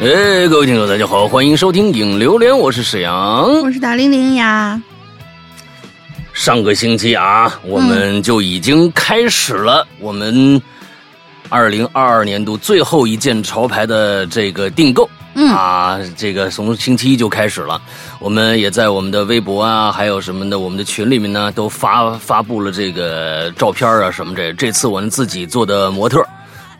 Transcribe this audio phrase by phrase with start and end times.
[0.00, 4.80] 哎，各位听众，大家好，欢迎收听《影榴莲》，我是沈阳，我是大玲玲呀。
[6.32, 10.58] 上个星期啊，我们就已经开始了我们
[11.50, 15.06] 二零二二年度最后一件潮牌的这个订购。
[15.34, 17.78] 嗯啊，这个从星期一就开始了，
[18.20, 24.50] 我们也在我们的微博啊，还有什么的，我们的群里面呢，都发发布了这个照片啊什么这。
[24.54, 26.26] 这次我们自己做的模特。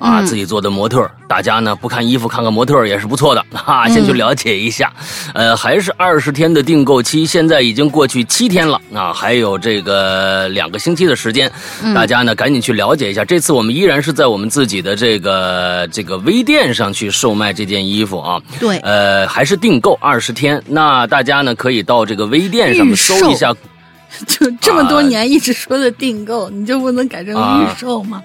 [0.01, 3.87] 啊，自己做的模特，大家呢不看衣服看看模特也是不错的 哈。
[3.89, 4.91] 先去了解一下，
[5.35, 11.53] 呃，还是二十天的订购期，现在已经过去七天了啊，还有这个两个星期的时间，
[11.95, 13.25] 大家呢赶紧去了解一下。
[13.25, 18.41] 这次我们依然是在我们自己的这个这个微店上去售卖这件衣服啊。
[18.59, 23.55] 对，呃，还是订购二十天，那大家呢可以到这个微店上面搜一下。
[24.27, 28.21] 就这么多年一直说的订购，你就不能改成预售吗？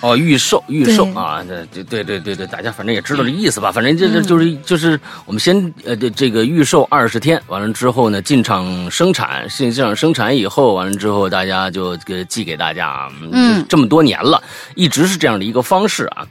[0.00, 3.72] 哦，预售预售啊，对对对对对，大家反正也知道这意思吧？
[3.72, 13.10] 反正这这就是就是我们先呃这这个预售二十天，完了之后呢进场生产，进进场生产以后，完了之后大家就给寄给大家。
[13.32, 14.42] 嗯，这么多年了，
[14.74, 16.26] 一直是这样的一个方式啊。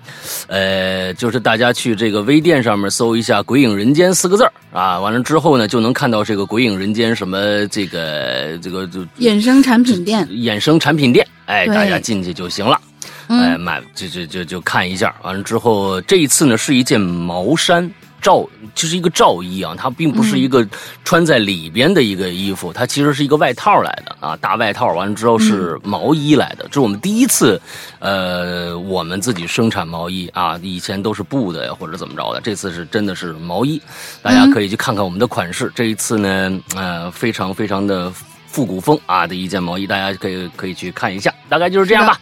[0.47, 12.79] 呃，就是大家去这个微店上面搜一下“鬼影人间”四个字儿啊，完了之后呢就能看到这个“鬼影人间”什么这个这个就衍生产品店，衍生产品店，哎，大家进去就行了。
[13.27, 17.89] 哎，买就就就就看一下，完了之后，这一次呢是一件毛衫
[18.21, 20.65] 罩，就是一个罩衣啊，它并不是一个
[21.03, 24.93] 穿在里边的一个衣服，它其实是一个外套来的啊，大外套。
[24.93, 27.61] 完了之后是毛衣来的，这是我们第一次，
[27.99, 33.81] 呃，我们自己生产毛衣啊，以前都是布的呀或者怎么着的，这次是真的是毛衣，
[34.21, 35.71] 大家可以去看看我们的款式。
[35.75, 38.11] 这一次呢，呃，非常非常的。
[38.57, 42.19] 复古风啊的一件毛衣，大家可以可以去看一下，大概就是这样吧。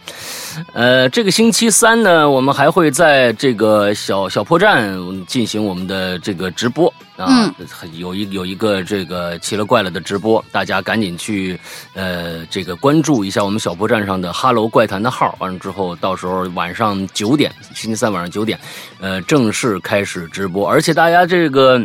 [0.74, 4.94] 呃，这个星期三呢，我们还会在这个小小破站
[5.24, 7.50] 进行我们的这个直播啊，
[7.94, 11.58] 有一有一个这个奇了怪了的直播，大家赶紧去
[11.94, 18.60] 呃这个关注一下我们小破站上的哈喽怪谈的号，完了之后到时候晚上九点，星期三晚上九点，
[19.00, 21.82] 呃正式开始直播，而且大家这个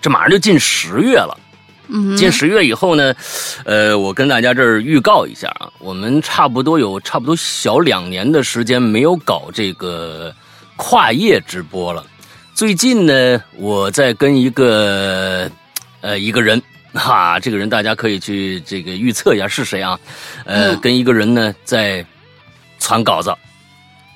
[0.00, 1.38] 这马上就进十月了。
[2.16, 3.14] 进十月以后呢，
[3.64, 10.34] 呃，我跟大家这儿预告一下啊，我们差不多有差不多小两年的时间没有搞这个
[10.76, 12.04] 跨业直播了。
[12.54, 15.50] 最近呢，我在跟一个
[16.00, 16.60] 呃一个人
[16.92, 19.98] 哈，这个人大家可以去这个预测一下是谁啊？
[20.44, 22.04] 呃，跟一个人呢在
[22.78, 23.32] 传稿子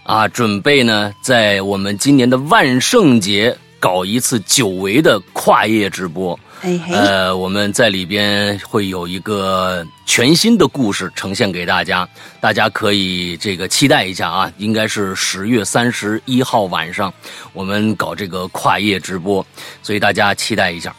[0.02, 6.38] 啊，准备呢在我们今年的万圣节搞一次久违的跨业直播。
[6.62, 12.08] 呃，我们在里边会有一个全新的故事呈现给大家，
[12.40, 17.12] 大家可以这个期待一下啊，应该是十月三十一号晚上，
[17.52, 19.44] 我们搞这个跨夜直播，
[19.82, 20.94] 所以大家期待一下。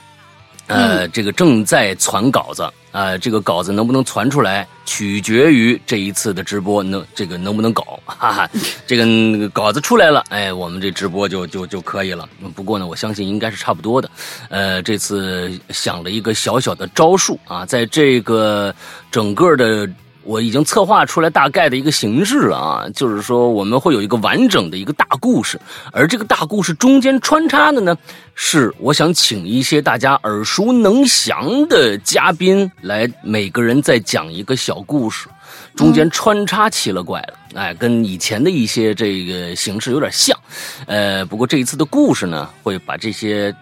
[0.74, 2.70] 呃，这个正在传稿子。
[2.94, 8.50] 啊，这个稿子能不能传出来，取决于这一次的直播能这个能不能搞， 哈哈，
[8.86, 12.30] 这个稿子出来了，哎，我们这直播就就就可以了。
[12.54, 14.08] 不过呢，我相信应该是差不多的。
[14.50, 18.72] 呃，这次想了一个小小的招数啊，在这个
[19.10, 19.90] 整个的。
[20.24, 25.60] 我已经策划出来大概的一个形式了啊，就是说我们会有一个完整的一个大故事，
[25.92, 27.98] 而这个大故事中间穿插的呢，
[28.36, 35.28] 是我想请一些大家耳熟能详的嘉宾来，每个人再讲一个小故事，
[35.76, 40.38] 中间穿插奇了怪了，哎，跟以前的一些这个形式有点像，
[40.86, 43.54] 呃，不过这一次的故事呢，会把这些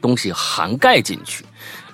[0.00, 1.44] 东西涵盖进去。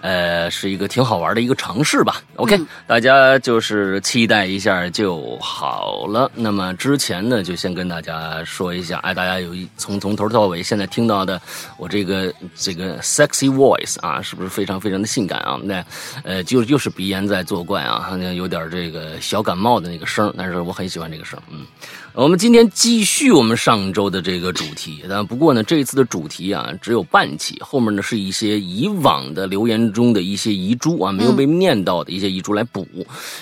[0.01, 2.23] 呃，是一个挺好玩的一个尝试吧。
[2.37, 6.31] OK，大家就是期待一下就好了。
[6.35, 11.41] 那么之前呢，就先跟大家说一下，哎，大家有一从从头到尾现在听到的
[11.77, 15.59] 我这个这个 sexy voice 啊，是不是非常非常的性感啊？
[15.63, 15.85] 那
[16.23, 21.67] 呃，就又是鼻炎在作怪啊，好像有点这个小感冒的那个声，但是我很喜欢这个声，嗯。
[22.15, 32.85] 我们今天继续我们上周的这个主题，但不过呢，这次的主题啊只有半期，后面呢是一些以往的留言中的一些遗珠啊，没有被念到的一些遗珠来补。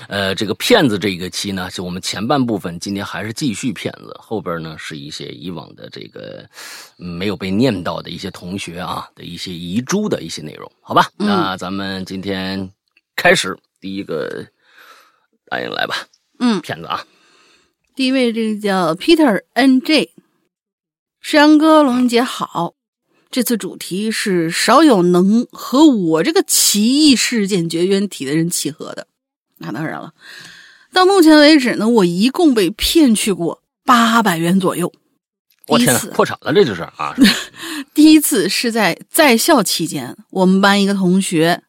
[0.09, 6.45] 呃，这个骗子这个期呢，就我们前半部分今天还是继续骗子，后边呢是一些以往的这个
[6.97, 11.09] 没有被念到的一些同学啊的一些遗珠的一些内容，好吧？
[11.17, 12.71] 那咱们今天
[13.15, 14.45] 开始第一个
[15.49, 15.95] 答应来吧，
[16.41, 17.03] 嗯，骗子啊。
[17.97, 20.13] 第一位，这个叫 Peter N J，
[21.19, 22.75] 石阳哥，龙云姐好。
[23.31, 29.07] 这次主题是少有能和我这个奇异事件绝缘体的人契合的。
[29.57, 30.13] 那当然了，
[30.93, 34.93] 到目前为止呢，我一共被骗去过八百元左右。
[35.67, 37.17] 我天呐，破产了，这就是啊！
[37.95, 41.63] 第一次是在在校期间，我们班一个同学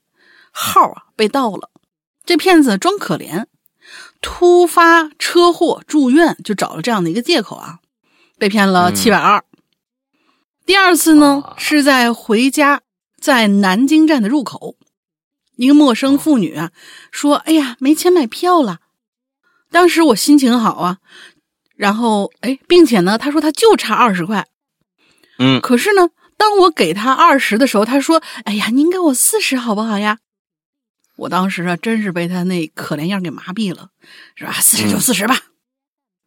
[0.51, 1.69] 号啊被盗了，
[2.25, 3.45] 这骗子装可怜，
[4.21, 7.79] 突发车祸住院，就找了这样的一个借口啊，
[8.37, 9.43] 被骗了七百二。
[10.65, 12.81] 第二次呢，是在回家，
[13.21, 14.75] 在南京站的入口，
[15.55, 16.71] 一个陌生妇女啊
[17.11, 18.79] 说：“哎呀，没钱买票了。”
[19.71, 20.97] 当时我心情好啊。
[21.75, 24.47] 然后，哎，并且呢，她说她就差二十块，
[25.39, 30.17] 嗯，可是呢，当我给她二十的时候，她说：“哎呀，您给我四十好不好呀？”
[31.17, 33.89] 我当时啊，真是被他那可怜样给麻痹了，
[34.35, 34.53] 是吧？
[34.61, 35.37] 四十就四十吧。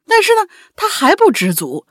[0.06, 0.46] 但是呢，
[0.76, 1.86] 他还不知足，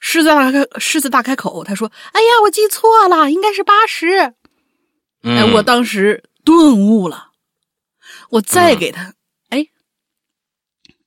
[0.00, 4.34] 狮子大开狮子大开口，他说：“哎呀，我记错了，应该是八十。”
[5.22, 7.30] 哎，我当时顿悟了，
[8.30, 9.14] 我再给他。
[9.48, 9.68] 哎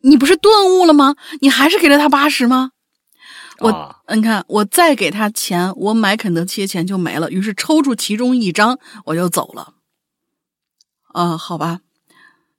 [0.02, 1.16] 你不是顿悟了吗？
[1.42, 2.72] 你还是给了他八十吗？
[3.60, 7.30] 我，你看，我再给他钱，我买肯德基的钱就没了。
[7.30, 9.74] 于是抽出其中一张，我就走了。
[11.18, 11.80] 啊，好吧，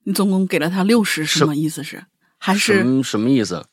[0.02, 2.04] 你总共给了他六十，什么意思是？
[2.38, 3.64] 还是什么意思？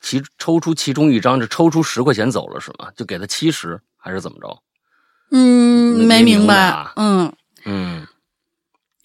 [0.00, 2.90] 其抽出其中一张，就抽出十块钱走了是吗？
[2.96, 4.62] 就给他七十，还是怎么着？
[5.30, 6.86] 嗯，没明白。
[6.96, 7.32] 嗯
[7.64, 8.06] 嗯。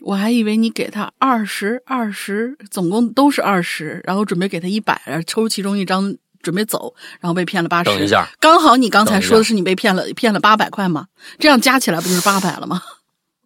[0.01, 7.91] 我还以为你给他二十二十，总共都是二十，然后准备给他一百，抽其中一张准备走，然后被骗了八十。
[7.91, 11.07] 等一下，刚好你刚才说的是你被骗了，骗了八百块吗？
[11.37, 12.81] 这样加起来不就是八百了吗？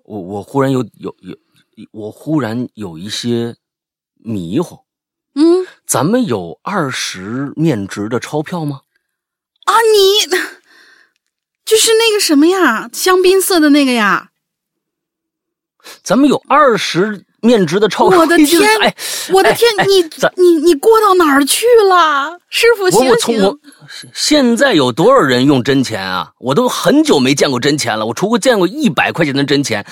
[0.05, 1.35] 我我忽然有有有，
[1.91, 3.55] 我忽然有一些
[4.15, 4.79] 迷糊。
[5.35, 8.81] 嗯，咱们有二十面值的钞票吗？
[9.65, 10.29] 啊，你
[11.65, 14.29] 就是那个什么呀，香槟色的那个呀。
[16.03, 18.19] 咱们有二十面值的钞票。
[18.19, 18.61] 我的天，
[19.33, 20.03] 我的天，你
[20.37, 22.83] 你你过到哪儿去了，师傅？
[22.97, 23.59] 我我从我
[24.13, 26.33] 现在有多少人用真钱啊？
[26.39, 28.05] 我都很久没见过真钱了。
[28.05, 29.85] 我除过见过一百块钱的真钱，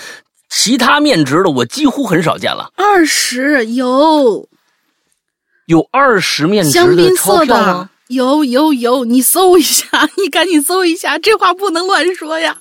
[0.54, 2.74] 其他面值的我几乎很少见了。
[2.76, 4.50] 二十有
[5.66, 7.90] 有二十面值的钞票吗？
[8.10, 9.88] 有有有，你搜一下，
[10.18, 12.58] 你赶紧搜一下，这话不能乱说呀。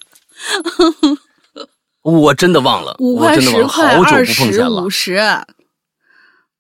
[2.03, 5.21] 我真的忘了，五块十块二十五十，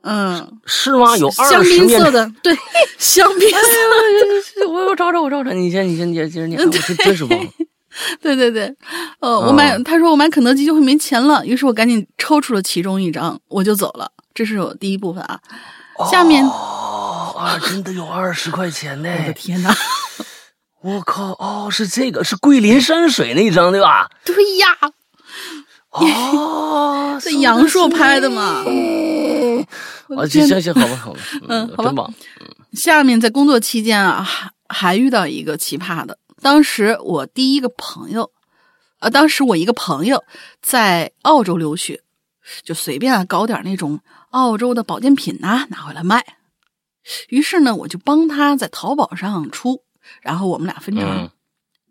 [0.02, 1.16] 嗯，是吗？
[1.16, 2.58] 有香槟色的，对，
[2.98, 4.68] 香槟色。
[4.68, 7.50] 我我找找我找找，你先你先接接着念，我真是忘了。
[8.20, 8.74] 对对对，
[9.20, 14.10] 呃，我买，他说我买肯德基就会没钱了，于是我赶紧抽出了其中一张，我就走了。
[14.34, 15.38] 这是我第一部分啊，
[16.10, 19.10] 下面哦啊，真的有二十块钱呢！
[19.20, 19.74] 我的天哪！
[20.82, 24.08] 我靠，哦，是这个，是桂林山水那一张对吧？
[24.24, 24.68] 对呀。
[25.90, 28.62] 哦，是杨烁拍的嘛？
[30.16, 31.18] 啊，行行行，好吧好吧，
[31.48, 32.08] 嗯， 好吧。
[32.72, 36.16] 下面在工作期间啊，还还遇到一个奇葩的。
[36.42, 38.30] 当时我第一个朋友，
[39.00, 40.24] 呃，当时我一个朋友
[40.62, 42.02] 在澳洲留学，
[42.62, 44.00] 就随便搞点那种
[44.30, 46.24] 澳洲的保健品呐，拿回来卖。
[47.28, 49.82] 于是呢，我就帮他在淘宝上出，
[50.20, 51.30] 然后我们俩分成。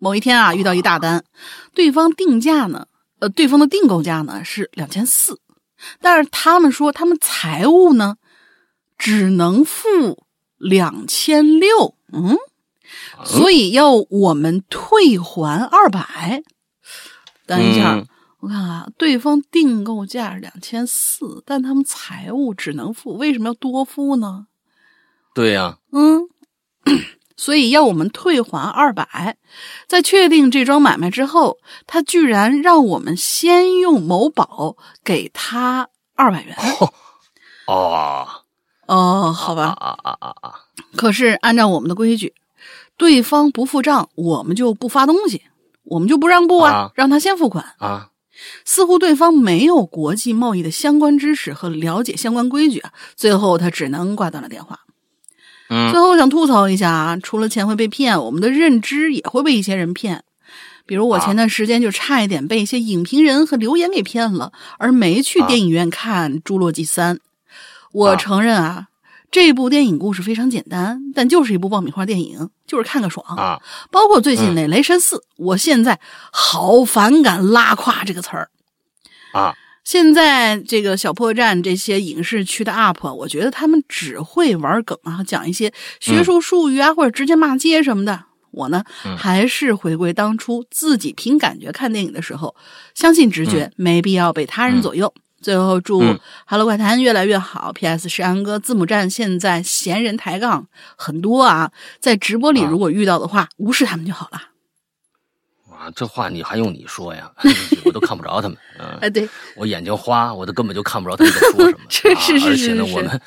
[0.02, 1.26] 某一天啊，遇到一大单，
[1.74, 2.88] 对方定价呢。
[3.20, 5.42] 呃，对方的订购价呢是两千四，
[6.00, 8.16] 但是他们说他们财务呢
[8.98, 10.24] 只能付
[10.58, 12.38] 两千六，嗯，
[13.26, 16.44] 所以要我们退还二百。
[17.46, 18.04] 等一下，
[18.40, 24.48] 我看啊，对方订购价两千四，但他们财务只能付，为什么要多付呢？
[25.34, 26.30] 对呀，嗯。
[27.40, 29.38] 所以要我们退还二百，
[29.88, 31.58] 在确定这桩买卖之后，
[31.88, 36.54] 他居然让我们先用某宝给他二百元。
[37.66, 38.28] 哦，
[38.88, 40.56] 哦，好吧，啊啊啊啊！
[40.98, 42.34] 可是按照我们的规矩，
[43.00, 45.42] 对方不付账，我们就不发东西，
[45.86, 48.10] 我们就不让步啊，让他先付款啊。
[48.64, 54.82] 似乎对方没有国际贸易的相关知识和了解相关规矩啊，最后他只能挂断了电话。
[55.70, 60.24] 最后我想吐槽一下啊，除了钱会被骗，我们的认知也会被一些人骗。
[60.86, 67.16] 比如我前段时间就差一点被一些影评人和留言给骗了，而没去电影院看《侏罗纪三》。
[67.92, 68.89] 我承认啊，
[69.32, 73.62] 这部电影故事非常简单，但就是一部爆米花电影，就是看个爽啊。
[73.92, 76.00] 包括最近那《雷神四》，我现在
[76.32, 78.50] 好反感“拉胯”这个词儿
[79.34, 79.54] 啊。
[79.84, 88.26] 现在这个小破站这些影视区的 UP，我觉得他们只会玩梗啊，讲一些学术术语啊，或者直接骂街什么的。
[88.52, 88.84] 我呢，
[89.18, 92.56] 还是回归当初自己凭感觉看电影的时候，
[92.94, 95.14] 相信直觉，没必要被他人左右。
[95.42, 96.02] 最后祝
[96.46, 97.72] 《Hello 怪谈》越来越好。
[97.74, 98.10] P.S.
[98.10, 104.42] 是安哥，字母站现在闲人抬杠很多啊，在直播里如果遇到的话，无视他们就好了。
[105.72, 107.32] 啊，这话你还用你说呀？
[107.86, 108.58] 我都看不着他们。
[108.78, 111.80] 嗯，哎，对我眼睛花，我都根本就看不着他们在说什么。
[111.90, 112.50] 是是是是。
[112.50, 113.22] 而且呢，我们。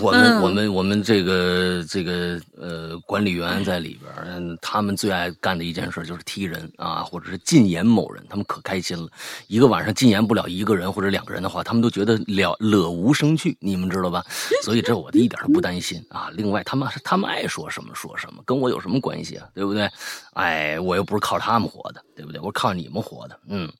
[0.00, 9.06] 我们我们我们这个这个呃管理员在里边，他们最爱干的一件事就是踢人啊，或者是禁言某人，他们可开心了。
[9.48, 14.24] 一个晚上禁言不了一个人或者两个人的话，他们都觉得了乐无生趣，你们知道吧？
[14.64, 16.30] 所以这我一点都不担心啊。
[16.32, 19.46] 另外，他们他们爱说什么说什么，跟我有什么关系啊？
[19.54, 19.86] 对不对？
[20.32, 22.40] 哎，我又不是靠他们活的，对不对？
[22.40, 23.38] 我靠你们活的。
[23.46, 23.70] 嗯，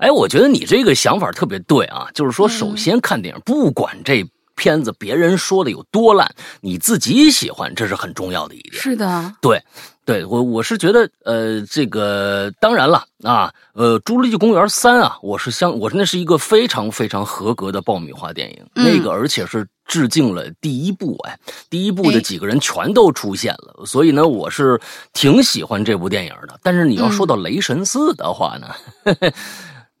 [0.00, 4.28] 哎，我觉得你这个想法特别对啊，就是说，首先看电影，不管这。
[4.60, 8.74] 片子别人说的有多烂，你自己喜欢，这是很重要的一点。
[8.74, 9.58] 是的，对，
[10.04, 21.38] 对我我是觉得，呃，这个当然了啊，呃，《侏罗纪公园三》啊，我是相，我那是一个非常非常合格的爆米花电影，那个而且是致敬了第一部，哎，
[21.70, 24.78] 第一部的几个人全都出现了，所以呢，我是
[25.14, 26.60] 挺喜欢这部电影的。
[26.62, 28.68] 但是你要说到《雷神四》的话呢？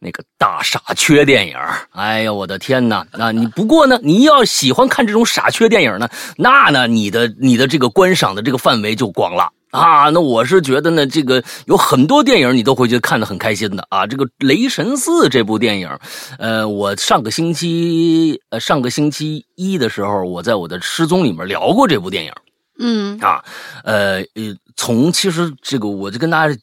[0.02, 1.54] 那个大傻缺电影，
[1.92, 3.06] 哎呀，我的天哪！
[3.12, 10.08] 那你不过呢，你要喜欢看这种傻缺电影呢，那呢，你的你的这个观赏的这个范围就广了啊。
[10.08, 14.06] 那我是觉得呢，这个有很多电影你都会觉得看得很开心的啊。
[14.06, 15.90] 这个《雷神四》这部电影，
[16.38, 22.32] 呃，我上个星期呃上个星期一的时候，我在我的失踪里面聊过这部电影，
[22.78, 23.44] 嗯啊，
[23.84, 26.56] 呃呃，从其实这个我就跟大家。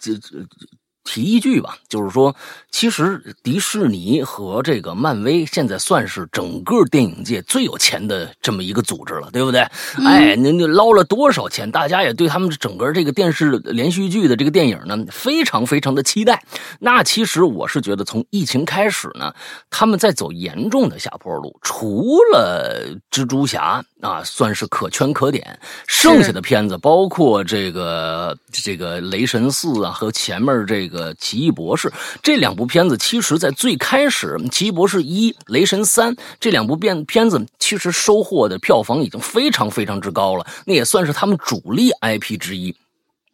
[1.07, 2.35] 提一句吧，就是说，
[2.69, 9.61] 其实迪士尼和这个漫威现在算是整个电影界最有钱的这么一个组织了，对不对？
[10.05, 11.71] 哎，您就捞了多少钱？
[11.71, 16.43] 大家也对他们整个这个电视连续剧的这个电影呢，非常非常的期待。
[16.79, 19.33] 那其实我是觉得，从疫情开始呢，
[19.69, 21.57] 他们在走严重的下坡路。
[21.61, 30.96] 除了蜘蛛侠啊，算是可圈可点，剩下的片子包括这个这个雷神四啊，和前面这个。
[30.97, 42.75] 呃，奇异博士这两部片子，其实，在最开始，《奇异博士一》《雷神三》这两部片片子，其实收获的票房已经非常非常之高了，那也算是他们主力 IP 之一。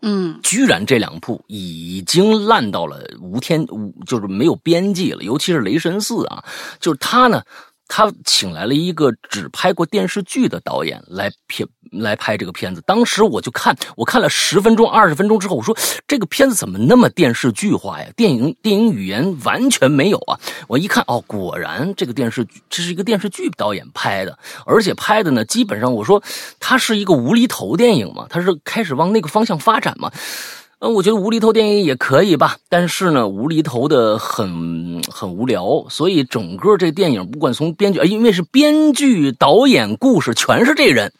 [0.01, 5.23] 嗯，居然这两部已经烂到了无天无，就是没有边际了。
[5.23, 6.43] 尤其是《雷神四》啊，
[6.81, 7.41] 就是他呢。
[7.87, 12.81] 他请来了一个只拍过电视剧的导演来片来拍这个片子。
[12.87, 18.07] 当时我就看，我看了十分钟、二十分钟之后，我说这个片子怎么那么电视剧化呀？
[18.15, 20.39] 电影电影语言完全没有啊！
[20.67, 26.23] 我一看，哦，果然这个电视剧这是一个电视剧导演拍的，而且拍的呢，基本上我说
[26.59, 30.11] 它是一个无厘头电影嘛，它是开始往那个方向发展嘛。
[30.85, 41.13] 嗯，我觉得无厘头电影也可以吧，但是呢，无厘头的很很无聊，所以整个这电影不管从编剧，因为是编剧、导演、故事全是这人，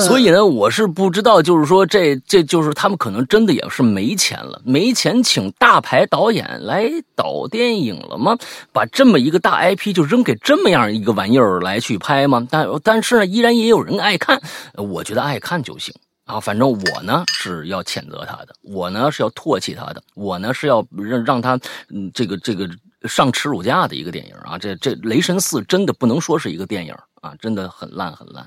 [0.00, 8.36] 所以呢，我是不知道，就是说这这就是他们可能真的也是没钱了，没钱请大牌导演来导电影了吗？
[8.72, 12.44] 把这么一个大 IP 就扔给这么样一个玩意儿来去拍吗？
[12.50, 14.42] 但但是呢，依然也有人爱看，
[14.74, 15.94] 我觉得爱看就行。
[16.30, 21.58] 啊，反正我呢是要谴责他的，我呢是要唾弃他的，我呢是要让让他，
[21.88, 22.68] 嗯，这个这个
[23.08, 24.56] 上耻辱架的一个电影啊！
[24.56, 28.46] 这这《雷神四》真的不能说是一个电影啊，真的很烂很烂，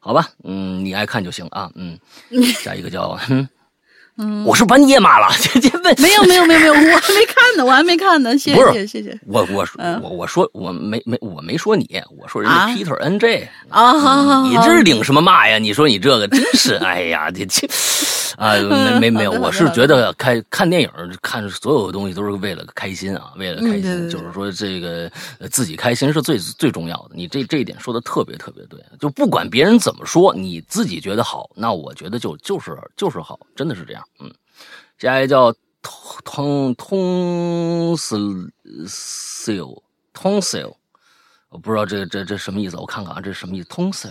[0.00, 1.98] 好吧，嗯，你爱看就行啊，嗯，
[2.62, 3.18] 下一个叫。
[3.28, 3.48] 嗯，
[4.46, 9.18] 我是把你也骂了， 这这问没有没有没有没有， 我还没看呢，我还没看呢，谢谢谢谢。
[9.26, 9.66] 我我
[10.02, 15.58] 我我说我没没我没说你，我说人家 Peter N J 啊，你这是领什么骂呀？
[15.58, 17.66] 你说你这个真是，哎呀， 这这
[18.36, 18.54] 啊
[19.00, 20.88] 没没没有，我是觉得看看电影
[21.20, 25.10] 看所有的东西都是为了开心啊，为了开心，就是说这个
[25.50, 27.10] 自己开心是最最重要的。
[27.14, 34.03] 你这这一点说的特别特别对，就不管别人怎么说，你自己觉得好，那我觉得就就是就是好，真的是这样。
[34.20, 34.32] 嗯，
[34.98, 38.52] 下一个叫通通通斯
[38.88, 39.82] 修
[40.12, 40.76] 通修，
[41.48, 43.68] 我不知道这这这什么意思，我看看啊，这是什么意思？
[43.68, 44.08] 通修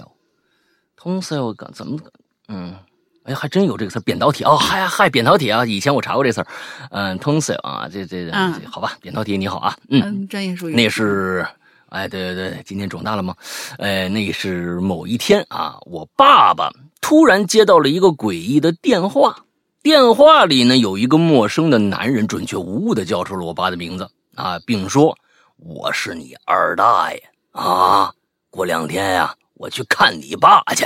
[0.98, 2.00] 通修怎么
[2.48, 2.76] 嗯？
[3.24, 5.66] 哎，还真有这个词，扁桃体哦，嗨嗨，扁桃体啊！
[5.66, 6.48] 以前我查过这词儿，
[6.92, 8.30] 嗯，通修啊，这这
[8.66, 11.48] 好吧，扁桃体你好啊，嗯，专业术语，那是
[11.88, 13.34] 哎，对对对，今天肿大了吗？
[13.78, 16.70] 哎，那是某一天啊，我爸爸
[17.00, 19.46] 突然接到了一个诡异的电话。
[19.84, 25.18] 电话里呢，有一个陌生的男人，准确无误的叫出了我爸的名字啊，并说
[25.60, 27.22] ：“我是你二大爷
[27.52, 28.13] 啊，
[28.50, 30.86] 过两天呀，我去看你爸去。”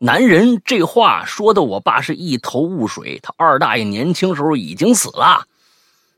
[0.00, 3.20] 男人这话说的，我爸是一头雾水。
[3.22, 5.44] 他二大爷年轻时候已经死了，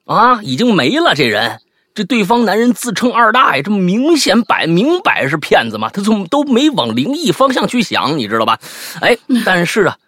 [0.06, 1.14] 啊，已经没了。
[1.14, 1.61] 这人
[1.92, 5.90] 这对方男人自称二大爷，这明显摆明摆是骗子嘛？
[5.90, 8.59] 他从都没往灵异方向去想，你知道吧？
[9.02, 9.99] 哎，但是啊，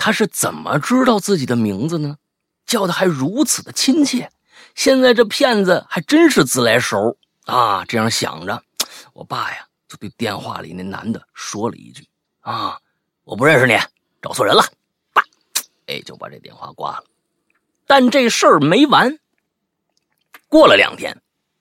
[0.00, 2.16] 他是怎么知道自己的名字呢？
[2.64, 4.32] 叫的还如此的亲切。
[4.74, 7.84] 现在这骗子还真是自来熟啊！
[7.84, 8.62] 这样想着，
[9.12, 12.08] 我爸呀就对电话里那男的说了一句
[12.40, 12.78] ：“啊，
[13.24, 13.78] 我不认识你，
[14.22, 14.64] 找错人了。”
[15.12, 15.22] 爸，
[15.86, 17.04] 哎，就把这电话挂了。
[17.86, 19.18] 但这事儿没完。
[20.48, 21.20] 过了两天，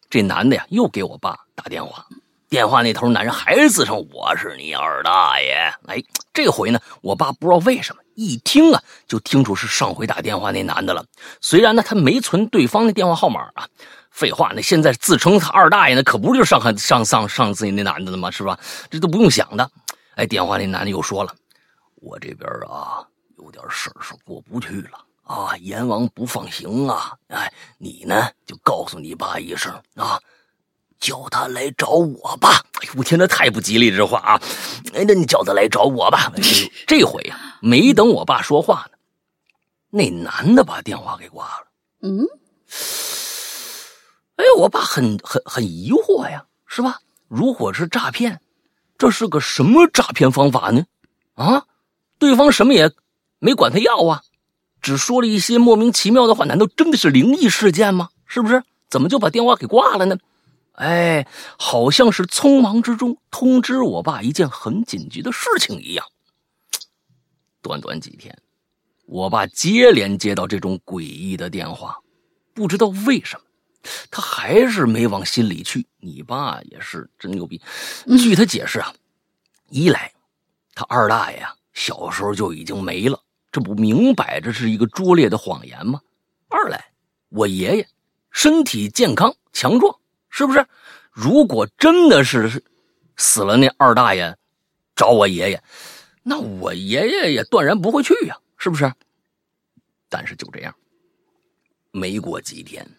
[0.10, 2.08] 这男的呀又给我爸打电话，
[2.50, 5.72] 电话那头男人还是自称我是你二大爷。
[5.86, 6.04] 哎，
[6.34, 11.06] 这回呢，我爸不知道为什么一听啊，就听出是上回打电话那男的了。
[11.42, 13.68] 虽然呢他没存对方的电话号码啊，
[14.10, 18.32] 废话，那现在自称他二大爷呢，可不就是就上上上上自己那男的了吗？
[18.32, 18.60] 是吧？
[18.90, 19.70] 这都不用想的。
[20.16, 21.32] 哎，电话那男的又说了，
[21.96, 23.06] 我这边啊
[23.38, 25.06] 有点事儿是过不去了。
[25.24, 27.14] 啊，阎王不放行啊！
[27.28, 30.20] 哎，你呢就告诉你爸一声啊，
[31.00, 32.64] 叫他来找我吧。
[32.82, 34.42] 哎呦，我天，那太不吉利这话啊！
[34.94, 36.32] 哎，那你叫他来找我吧。
[36.88, 38.98] 这回呀，没等我爸说话呢，
[39.90, 41.68] 那男的把电话给挂了。
[42.02, 42.26] 嗯，
[44.38, 47.00] 哎，我爸很很很疑惑呀，是吧？
[47.28, 48.40] 如果是诈骗，
[48.98, 50.86] 这是个什么诈骗方法呢？
[51.36, 51.66] 啊，
[52.18, 52.92] 对方什么也
[53.40, 54.22] 没管他要啊。
[54.82, 58.10] 只说了一些莫名其妙的话，难道真的是灵异事件吗？
[58.26, 58.64] 是不是？
[58.90, 60.18] 怎么就把电话给挂了呢？
[60.80, 66.06] 哎，好像是匆忙之中通知我爸一件很紧急的事情一样。
[67.62, 68.34] 短短几天，
[69.06, 71.98] 我爸接连接到这种诡异的电话，
[72.54, 73.44] 不知道为什么，
[74.10, 75.86] 他还是没往心里去。
[76.00, 77.62] 你爸也是真牛逼。
[78.18, 78.94] 据他解释啊，
[79.70, 80.10] 一来
[80.74, 83.22] 他二大爷啊小时候就已经没了。
[83.52, 86.00] 这不明摆着是一个拙劣的谎言吗？
[86.48, 86.94] 二来，
[87.28, 87.86] 我爷爷
[88.32, 89.94] 身体健康强壮，
[90.30, 90.66] 是不是？
[91.20, 92.64] 如果真的是
[93.18, 94.38] 死了，那二大爷
[94.96, 95.62] 找我爷爷，
[96.24, 98.90] 那我爷爷也断然不会去呀，是不是？
[100.08, 100.74] 但是就这样，
[101.92, 102.90] 没过几天，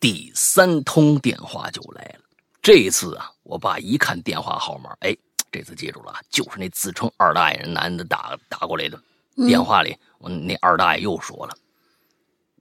[0.00, 2.24] 第三通电话就来了。
[2.62, 5.14] 这次啊，我爸一看电话号码，哎，
[5.52, 8.98] 这次记住了，就是那自称二大爷男的打打过来的。
[9.46, 11.54] 电话里，我那二大爷又说了：“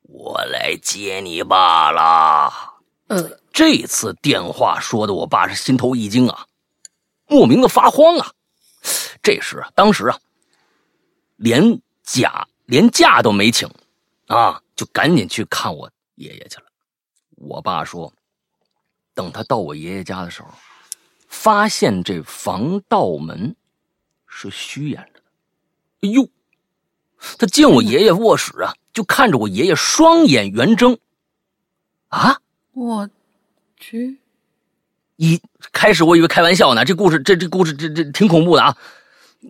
[0.03, 2.51] 我来接你爸了。”
[3.09, 6.45] 呃，这次电话说的，我爸是心头一惊啊，
[7.25, 8.31] 莫名的发慌啊。
[9.23, 10.19] 这时啊，当时啊，
[11.37, 13.67] 连假连假都没请，
[14.27, 16.65] 啊，就赶紧去看我爷爷去了。
[17.31, 18.13] 我爸说，
[19.15, 20.49] 等他到我爷爷家的时候，
[21.27, 23.55] 发现这防盗门
[24.27, 26.07] 是虚掩着的。
[26.07, 26.29] 哎呦！
[27.39, 30.97] 他进我爷爷卧室啊，就看着我爷爷双眼圆睁，
[32.09, 32.39] 啊！
[32.79, 33.09] 我
[33.77, 34.19] 去！
[35.17, 35.39] 一
[35.73, 38.75] 开始我以为开玩笑呢，这故事这这故事这这挺恐怖的啊！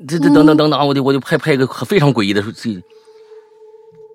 [0.08, 2.82] 这这等等等等，我就我就配配个非常诡异的这，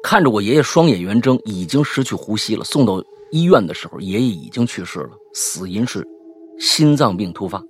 [0.03, 2.65] 看着我爷爷双眼圆睁，已经失去呼吸了。
[2.65, 6.05] 送到医院的时候，爷爷已经去世了，死因是
[6.59, 7.63] 心脏病突发。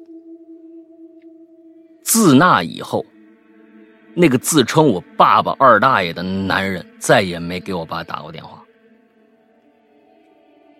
[2.02, 3.04] 自那以后。
[4.16, 8.63] 那个自称我爸爸二大爷的男人再也没给我爸打过电话。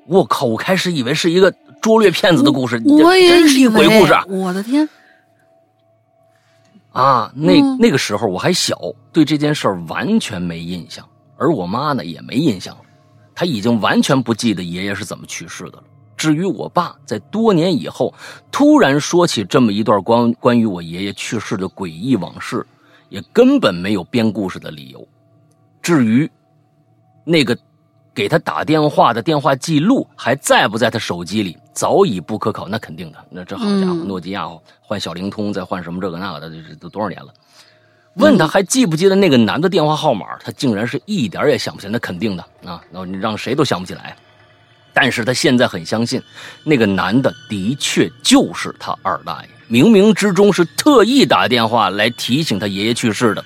[0.07, 0.47] 我靠！
[0.47, 4.15] 我开始以为是一个拙劣骗子的故事，我也真是一鬼故事。
[4.29, 4.89] 我的天！
[6.93, 8.79] 啊，那那个时候我还小，
[9.13, 12.83] 对这件事完全没印象，而我妈呢也没印象了，
[13.35, 15.85] 她已经完全不记得爷爷是怎么去世的了。
[16.17, 18.15] 至于我爸在多年以后
[18.51, 22.67] 突然说起这么一段关关于我爷爷去世的诡异往事。
[23.11, 25.07] 也根本没有编故事的理由。
[25.81, 26.29] 至于
[27.23, 27.57] 那个
[28.15, 32.69] 给他打电话的电话记录还在不在他手机里，早已不可考。
[32.69, 34.49] 那肯定的，那这好家伙，诺基亚
[34.81, 37.35] 换小灵通，再换什么这个那个的，这都多少年了？
[38.15, 41.91] 问他还记不记得那个男的电话号码，他竟然是一点也想不起来。
[41.91, 44.17] 那肯定的啊，那你让谁都想不起来。
[44.93, 46.23] 但是他现在很相信，
[46.63, 49.49] 那个男的的确就是他二大爷。
[49.69, 53.45] 冥冥之中是特意打电话来提醒他爷爷去世的，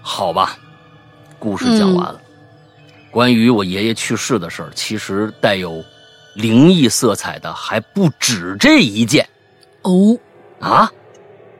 [0.00, 0.56] 好吧，
[1.38, 2.21] 故事讲完了。
[3.12, 5.84] 关于我爷爷去世的事儿，其实带有
[6.34, 9.28] 灵异色彩的还不止这一件。
[9.82, 10.18] 哦，
[10.58, 10.90] 啊，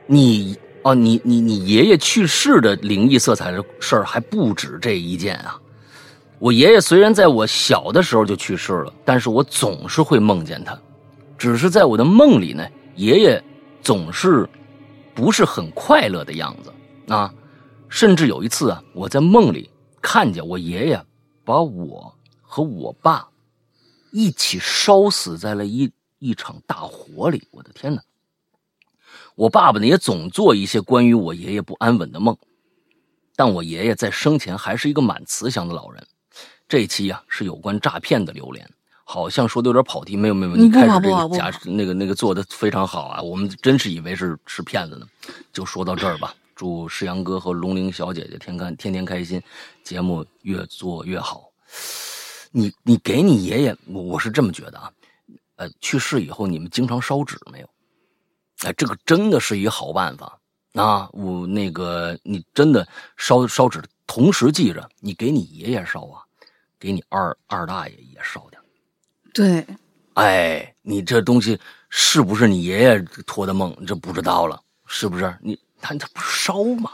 [0.07, 5.55] 你哦，你你你爷爷去世的灵异色彩的事儿还不止这一件啊！
[6.39, 10.75] 我爷爷虽然在我小的时候就去世了，但是我总是会梦见他。
[11.37, 13.43] 只是在我的梦里呢，爷爷
[13.83, 14.49] 总是
[15.13, 16.73] 不是很快乐的样子
[17.13, 17.31] 啊。
[17.89, 19.69] 甚至有一次啊，我在梦里
[20.01, 20.99] 看见我爷爷
[21.43, 23.27] 把我和我爸
[24.11, 27.47] 一起烧死在了一一场大火里。
[27.51, 28.01] 我的天哪！
[29.35, 32.37] 我爸爸呢也总做一些关于我爷爷不安稳的梦，
[33.35, 36.05] 但我爷爷在生前还是一个蛮慈祥的老人。
[36.67, 38.67] 这一期啊是有关诈骗的榴莲，
[39.03, 45.07] 好像说的有点跑题，没有没有，你开始这个假那个那个做的非常好啊，我们真是以为是是骗子呢。
[45.51, 49.41] 就说到这儿吧，祝世阳哥和龙玲小姐姐天开天天开心，
[49.83, 51.49] 节目越做越好。
[52.51, 54.91] 你你给你爷爷，我我是这么觉得啊，
[55.55, 57.69] 呃，去世以后你们经常烧纸没有？
[58.59, 60.39] 哎，这个真的是一好办法
[60.73, 61.09] 啊！
[61.11, 62.87] 我那个，你真的
[63.17, 66.21] 烧烧纸，同时记着，你给你爷爷烧啊，
[66.79, 68.61] 给你二二大爷也烧点。
[69.33, 69.65] 对，
[70.13, 73.75] 哎，你这东西是不是你爷爷托的梦？
[73.85, 75.35] 这不知道了，是不是？
[75.41, 76.89] 你他他不是烧吗？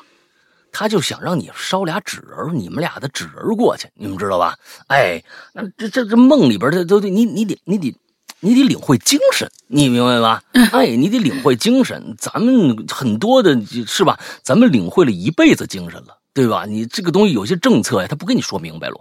[0.71, 4.57] 他就想让你烧俩纸人，你们俩的纸人过去，你们知道吧？
[4.87, 5.23] 哎，
[5.53, 7.95] 那这这这梦里边的都得你你得你得。
[8.41, 10.41] 你得领会精神，你明白吧？
[10.71, 12.15] 哎，你得领会精神。
[12.17, 14.17] 咱们很多的是吧？
[14.41, 16.63] 咱们领会了一辈子精神了，对吧？
[16.65, 18.95] 你这个东西有些政策呀，他不跟你说明白了，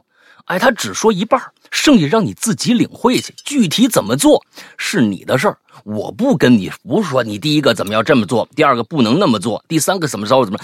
[0.47, 3.33] 哎，他只说一半，剩下让你自己领会去。
[3.45, 4.45] 具体怎么做
[4.77, 10.59] 是你的事儿，我不跟你不是说你第一个怎么要这么做，第二个不能那么做，第三个怎么着怎么，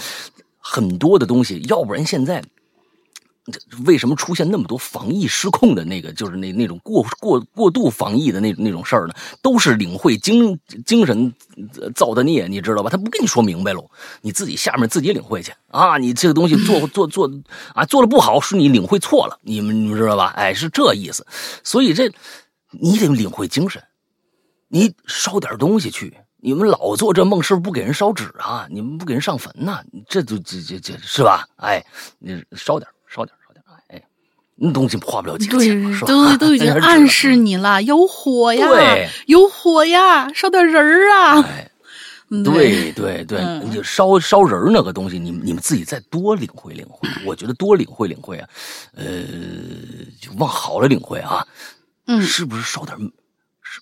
[0.59, 2.43] 很多的东西，要不然现在。
[3.85, 9.13] 为什么出现那么多防疫失控的那个，就是那那种过过过度防疫的那那种事儿呢？
[9.43, 11.31] 都是领会精精神
[11.93, 12.89] 造的孽，你知道吧？
[12.89, 13.87] 他不跟你说明白喽，
[14.21, 15.99] 你自己下面自己领会去啊！
[15.99, 17.31] 你这个东西做做做
[17.75, 20.33] 啊，做的不好是你领会错了，你们你们知道吧？
[20.35, 21.23] 哎，是这意思。
[21.63, 22.11] 所以这
[22.71, 23.83] 你得领会精神，
[24.67, 26.13] 你烧点东西去。
[26.37, 28.67] 你们老做这梦，是不是不给人烧纸啊？
[28.69, 29.81] 你们不给人上坟呐？
[30.07, 31.47] 这都这这这是吧？
[31.57, 31.83] 哎，
[32.19, 32.87] 你烧点。
[33.07, 34.03] 烧点烧点哎，
[34.55, 36.07] 那东西花不了几个钱，是吧？
[36.07, 38.67] 都都已经 暗示你了，有火呀，
[39.25, 41.41] 有火呀，烧点人儿啊。
[41.41, 41.71] 哎，
[42.43, 47.07] 对对对，你烧烧人那个东西，你你们自己再多领会领会。
[47.25, 48.49] 我觉得多领会领会啊，
[48.95, 49.05] 呃，
[50.19, 51.47] 就往好了领会啊。
[52.07, 52.97] 嗯，是不是烧点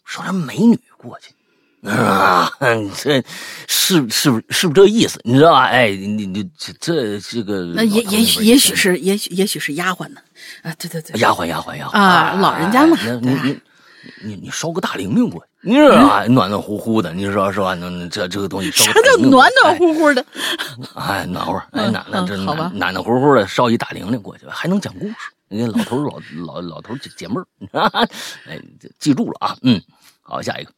[0.06, 1.34] 烧点美女过去？
[1.90, 2.50] 啊，
[2.96, 3.22] 这
[3.68, 5.20] 是是不是不是这意思？
[5.26, 5.66] 你知道吧？
[5.66, 10.22] 哎，你你这这个那也也许也许是也许也许是丫鬟呢？
[10.62, 13.60] 啊，对对对，丫鬟丫鬟丫鬟啊，老人家嘛，你你
[14.24, 16.26] 你你烧个大玲玲过去，你知道吧？
[16.28, 17.74] 暖暖乎乎的，你说是吧？
[17.74, 20.26] 那这这个东西烧啥叫暖暖乎乎的？
[20.96, 25.16] 哎，暖和，哎，暖暖这暖暖暖乎乎的烧一大玲玲过去，还能讲故事。
[25.54, 28.10] 你看老头老 老老头解解闷儿，
[28.50, 28.60] 哎，
[28.98, 29.80] 记住了啊，嗯，
[30.22, 30.72] 好，下一个。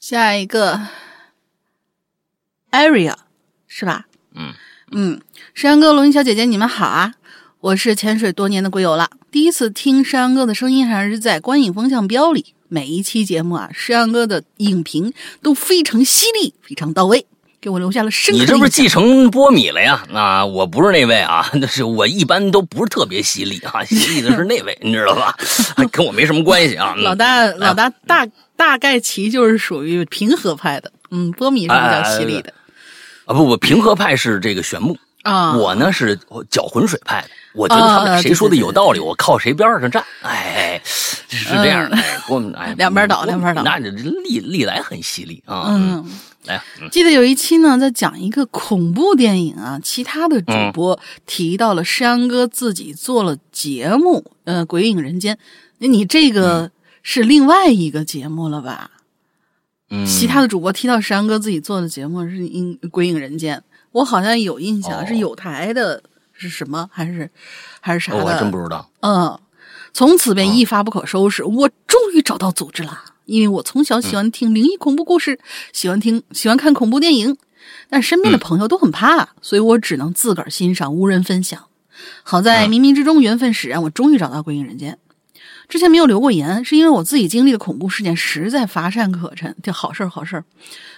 [0.00, 0.80] 下一个
[2.70, 3.14] ，area
[3.66, 4.06] 是吧？
[4.34, 4.54] 嗯
[4.90, 5.20] 嗯，
[5.54, 7.12] 山羊哥、龙吟小姐姐，你们好啊！
[7.60, 12.54] 我是潜水多年的龟友了，第一次听山羊哥的声音还是在《观影风向标》里。
[12.68, 17.26] 每一期节目啊，山羊哥的影评都非常犀利，非常到位，
[17.60, 18.40] 给我留下了深刻。
[18.40, 20.02] 你这不是继承波米了呀？
[20.12, 25.34] 啊，我不是那位啊， 那是我一般都不是特别犀利啊， 犀利的是那位，你知道吧？
[25.92, 26.94] 跟我没什么关系啊。
[26.96, 28.26] 老大，老大大。
[28.58, 32.50] 大概其就是属于平和派的，嗯，波米是比较犀利的，
[33.26, 36.18] 啊不不，平和派是这个玄牧啊，我呢是
[36.50, 41.98] 搅浑水派的，我觉得他们谁说的有道理，我靠谁边上站，哎，是这样的，
[42.30, 46.10] 我们哎两边倒两边倒，那历历来很犀利啊，嗯，
[46.46, 55.38] 来，记得有一期呢在讲一个恐怖电影啊，其他的主播提到了山哥自己做了节目，呃，鬼影人间，
[55.78, 56.70] 那你这个。
[57.08, 58.90] 是另外一个节目了吧？
[59.90, 63.58] 嗯，其他的主播提到山哥自己做的节目是《影鬼影人间》，
[63.92, 66.90] 我好像有印象，是有台的，是什么？
[66.92, 67.30] 还是
[67.80, 68.24] 还是啥的？
[68.24, 68.90] 我还真不知道。
[69.02, 69.38] 嗯，
[69.92, 71.44] 从此便一发不可收拾。
[71.44, 75.38] 我终于找到组织了，因为我从小喜欢听灵异恐怖故事，
[75.72, 77.36] 喜欢听喜欢看恐怖电影，
[77.90, 81.66] 但身边的朋友都很怕，所以我只能自个儿欣赏，无人分享。
[82.22, 84.94] 好在冥冥之中缘分使然，我终于找到《归隐人间》。
[85.68, 89.56] 之前没有留过言，是因为我自己经历的恐怖事件实在乏善可陈。
[89.62, 90.44] 这好事儿，好事儿，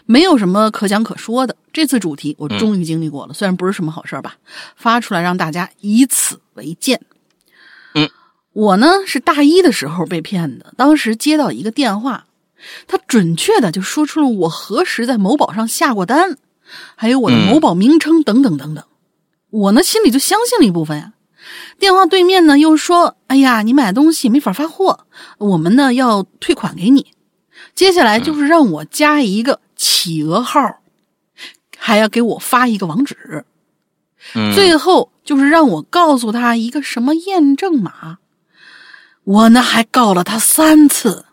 [0.04, 1.56] 没有什么可讲可说的。
[1.72, 4.36] 这次主题我终于经历过了，虽然不是什么好事儿吧，
[4.76, 7.00] 发出来让大家以此为鉴。
[8.58, 12.26] 嗯，我呢是大一的时候被骗的，当时接到一个电话，
[12.88, 16.36] 他准确的就说出了我何时在某宝上下过单，
[16.96, 18.84] 还有我的某宝名称等等等等。
[19.50, 21.12] 我呢心里就相信了一部分呀。
[21.78, 25.06] 电话对面呢又说：“哎呀，你买东西没法发货，
[25.38, 27.06] 我们呢要退款给你。
[27.74, 30.80] 接下来就是让我加一个企鹅号，
[31.76, 33.44] 还要给我发一个网址。
[34.54, 38.18] 最后就是让我告诉他一个什么验证码。
[39.28, 41.26] 我呢还告了他三次，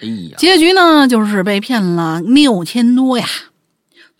[0.00, 3.28] 哎呀，结局呢就是被骗了六千多呀。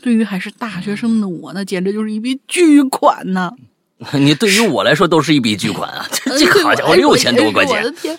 [0.03, 3.51] 对于还是大学生的我，呢简直就是一笔巨款呐！
[4.13, 6.07] 你对于我来说都是一笔巨款啊！
[6.13, 7.83] 这这好家伙，六千多块钱！
[7.83, 8.19] 我的天！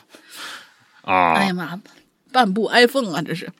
[1.03, 1.33] 啊！
[1.35, 1.79] 哎呀妈，
[2.31, 3.51] 半部 iPhone 啊，这是，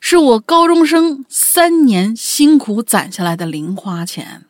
[0.00, 4.44] 是我高中生三年辛苦攒下来的零花钱，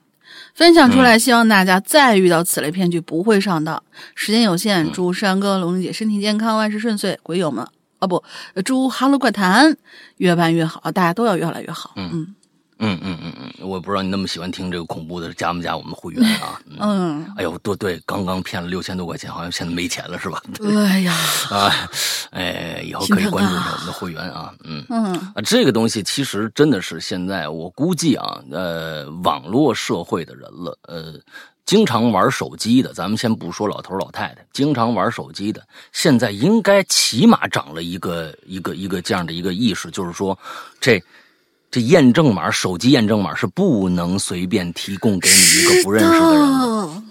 [0.58, 3.80] 分享出来，希望大家再遇到此类骗局不会上当。
[4.16, 7.16] 时间有限，祝山哥、龙姐身体健康，万事顺遂。
[7.22, 7.64] 鬼友们
[8.00, 8.24] 啊，不，
[8.64, 9.76] 祝哈喽怪谈
[10.16, 11.92] 越办越好，大家都要越来越好。
[11.94, 12.10] 嗯。
[12.12, 12.34] 嗯
[12.80, 16.60] 嗯嗯嗯嗯，我不知道你那么喜欢听这个恐怖的，加不加我们会员啊？
[16.78, 20.40] 嗯，哎呦，对对，刚刚骗了六千多块钱，好像现在没钱了是吧？
[20.86, 21.12] 哎呀，
[21.50, 21.90] 啊，
[22.30, 24.54] 哎，以后可以关注一下我们的会员啊。
[24.64, 31.14] 嗯嗯啊，这个东西其实真的是现在我估计啊，呃，网络社会的人了，呃，
[31.66, 35.60] 经常玩手机的，咱们先不说老头老太太，经常玩手机的，
[35.92, 40.38] 现在应该起码长了一个一个一个这样的一个意识，就是说
[40.80, 41.02] 这。
[41.70, 47.02] 这验证码，手机验证码是不能随便提供给你一个不认识的人的，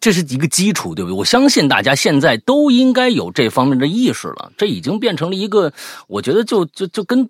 [0.00, 1.16] 这是一个基础，对不对？
[1.16, 4.52] 我相信大家现在都应该有这方面的意识了。
[4.58, 5.72] 这已经变成了一个，
[6.08, 7.28] 我觉得就就就跟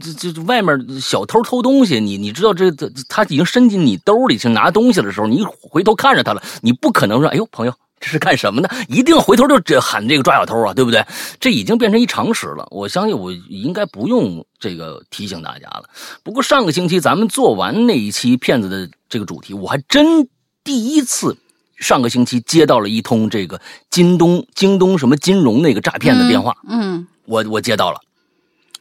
[0.00, 7.74] 就就外面小偷偷东西，你你知道这这他已经伸进你兜里去拿东西的时候，你回头看着他了，你不可能说，哎呦，朋友。
[8.04, 8.68] 这是干什么呢？
[8.86, 11.02] 一定回头就这喊这个抓小偷啊，对不对？
[11.40, 12.68] 这已经变成一常识了。
[12.70, 15.84] 我相信我应该不用这个提醒大家了。
[16.22, 20.28] 不过上个星期咱们做完那一期骗子的这个主题，我还真
[20.62, 21.34] 第一次
[21.78, 26.54] 上个星期接到了一通这个京东京东什么金融那个诈骗的电话。
[26.68, 27.98] 嗯，我我接到了。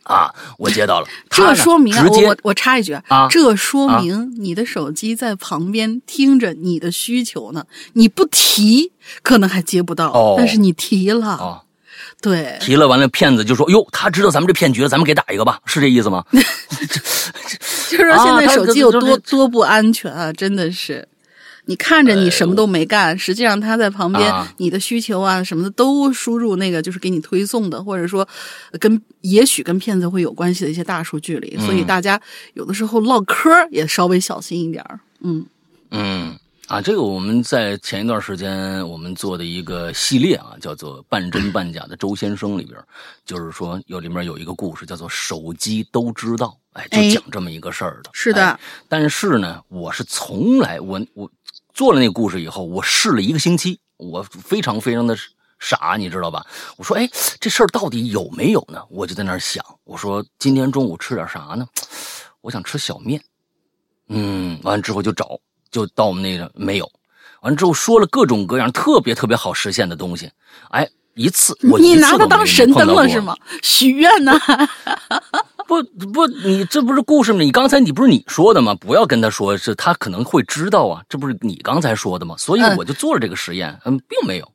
[0.04, 1.08] 啊，我接到了。
[1.30, 7.66] 这说明啊，我我插一句啊，这说明你的手机在旁边听着你的需求呢。
[7.94, 11.64] 你不提，可能还接不到，但是你提了，
[12.22, 16.24] 对，提了完了，骗子就说：“哟，他知道咱们这骗局了，咱们给打一个吧。”是这意思吗？
[17.90, 20.32] 就是说现在手机有多多不安全啊！
[20.34, 21.08] 真的是。
[21.66, 28.28] 你看着你什么都没干，实际上他在旁边，你的需求啊什么的都输入那个就是给你推送的，或者说
[28.80, 32.20] 跟也许跟骗子会有关系的一些大数据里，所以大家
[32.54, 34.84] 有的时候唠嗑也稍微小心一点
[35.22, 35.46] 嗯。
[35.92, 42.78] 嗯啊，这个我们在前一段时间我们做的一个系列啊，叫做《半真半假的周先生》里边，
[43.26, 48.10] 就是说有里面有一个故事叫做“手机都知道”，哎，就讲这么一个事儿的。
[48.14, 51.30] 是的，但是呢，我是从来我我。
[51.74, 55.18] 做了那个故事以后，我试了一个星期，我非常非常的
[55.60, 56.46] 傻，你知道吧？
[56.78, 57.10] 我说，哎，
[57.40, 58.82] 这事儿到底有没有呢？
[58.90, 61.66] 我就在那儿想，我说今天中午吃点啥呢？
[62.42, 63.22] 我想吃小面。
[64.10, 65.40] 嗯，完了之后就找，
[65.72, 66.92] 就到我们那个没有。
[67.42, 70.32] 完了之后说了各种各样特别特别好实现的东西，
[70.70, 73.36] 哎，一次我你拿它当神灯了是吗？
[73.62, 74.34] 许愿呢？
[75.68, 77.42] 不不，你这不是故事吗？
[77.42, 78.76] 你刚才你不是你说的吗？
[78.76, 81.02] 不要跟他说，是他可能会知道啊。
[81.10, 82.36] 这不是你刚才说的吗？
[82.38, 84.52] 所以我就做了这个实验，嗯，并没有，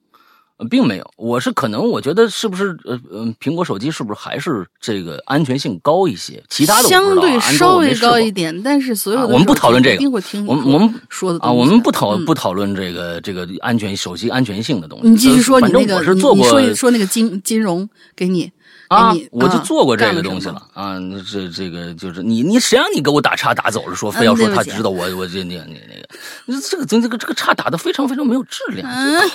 [0.68, 1.10] 并没有。
[1.16, 6.42] 我是可能我觉得是不是呃呃，苹果手机是不是还是这个安全性高一些？
[6.48, 10.04] 其他的相对稍微高一点，但是所有的我们不讨论这个，
[10.46, 15.08] 我们我们说的啊，我们不讨不讨论这个这个安全手机安全性的东西。
[15.08, 18.50] 你继续说你那个，你说说那个金金融给你。
[18.88, 20.96] 啊，我就做过这个东西了啊！
[21.30, 26.08] 这这个就是你你谁让你给我打岔打走了，说非要说他知道我我这那那那个，
[26.46, 28.88] 你这个这这个这个岔打的非常非常没有质量。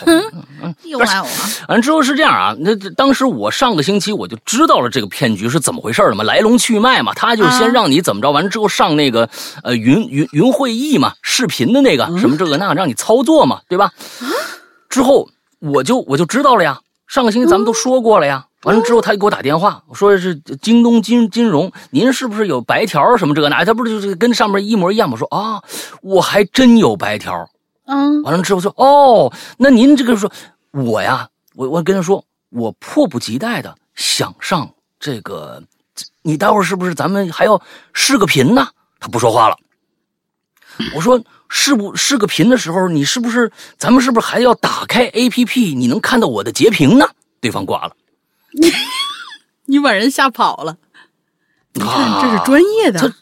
[0.06, 1.28] 嗯， 又来我。
[1.68, 9.30] 完之后是这样啊，那当时我上个星期我就知道了这个骗局是怎么回事了嘛，来龙去脉嘛，他就先让你怎么着，完了之后上那个
[9.64, 13.92] 呃云云云会议嘛，视频的那个什么这个那让你操作嘛，对吧？
[14.90, 18.46] 之后我就我就知道了呀，上个星期咱们都说过了呀。
[18.64, 23.64] 完了之后，他就给我打电话，我说是京东金金融，您是不是有白条什么这个那？
[23.66, 25.18] 他不是就是跟上面一模一样吗？
[25.18, 25.62] 说啊，
[26.02, 27.50] 我还真有白条。
[27.86, 30.32] 嗯，完了之后说哦，那您这个说，
[30.72, 35.62] 我呀，我我跟他说，我迫不及待的想上这个，
[36.22, 38.68] 你待会儿是不是咱们还要视个频呢？
[39.00, 39.58] 他不说话了。
[40.96, 45.76] 我说视不视个频的时候，你是不是咱们是不是还要打开 A P P？
[45.76, 47.10] 你能看到我的截屏呢？
[47.42, 47.94] 对方挂了。
[48.54, 48.72] 你
[49.66, 50.78] 你把人吓跑了，
[51.74, 53.16] 你看这是专业的，他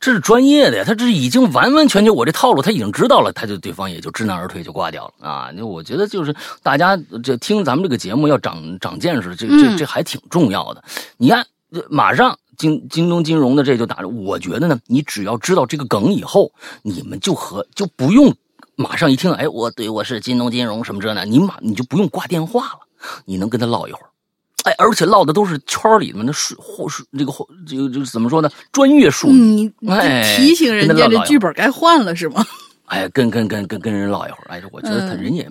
[0.00, 5.50] 这是专业的呀，他这已经完完全全我这套路他已经知道了，他就对方也就知难而退就挂掉了啊。
[5.54, 10.84] 那我觉得就是大家这听咱们这个节目要长长见识，这这这还挺重要的。
[11.16, 11.46] 你看，
[11.88, 18.34] 马上京京东金融的这就打着，我觉得呢，你只要知道这个梗以后，你们就和就不用
[18.76, 22.80] 马上一听，哎，我对我是京东金融什么这呢，你马你就不用挂电话了，
[23.24, 24.10] 你能跟他唠一会儿。
[24.64, 28.50] 哎，而且唠的都是圈里面的术或是这个或这个这怎么说呢？
[28.72, 29.32] 专业术语。
[29.32, 32.44] 你哎提醒人家这剧本该换了是吗？
[32.86, 35.48] 哎，跟跟跟跟跟人唠一会儿，哎，我觉得他人也、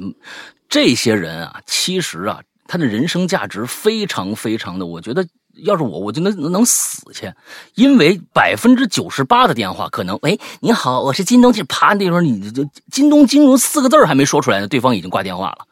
[0.69, 5.25] 这些人啊，其实啊，他的人生价值非常非常的，我觉得
[5.63, 7.31] 要是我，我就能能能死去，
[7.75, 15.65] 因为百分之九十八的电话可能，喂，你好，我是京东，就啪，那时候你这京东金融四个字儿还没说出来呢，对方已经挂电话了。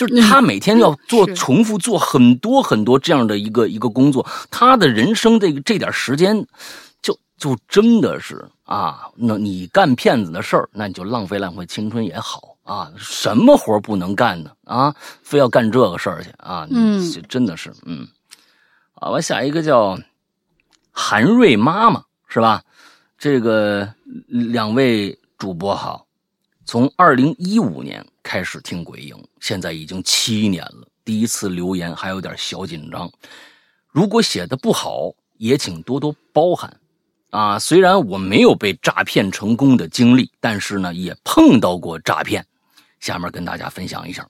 [0.00, 6.46] 就是他每天要做重复做很多很多这样的一个一个工作，他的人生这个这点时间，
[7.02, 14.50] 就就真的是啊，那你干骗子的事儿，那你就浪费浪费青春也好啊，什么活不能干呢？
[14.64, 16.66] 啊，非要干这个事儿去啊？
[16.70, 18.08] 嗯真的是嗯，
[18.94, 19.98] 啊，我下一个叫
[20.90, 22.62] 韩瑞妈妈是吧？
[23.18, 23.92] 这个
[24.28, 26.06] 两位主播好，
[26.64, 30.86] 从二零一五年开始听鬼影，现在已经七年了。
[31.04, 33.10] 第一次留言还有点小紧张，
[33.88, 36.76] 如果写的不好，也请多多包涵。
[37.30, 42.44] 啊，虽然我没有被诈骗成功的经历，但是呢，也碰到过诈骗。
[42.98, 44.28] 下面跟大家分享一下，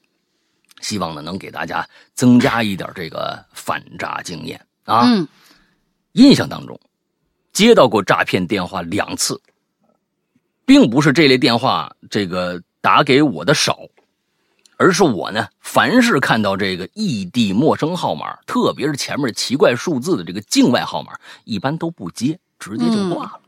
[0.80, 5.02] 希望呢能给大家增加一点这个反诈经验啊。
[5.06, 5.26] 嗯
[6.12, 6.78] 印象当中，
[7.52, 9.40] 接到过诈骗电话两次，
[10.66, 13.78] 并不是这类电话这个打给我的少，
[14.76, 21.12] 而是我呢，凡是看到这个异地陌生号码，特别是前面奇怪数字的这个境外号码，
[21.44, 23.40] 一般都不接，直接就挂了。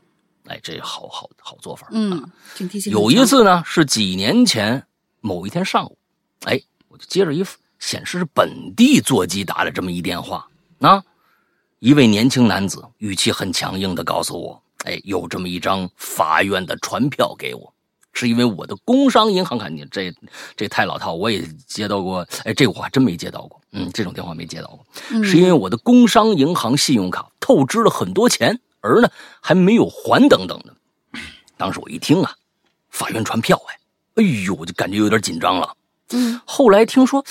[0.45, 1.87] 哎，这好好好做法。
[1.91, 2.29] 嗯，
[2.91, 4.85] 有一，次呢，是几年前
[5.21, 5.97] 某一天上午，
[6.45, 7.43] 哎，我就接着一
[7.79, 10.45] 显示是本地座机打了这么一电话，
[10.81, 11.03] 啊，
[11.79, 17.73] 一位年轻男子语气很强硬的告诉我，哎，有这么一张法院的传票给我，
[18.13, 20.13] 是因为我的工商银行卡，你这
[20.55, 29.09] 这太老套，我也接到过，哎，这个我还真没接到过，嗯，这种电话没接到过，嗯是因为我的工商银行信用卡透支了很多钱，而呢
[29.41, 30.73] 还没有还等等的。
[31.57, 32.35] 当时我一听啊，
[32.89, 33.79] 法院传票，哎，
[34.15, 35.75] 哎呦，我就感觉有点紧张了。
[36.11, 37.25] 嗯后来听说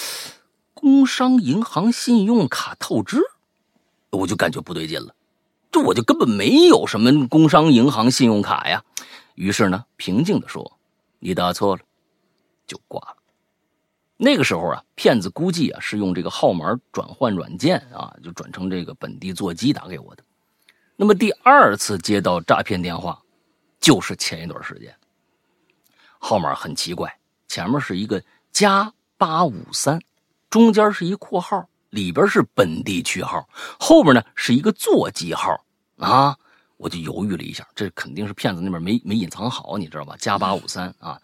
[0.74, 3.20] 工商银行信用卡透支，
[4.10, 5.14] 我就感觉不对劲了。
[5.70, 8.82] 这我就根本没有什么工商银行信用卡呀。
[9.42, 10.78] 于是呢，平静的说
[11.18, 11.82] ：“你打错了。”
[12.64, 13.16] 就挂了。
[14.16, 20.22] 那个时候啊，骗子估计啊是用这个号码转换软件啊，就转成这个本地座机打给我的。
[20.94, 23.20] 那么第二次接到诈骗电话，
[23.80, 24.94] 就是前一段时间，
[26.20, 27.12] 号码很奇怪，
[27.48, 30.00] 前面是一个加八五三，
[30.48, 33.48] 中间是一括号，里边是本地区号，
[33.80, 35.64] 后边呢是一个座机号
[35.98, 36.38] 啊。
[36.82, 40.16] 我就犹豫了一下，这肯定是骗子那边没没隐藏好，你知道吧？
[40.18, 41.16] 加八五三啊，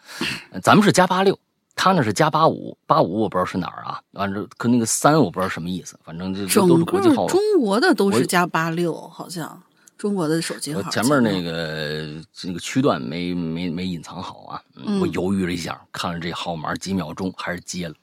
[0.63, 1.37] 咱们是加八六，
[1.75, 7.27] 他那是加八五，八五我不知道是哪儿啊，完了可那个三我不知道什么意思，反正这这都是国际号。
[7.27, 9.61] 中国的都是加八六，好像
[9.97, 17.95] 中国的手机号前面那个那个区段没没没隐藏好啊，嗯我犹豫了一下，看了这号码几秒钟，还是接了。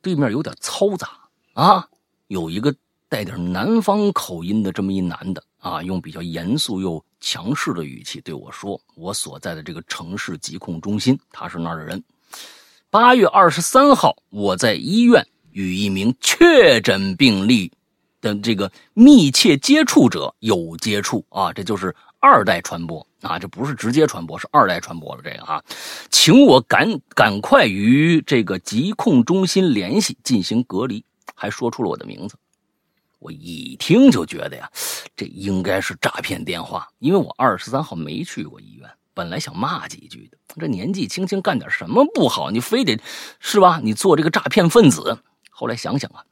[0.00, 1.10] 对面有点嘈杂
[1.52, 1.86] 啊，
[2.28, 2.74] 有一个
[3.10, 12.00] 带点南方口音的这么一男的啊，用比较严肃又强势的语气对我说：“我所在的这个城市疾控中心，他是那儿的人。
[12.88, 17.72] 八月二十三号，我在医院与一名确诊病例
[18.20, 25.60] 的这个密切接触者有接触啊，这就是二代传播啊，这不是直接传播，是二代传播了这个啊，
[26.12, 32.36] 请我赶赶快与这个疾控中心联系进行隔离，还说出了我的名字。
[33.18, 34.70] 我一听就觉得呀，
[35.16, 43.00] 这应该是诈骗电话，因为我二十三号没去过医院，本来想骂几句的，这年纪轻轻干点什么不好，你非得
[43.40, 43.80] 是吧？
[43.82, 45.18] 你做这个诈骗分子，
[45.50, 46.22] 后来想想啊，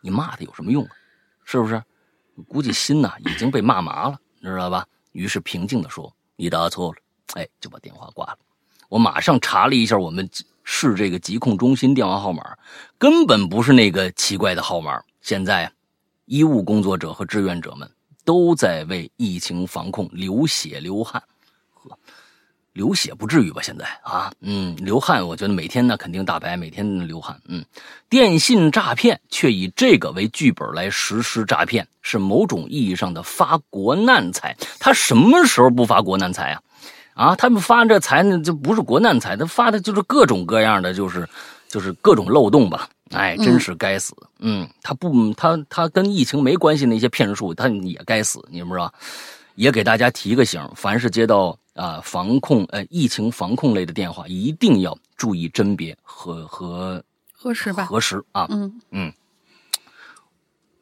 [0.00, 0.90] 你骂他有什么用啊？
[1.44, 1.82] 是不是？
[2.48, 4.86] 估计心呐已经被骂麻了，你知道吧？
[5.12, 6.98] 于是平静地说：“你打错了。”
[7.32, 8.38] 哎，就把电话挂了。
[8.88, 10.28] 我马上查了一下我们
[10.62, 12.56] 市这个疾控中心电话号码，
[12.98, 15.02] 根本不是那个奇怪的号码。
[15.22, 15.72] 现在，
[16.26, 17.88] 医务工作者和志愿者们
[18.24, 21.22] 都在为疫情防控流血流汗。
[21.72, 21.96] 呵，
[22.72, 23.62] 流血不至于吧？
[23.62, 27.40] 现在啊，嗯，流汗，我觉得每天呢肯定大白，每天流汗。
[27.46, 27.64] 嗯，
[28.08, 34.54] 电信诈骗却以这个为剧本来实施诈骗，是某种意义上的发国难财。
[34.78, 36.60] 他什么时候不发国难财啊？
[37.14, 41.26] 啊，他们发这财呢，就不是国难财，他发的就是各种各样的，就是
[41.68, 42.90] 就是各种漏洞吧。
[43.10, 44.14] 哎，真是该死。
[44.40, 48.92] 嗯，他不，他他跟疫情没关系那些骗术，他也该死，你们知道？
[49.54, 57.02] 也给大家提个醒，凡是接到啊防控呃疫情防控类的电话，一定要注意甄别和和
[57.32, 57.86] 核实吧？
[57.86, 58.46] 核实啊。
[58.50, 59.12] 嗯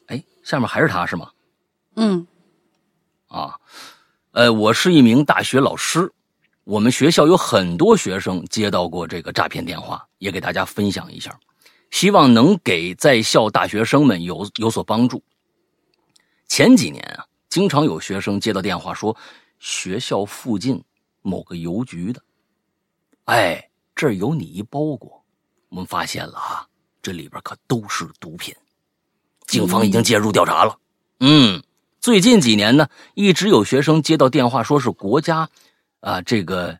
[0.06, 1.30] 哎下面还是他是吗？
[1.94, 2.26] 嗯，
[3.28, 3.54] 啊，
[4.32, 6.10] 呃，我是一名大学老师，
[6.64, 11.38] 我们学校有很多学生接到过这个诈骗电话，也给大家分享一下，
[11.94, 15.22] 希望能给在校大学生们有有所帮助。
[16.48, 19.16] 前几年啊，经常有学生接到电话说，
[19.60, 20.82] 学校附近
[21.22, 22.20] 某个邮局的，
[23.26, 25.24] 哎，这儿有你一包裹，
[25.68, 26.66] 我们发现了啊，
[27.00, 28.52] 这里边可都是毒品，
[29.46, 30.76] 警方已经介入调查了。
[31.20, 31.62] 嗯，
[32.00, 35.48] 最近几年呢，一直有学生接到电话，说是国家
[36.00, 36.76] 啊这个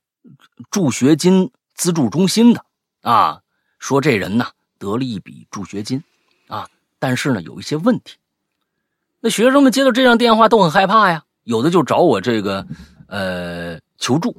[0.73, 2.67] 助学金资助中心的
[3.03, 3.43] 啊，
[3.79, 4.49] 说这人呢
[4.85, 6.03] 得了一笔助学金
[6.47, 6.68] 啊，
[6.99, 8.16] 但是呢有一些问题。
[9.20, 12.66] 那学生们接到这样电话都很害怕呀，有的就找我这个，
[13.07, 14.37] 呃，求助。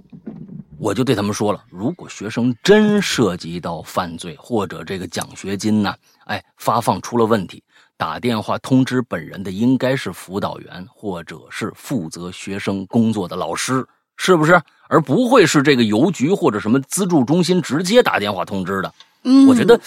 [0.77, 7.63] 我就对他们说了，如果学生真涉及到犯罪或者这个奖学金呢，哎，发放出了问题，
[7.97, 13.83] 打电话通知本人的应该是辅导员或者是负责学生工作的老师，
[14.17, 14.61] 是不是？
[14.87, 18.93] 而不会是这个邮局或者什么资助中心直接打电话通知的。
[19.23, 19.79] 嗯，我觉得，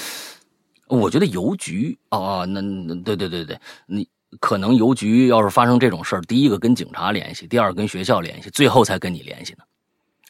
[0.88, 4.08] 我觉得邮局啊，那那对对对对，你。
[4.40, 9.64] 可能邮局要是发生这种事儿，第一个跟警察联系，第二跟学校联系，最后才跟你联系呢。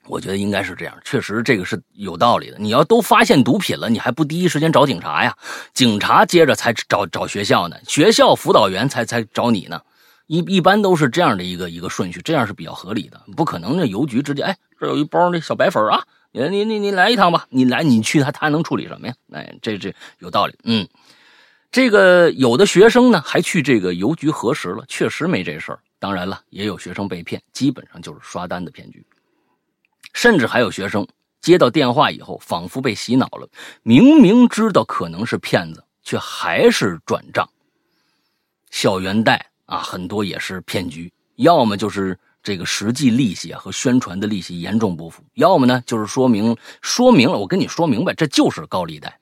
[0.07, 2.57] 我觉得应该是这样，确实这个是有道理的。
[2.61, 5.37] 你要都发现毒品了，你还不第一时间找警察呀？
[5.75, 9.81] 警察接着才找找学校呢，学校辅导员才才找你呢。
[10.29, 13.21] 一一般都是这样的一个一个顺序，这样是比较合理的。
[13.37, 19.15] 不可能那邮局直接哎，这有一包那小白粉啊，你你你你来一趟吧，你来你去他他能处理什么呀？
[19.33, 20.87] 哎，这这有道理，嗯。
[21.71, 25.79] 这个有的学生呢，还去这个邮局核实了，确实没这事儿。
[25.99, 29.05] 当然了，也有学生被骗，基本上就是刷单的骗局。
[30.15, 31.07] 甚至还有学生
[31.43, 33.47] 接到电话以后，仿佛被洗脑了，
[33.83, 37.47] 明明知道可能是骗子，却还是转账。
[38.71, 49.19] 校园贷啊，很多也是骗局，要么就是这个实际利息啊和宣传的利息严重不符，要么呢就是说明说明了，我跟你说明白，这就是高利贷。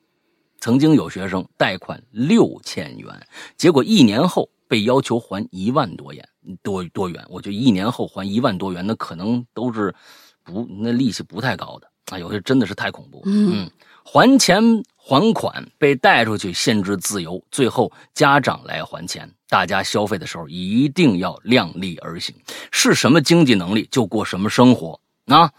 [0.58, 6.28] 曾经有学生贷款六千元，结果一年后被要求还一万多元，
[6.62, 7.24] 多多元。
[7.28, 9.94] 我觉得一年后还一万多元，那可能都是
[10.42, 12.18] 不那利息不太高的啊。
[12.18, 13.22] 有些真的是太恐怖。
[13.26, 13.70] 嗯，
[14.04, 14.62] 还钱
[15.08, 19.30] 还款被带出去限制自由，最后家长来还钱。
[19.48, 22.34] 大家消费的时候一定要量力而行，
[22.72, 25.52] 是什么经济能力就过什么生活啊。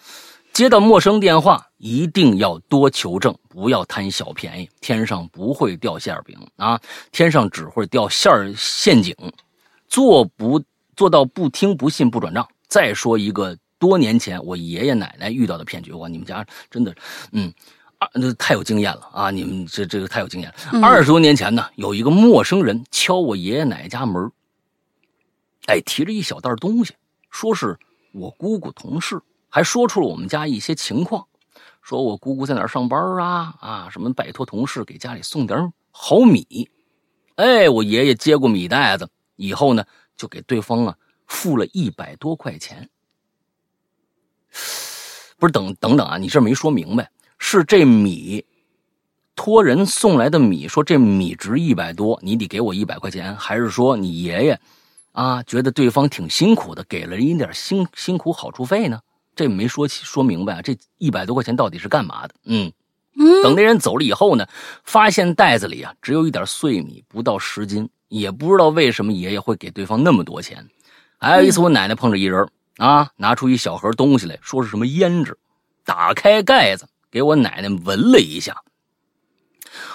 [0.52, 4.70] 接到陌生电话，一定要多求证，不要贪小便宜。
[4.82, 6.78] 天上不会掉馅饼啊，
[7.14, 9.16] 天上只会掉馅儿陷阱。
[9.88, 10.62] 做不
[10.98, 12.46] 做到不听不信不转账。
[12.68, 16.94] 再说一个多年前我爷爷奶奶遇到的骗局，哇，你们家真的，
[17.32, 17.54] 嗯，
[18.00, 19.32] 啊，那太有经验了啊！
[19.32, 20.82] 你们这这个太有经验了。
[20.82, 24.32] 二十多年前呢，有一个陌生人敲我爷爷奶奶家门，
[25.66, 26.94] 哎，提着一小袋东西，
[27.32, 27.78] 说是
[28.12, 29.20] 我姑姑同事。
[29.50, 31.26] 还说出了我们家一些情况，
[31.82, 36.70] 说我姑姑在哪儿上班啊啊，什么拜托同事给家里送点好米。
[37.36, 39.84] 哎，我爷爷接过米袋子以后呢，
[40.16, 40.96] 就给对方啊
[41.26, 42.88] 付了一百多块钱。
[45.40, 47.10] 不是等等等啊，你这没说明白，
[47.40, 48.44] 是这米
[49.36, 54.60] 托人送来的米，说这米值一百多，你得给我一百块钱，还是说你爷爷
[55.12, 59.00] 啊觉得对方挺辛苦的，给了人一点辛辛苦好处费呢？
[59.36, 60.62] 这没说清说明白啊！
[60.64, 62.34] 这一百多块钱到底是干嘛的？
[62.46, 62.72] 嗯，
[63.44, 64.48] 等那人走了以后呢，
[64.84, 70.68] 发现袋子里啊只有一点碎米，不到十斤，也不知道为什么爷爷会给对方那么多钱。
[71.20, 75.38] 还有一次，我奶奶碰着一人啊，拿出一小盒东西来说是什么胭脂，
[75.86, 78.56] 打开盖子给我奶奶闻了一下，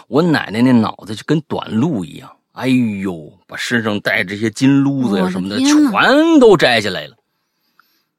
[0.09, 7.17] 我奶奶那脑子就跟短路一样，哎呦，把身上带这些金撸子呀什么的全都摘下来了，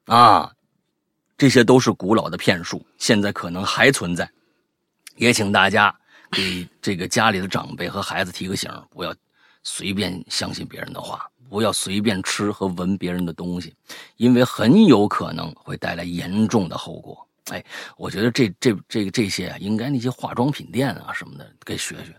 [0.06, 0.50] 啊！
[1.36, 4.30] 这些都是古老的骗术，现在可能还存在。
[5.16, 5.94] 也请大家
[6.30, 9.12] 给这个家里的长辈和孩子提个醒，不要
[9.64, 13.74] 随便相信别人的话，不要随便吃和闻别人的东西，
[14.16, 17.26] 因为很有可能会带来严重的后果。
[17.50, 17.62] 哎，
[17.96, 22.14] 我觉得这这这个这些啊，应该那些化妆品店啊什么的给学学，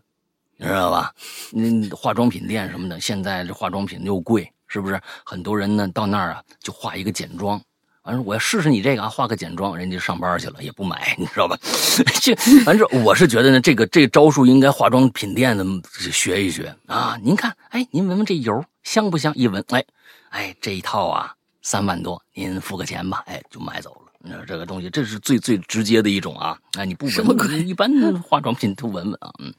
[0.57, 1.13] 你知道吧？
[1.51, 5.01] 那化妆品店什么的，现在这化妆品又贵，是不是？
[5.25, 7.59] 很多人呢到那儿啊就化一个简妆。
[8.03, 11.57] 完了，我要试试你这个啊，化个简妆，人家上班去了也不买，你知道吧？
[12.21, 15.65] 这反正我是觉得呢，这个这招数应该化妆品店的
[16.11, 17.17] 学一学啊。
[17.23, 19.33] 您看，哎，您闻闻这油香不香？
[19.35, 19.83] 一闻，哎，
[20.29, 24.04] 哎，这一套啊三万多，您付个钱吧，哎，就买走了。
[24.47, 26.57] 这个东西，这是最最直接的一种啊。
[26.77, 29.31] 哎，你不闻，一般化妆品都闻闻啊。
[29.39, 29.53] 嗯，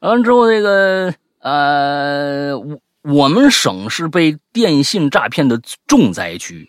[0.00, 6.68] 完了之后，这个呃，我我们省是被电信诈骗的重灾区，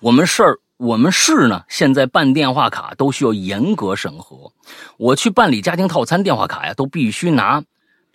[0.00, 4.52] 我们市儿，我们市呢，现在办电话卡都需要严格审核。
[4.96, 7.62] 我去办理家庭套餐电话卡呀，都必须拿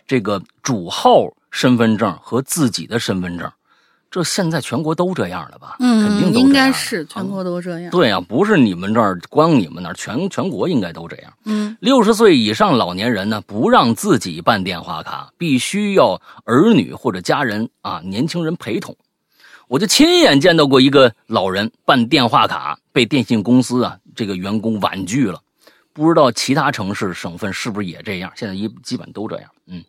[0.06, 3.50] 这个主号身份证和自己的身份证。
[4.10, 5.76] 这现在全国都这样了吧？
[5.80, 7.90] 嗯，肯定都应该是全国都这样。
[7.90, 11.32] 对啊，不是你们这儿，光你们那儿，全全国应该都这样。
[11.44, 18.96] 嗯，六十岁以上老年人呢，不让自己办电话卡，必须要儿女或者家人啊，年轻人陪同。
[19.68, 25.40] 我就亲眼见到过一个老人办电话卡被电信公司啊这个员工婉拒了，
[25.92, 28.32] 不知道其他城市省份是不是也这样？
[28.36, 29.50] 现在一基本都这样。
[29.66, 29.82] 嗯。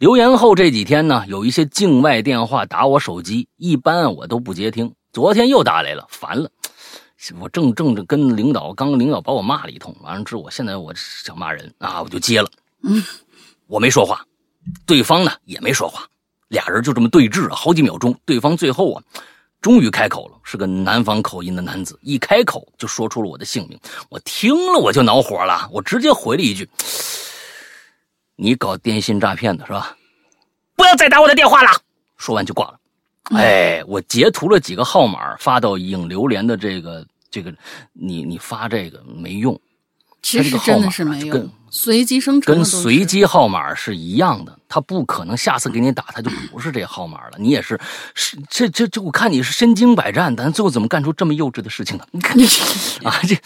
[0.00, 4.94] 留言后这几天呢，有一些境外电话打我手机，一般我都不接听。
[5.12, 6.50] 昨天又打来了，烦了。
[7.38, 12.50] 我正正着跟领导，刚领导把我骂了一通，完了之后，我现在我想骂人啊，我就接了。
[12.82, 13.04] 嗯，
[13.68, 14.24] 我没说话，
[14.86, 16.06] 对方呢也没说话，
[16.48, 18.18] 俩人就这么对峙了好几秒钟。
[18.24, 19.02] 对方最后啊，
[19.60, 23.78] 终于开口了，是个南方口音的男子，一开口就说出了我的姓名。
[24.08, 26.66] 我听了我就恼火了，我直接回了一句。
[28.42, 29.94] 你搞电信诈骗的是吧？
[30.74, 31.70] 不要再打我的电话了。
[32.16, 32.80] 说完就挂了。
[33.36, 37.54] 哎，我截图了几个号码发到影流连的这个这个，
[37.92, 39.60] 你你发这个没用。
[40.22, 47.36] 其实真的是没用，随机生成跟随机号码是一样的，他不可能下次给你打他就不是这号码了。
[47.38, 47.78] 你也是
[48.14, 52.06] 是这这这，我看你是身经百战，但最后怎么干出这么幼稚的事情呢？
[52.12, 52.38] 你看
[53.04, 53.38] 啊，这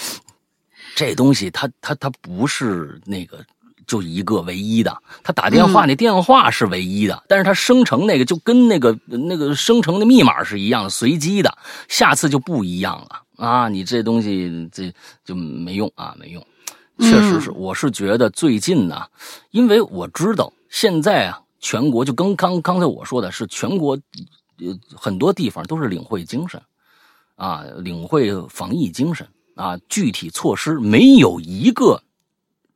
[0.95, 3.45] 这东西，他他他不是那个。
[3.87, 11.57] 就一个唯一的，他打电话那电话是唯一的，但是他生成那个就跟那个那个生成的密码是一样的，随机的，
[11.89, 13.69] 下次就不一样了啊！
[13.69, 14.93] 你这东西这
[15.25, 16.45] 就没用啊，没用，
[16.99, 19.07] 确实是，我是觉得最近呢，
[19.51, 23.99] 因为我知道现在啊，全国就跟刚刚才我说的是全国，
[24.59, 26.61] 呃，很多地方都是领会精神，
[27.37, 32.03] 啊，领会防疫精神啊，具体措施没有一个。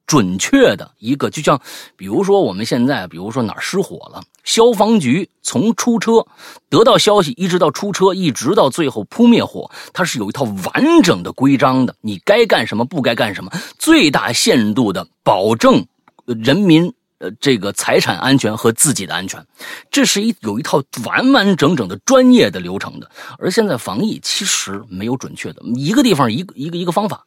[0.08, 1.60] 准确的一个，就像
[1.94, 6.26] 比如说我们现在，比如说哪儿失火了，消防局从出车
[6.70, 11.94] 得到消息，一直到出车，一直到最后扑灭火，它是有一套完整的规章的。
[12.00, 15.86] 你该干什么，不该干什么，最大限度的保证
[16.24, 19.44] 人民呃这个财产安全和自己的安全，
[19.90, 23.10] 这是一有一套完完整整的专业的流程的。
[23.38, 27.26] 而现在防疫其实没有准确的，一个地方一个一个一个方法。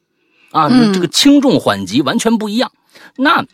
[0.51, 2.71] 啊，这个轻重缓急完全不一样。
[3.15, 3.45] 那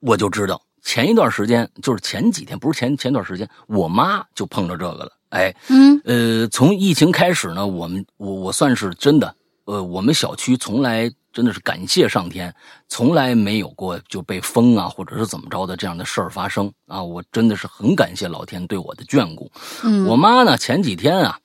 [0.00, 5.12] 我就知道，前一段时间就是前几天，不是前前段时间，我妈就碰着这个了。
[5.30, 9.34] 哎，嗯，呃，从疫情开始呢，我们我我算是真的，
[9.64, 12.54] 呃，我们小区从来真的是感谢上天，
[12.88, 17.02] 从来没有过就被封啊，或者是怎么着的这样的事儿发生啊。
[17.02, 19.50] 我真的是很感谢老天对我的眷顾。
[19.82, 21.38] 嗯，我妈呢，前几天啊，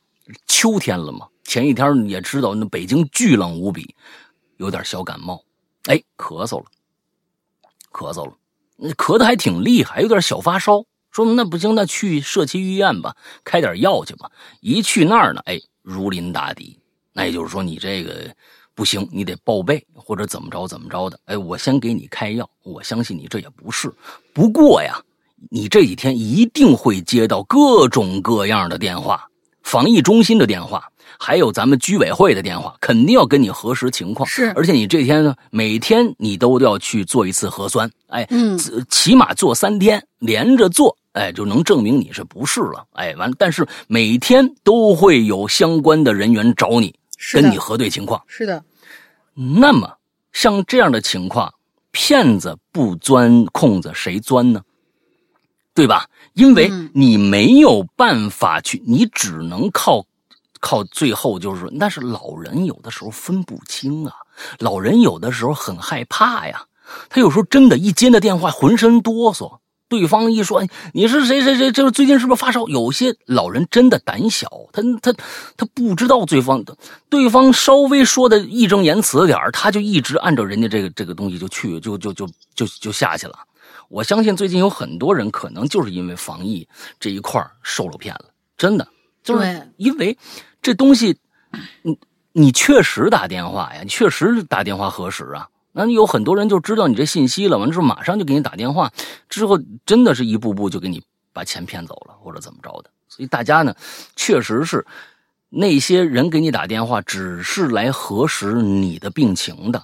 [0.47, 1.28] 秋天了嘛。
[1.52, 3.93] 前一天你也知道那北京巨冷无比，
[4.56, 5.43] 有点小感冒，
[5.84, 6.66] 哎，咳嗽了，
[7.91, 8.34] 咳嗽了，
[8.93, 10.86] 咳的还挺厉害，有点小发烧。
[11.12, 14.32] 说那不行，那去社区医院吧，开点药去吧。
[14.62, 16.80] 一去那儿呢，哎，如临大敌。
[17.12, 18.34] 那也就是说，你这个
[18.74, 21.20] 不行，你得报备或者怎么着怎么着的。
[21.26, 23.93] 哎，我先给你开药，我相信你这也不是。
[24.34, 24.97] 不过呀，
[25.49, 29.28] 你这几天一定会接到各种各样的电话，
[29.64, 30.89] 防疫中心的电话。
[31.24, 34.28] 还有咱们居委会的电话，肯定要跟你核实情况。
[34.28, 38.57] 是，而且你这天呢，每天你都要去做一次核酸，哎，嗯，
[38.89, 43.36] 起码做三天，连着做，哎，就能证明你是不是了，哎，完了。
[43.38, 46.95] 但是每天都会有相关的人员找你，
[47.32, 48.19] 跟你核对情况。
[48.26, 48.63] 是的。
[49.36, 49.97] 那么
[50.34, 51.53] 像这样的情况，
[51.91, 54.63] 骗子不钻空子谁钻呢？
[55.76, 56.07] 对吧？
[56.34, 60.03] 因为你没有办法去，你只能靠。
[60.62, 64.14] 靠最后就是，但是老人有的时候分不清啊，
[64.59, 66.66] 老人有的时候很害怕呀，
[67.09, 69.57] 他有时候真的，一接那电话浑身哆嗦。
[69.89, 72.66] 对方一说你是谁谁谁，就是最近是不是发烧？
[72.70, 75.14] 有些老人真的胆小，他他
[75.57, 76.78] 他不知道对方的，
[77.09, 83.38] 对方稍微说的义正言辞点他就一直按照人家这个这个东西就去，就就就就就下去了。
[83.89, 86.66] 我相信最近有很多人可能就是因为防疫
[86.97, 88.88] 这一块受了骗了，真的
[89.22, 90.18] 就是因为。
[90.62, 91.18] 这东西，
[91.82, 91.97] 你
[92.34, 93.82] 你确实打电话呀？
[93.84, 95.47] 你确实打电话核实啊？
[95.74, 98.91] 那有很多人就知道你这信息了，完了之后马上就给你打电话，
[99.30, 101.01] 之后真的是一步步就给你
[101.34, 102.89] 把钱骗走了，或者怎么着的。
[103.07, 103.74] 所以大家呢，
[104.16, 104.86] 确实是
[105.49, 109.82] 那些人给你打电话，只是来核实你的病情的，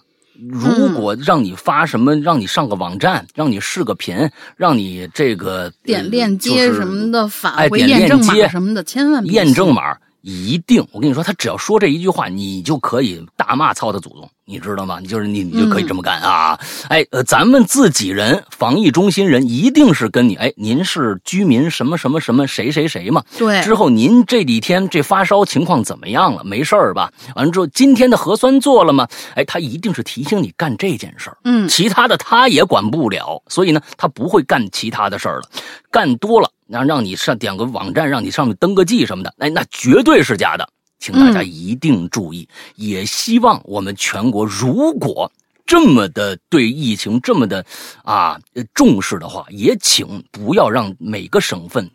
[0.49, 9.97] 如果让你发什么，让你上个网站，让你视个频，让你这个点链接什么的，返哎，回点验证码什么的，千万别验证码
[10.28, 14.99] 一定，我跟你说，他只要说这一句话，你就可以大骂操他祖宗，你知道吗？
[15.01, 16.59] 你就是你，你就可以这么干啊！
[16.89, 23.23] 哎，呃，咱们自己人，防疫中心人一定是跟你，哎，您是居民什么什么什么谁谁谁嘛？
[23.38, 26.43] 对之后您这几天这发烧情况怎么样了？
[26.43, 27.09] 没事儿吧？
[27.38, 29.07] 完了之后，今天的核酸做了吗？
[29.36, 31.38] 哎，他一定是提醒你干这件事儿。
[31.45, 35.49] 嗯其他的他也管不了，所以呢，他不会干其他的事儿了。
[35.89, 40.68] 干多了，让让你上点个网站，让你上面登个记什么的，哎，那绝对是假的，
[40.99, 42.47] 请大家一定注意。
[42.76, 45.32] 也希望我们全国如果
[45.65, 47.65] 这么的对疫情这么的
[48.03, 51.89] 啊呃重视的话，也请不要让每个省份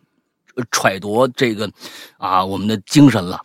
[0.56, 1.70] 呃揣度这个
[2.18, 3.40] 啊我们的精神了。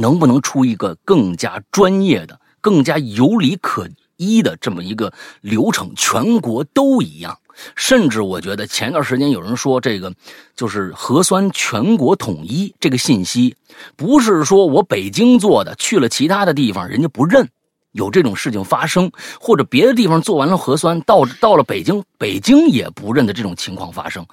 [0.00, 5.92] 能不能出一个更加专业的、更加有理可依的这么一个流程？
[5.96, 7.36] 全国都一样。
[7.74, 10.12] 甚至我觉得前段时间有人说这个
[10.54, 13.56] 就是核酸全国统一这个信息，
[13.96, 17.48] 不是说我北京做的，去了其他的地方人家不认。
[17.92, 24.24] 有这种事情发生，或者别的地方做完了核酸，到到了北京，北京也不认的这种情况发生，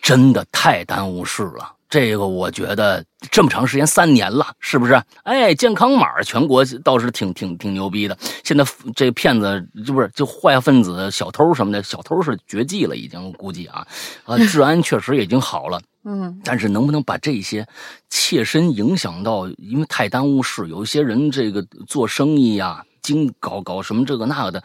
[0.00, 1.72] 真的太耽误事了。
[1.94, 5.00] 这个我觉得这么长时间三年了，是不是？
[5.22, 8.18] 哎，健康码全国倒是挺挺挺牛逼的。
[8.42, 8.64] 现在
[8.96, 13.86] 这骗子就不是就坏分子、小偷什么的，小偷是绝迹了，已经估计啊
[14.24, 15.80] 啊， 治安确实已经好了。
[16.06, 17.64] 嗯但是能不能把这些
[18.10, 24.62] 切身影响到，因为太耽误事，有一些人这个做生意呀、经搞搞什么这个那个的，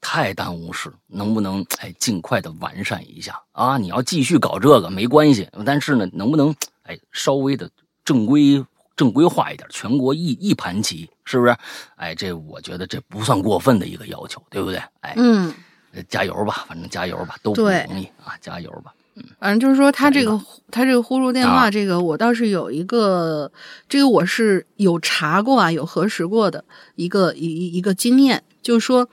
[0.00, 3.78] 太耽误事，能不能哎尽快的完善一下啊？
[3.78, 6.52] 你要继续搞这个没关系，但是呢，能不能
[6.90, 7.70] 哎稍微的
[8.04, 8.64] 正规
[8.96, 11.56] 正规化一点，全国一一盘棋，是不是？
[11.96, 14.82] 哎，这我觉得这不算过分的一个要求，对不对？
[15.00, 15.54] 哎，嗯，
[16.08, 18.92] 加油吧，反正加油吧，都不对容易啊，加油吧。
[19.38, 23.50] 反正就是说，他这个他这个呼入电话，啊这个我倒是有一个，
[23.88, 26.64] 这个我是有查过啊，有核实过的
[26.96, 29.08] 一个一一一个经验，就是说，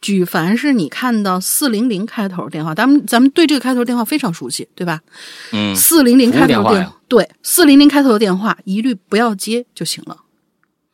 [0.00, 5.00] 举凡是你看到四零零开头电话，咱们咱们对这个开头电话非常熟悉，对吧？
[5.52, 10.18] 嗯，四零零开头电电话呀对四零零开头的电话一律不要接就行了，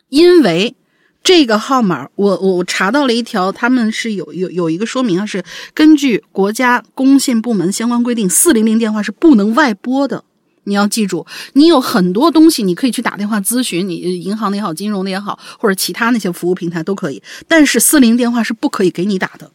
[0.09, 0.75] 因为
[1.23, 5.45] 这个号码我我我查到了一条，他们是有有有一个说明啊，是
[5.75, 10.25] 根据国家工信部门相关规定，四零零电话是不能外拨的。
[10.65, 19.51] 你要记住，你有很多东西你可以去打电话咨询，你银行的也好，金融的也好，或者其他那些服务平台都可以，但是四零电话是不可以给你打的。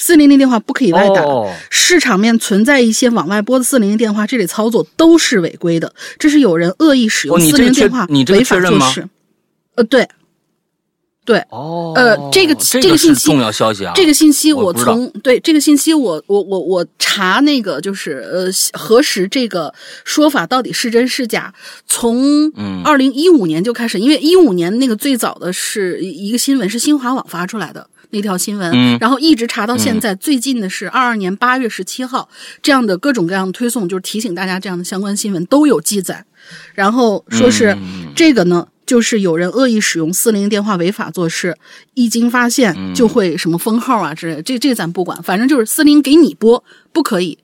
[0.00, 5.92] 四零零电话不可以外打，哦市场面存在一些往外拨的四零零电话，这类操作都是违规的。
[6.20, 9.08] 这是有人恶意使用四零电话违法做事。
[9.74, 10.08] 呃，对，
[11.28, 19.74] 对，哦，呃这个这这个信息重要消息啊，这个信息我从对这个信息我我我我查那个就是呃核实这个
[20.04, 21.52] 说法到底是真是假，
[21.86, 27.86] 从嗯二零一五年就开始，因为一五年那个最早的是一个新闻是新华网发出来的。
[28.10, 32.26] 那条新闻，嗯然后一直查到现在，最近的是二二年八月十七号，
[32.62, 36.24] 这样的各种各样的推送，就是提醒大家这样的相关新闻都有记载，
[36.72, 41.56] 然后说是、嗯这个呢，就是有人恶意使用四零零电话违法做事，
[41.94, 47.38] 一经发现就会什么封号啊之类的，这这咱不管，反正就是四零给你拨不可以，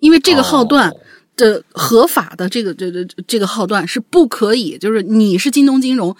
[0.00, 0.96] 因为这个号段哦。
[1.34, 6.14] 的合法的这个这这这个号段是不可以，就是你是京东金融，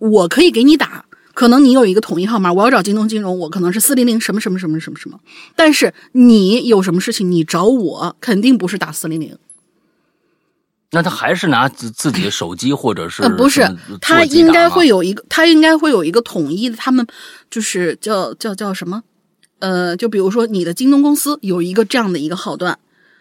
[0.00, 1.04] 我可以给你打。
[1.32, 5.20] 可能你有一个统一号码，我要找京东金融，我可能是四零零什么什么什么什么什么，
[5.54, 9.38] 但是你有什么事情你找我，肯定不是打四零零，
[10.90, 13.60] 那他还是拿自自己的手机或者是呃，不是，
[14.00, 17.06] 他应该会有一个，他应该会有一个统一的，他们
[17.50, 19.02] 就是叫叫叫什么？
[19.58, 22.78] 呃，就比如说你的京东公司有一个这样的一个号段，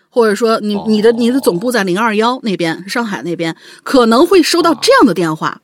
[0.09, 5.61] 或者说你你的你的总部在零二幺那边，上海那边可能会收到这样的电话。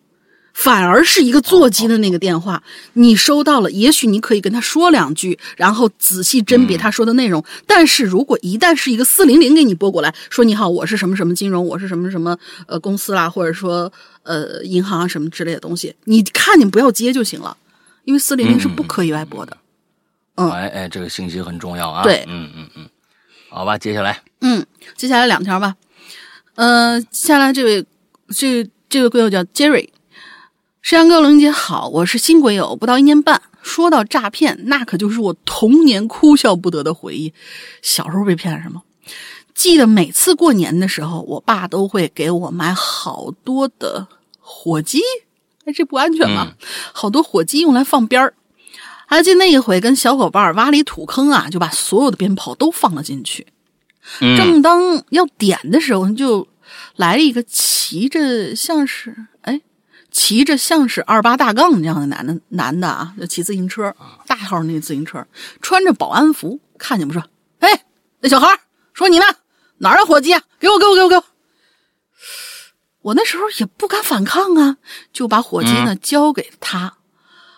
[0.53, 2.61] 反而是一个座机的那个电话，
[2.93, 7.43] 你收到了，也许你可以跟他说两句，然后仔细甄别他说的内容。
[7.65, 12.37] 但是如果一旦是一个四零零给你拨过来，说你好，我是什么什么金融，我是什么什么
[12.67, 13.91] 呃公司啦，或者说
[14.21, 17.57] 呃银行啊什么之类的东西，你看见不要接就行了，
[18.05, 19.57] 因为四零零是不可以外拨的。
[20.35, 22.03] 嗯哎哎，这个信息很重要啊。
[22.03, 22.89] 对嗯嗯嗯，
[23.49, 25.75] 好吧，接下来嗯，接下来两条吧。
[26.55, 27.85] 呃，接下来这位
[28.29, 29.89] 这这位贵友叫 Jerry，
[30.84, 33.41] 山羊哥龙姐好，我是新鬼友，不到一年半。
[33.61, 37.34] 说到诈骗，那可就是我童年哭笑不得的回忆。
[37.81, 38.84] 小时候被骗什么？
[39.55, 44.05] 记得每次过年的时候，我爸都会给我买好多的
[44.41, 44.99] 火鸡，
[45.63, 46.51] 哎，这不安全吗？
[46.91, 48.34] 好多火鸡用来放鞭儿。
[49.07, 53.47] 还记得那一回跟小伙伴挖了一土坑啊，就把所有的鞭炮都放了进去。
[54.19, 56.45] 嗯正当要点的时候，就
[56.97, 59.61] 来了一个骑着像是哎，
[60.14, 63.93] 骑着像是二八大杠那样的男的男的啊，就骑自行车，
[64.28, 65.28] 大号那自行车，
[65.59, 67.84] 穿着保安服，看见我们说：“哎，
[68.22, 68.47] 那小孩
[68.93, 69.26] 说你呢，
[69.80, 70.41] 哪儿的火鸡啊？
[70.59, 71.24] 给我，给我，给我，给我！”
[73.01, 74.78] 我那时候也不敢反抗啊，
[75.11, 76.93] 就把火机呢交给他。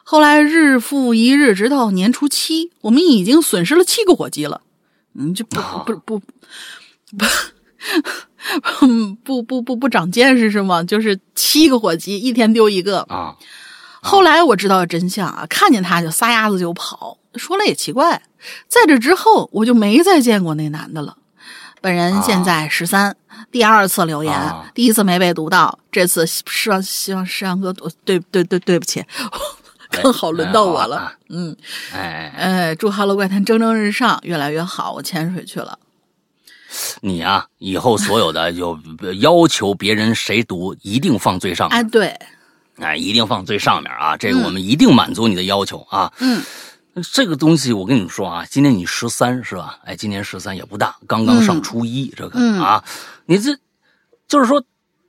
[0.03, 4.61] 后来日复一日，直到年初七，我们已经损失了七个火机了。
[5.13, 7.25] 嗯，就不不不不不不
[9.23, 10.83] 不不不不长见识是吗？
[10.83, 13.01] 就是七个火鸡，一天丢一个。
[13.09, 13.35] 啊，
[14.01, 17.17] 后来我知道真相啊，看见他就撒丫子就跑。
[17.35, 18.21] 说来也奇怪，
[18.67, 21.17] 在这之后我就没再见过那男的了。
[21.81, 23.15] 本人现在十三、
[23.51, 29.03] 第二次留言，啊第一次没被读到，这次希望希望石阳哥多对对对对不起，
[29.91, 31.13] 刚好轮到我了。
[31.29, 31.55] 嗯，
[31.93, 34.93] 哎，哎，祝《哈喽怪谈》蒸蒸日上，越来越好。
[34.93, 35.77] 我潜水去了。
[37.01, 38.77] 你啊，以后所有的就
[39.19, 42.19] 要求别人谁读，一定放最上面，哎，对，
[42.77, 44.17] 哎，一定放最上面啊！
[44.17, 46.11] 这个我们一定满足你的要求啊。
[46.19, 46.43] 嗯，
[47.11, 49.79] 这个东西我跟你们说啊，今年你十三是吧？
[49.85, 52.83] 哎，今年十三也不大，刚刚上初一，这个嗯啊，
[53.25, 53.57] 你这
[54.27, 54.63] 就是说，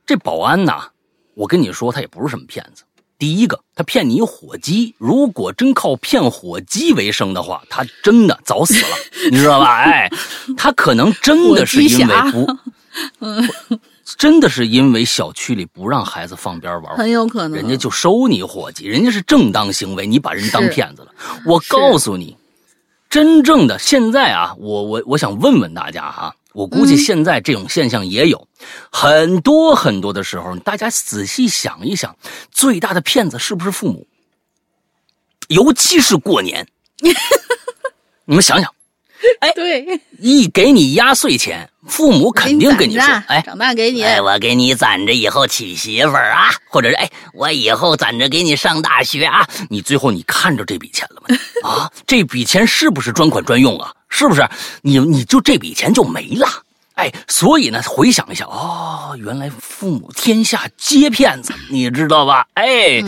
[0.05, 0.89] 这保安呐，
[1.33, 2.83] 我跟你说，他也不是什么骗子。
[3.19, 8.95] 第一个，他骗你火鸡，如果真靠骗火鸡为生的话，他真的早死了，
[9.31, 9.81] 你知道吧？
[9.83, 10.09] 哎，
[10.55, 12.47] 他可能真的是因为不，
[14.17, 17.59] 真的是因为小区里不让孩子放鞭玩很有可能。
[17.59, 21.07] 人家就收你火鸡，人家是正当行为，你把人当骗子了。
[21.45, 22.37] 我告诉你，
[23.09, 26.97] 真正的现在啊，我我我想问问大家哈、我估计嗯。
[26.97, 28.47] 现在这种现象也有、
[28.91, 32.17] 很多很多的时候，大家仔细想一想，
[32.51, 34.07] 最大的骗子是不是父母？
[35.49, 36.67] 尤其是过年，
[38.25, 38.73] 你们想想，
[39.39, 44.03] 哎对，一给你压岁钱，父母肯定跟你说攒，哎，长大给你。
[44.03, 49.47] 哎，我给你攒着以后娶媳妇儿啊，或者是哎，我以后攒着给你上大学啊。
[49.69, 51.37] 你最后你看着这笔钱了吗？
[51.67, 53.93] 啊，这笔钱是不是专款专用啊？
[54.09, 54.47] 是不是？
[54.81, 56.47] 你你就这笔钱就没了。
[56.95, 62.47] 哎，所以呢，回想一下，哦，原来父母天下皆骗子，你知道吧？
[62.55, 63.03] 哎，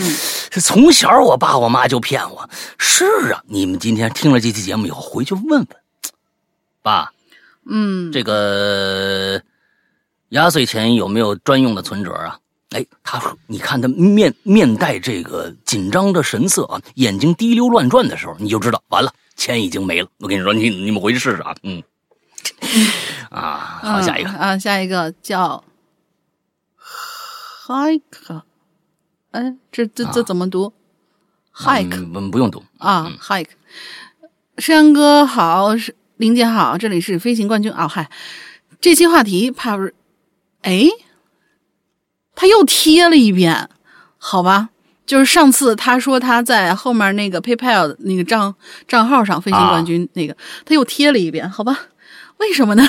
[0.61, 2.47] 从小我爸我妈就骗我。
[2.77, 5.67] 是啊，你们今天听了这期节目以后，回去问问，
[6.83, 7.11] 爸，
[7.69, 9.41] 嗯，这个
[10.29, 12.39] 压岁钱有没有专用的存折啊？
[12.71, 20.07] 哎，他说，你看他面面带这个紧张的神色啊，眼睛滴溜乱转的时候，你就知道完了，钱已经没了。
[20.19, 21.81] 我跟你说，你你们回去试试啊，嗯，
[23.31, 25.63] 啊，好，嗯下一个，啊，下一个叫
[27.65, 28.41] hike，
[29.31, 30.71] 哎，这这这啊怎么读
[31.55, 33.49] ？hike 嗯，不不用读，啊，hike。
[34.57, 38.09] 山哥好，是林姐好，这里是飞行冠军哦，嗨，
[38.81, 39.95] 这期话题怕不是，
[40.63, 40.85] 哎，
[42.35, 43.69] 他又贴了一遍，
[44.17, 44.67] 好吧。
[45.05, 48.53] 就是上次他说他在后面那个 PayPal 那个账
[48.85, 51.79] 账号上飞行冠军那个，他又贴了一遍，好吧？
[52.39, 52.85] 为什么呢？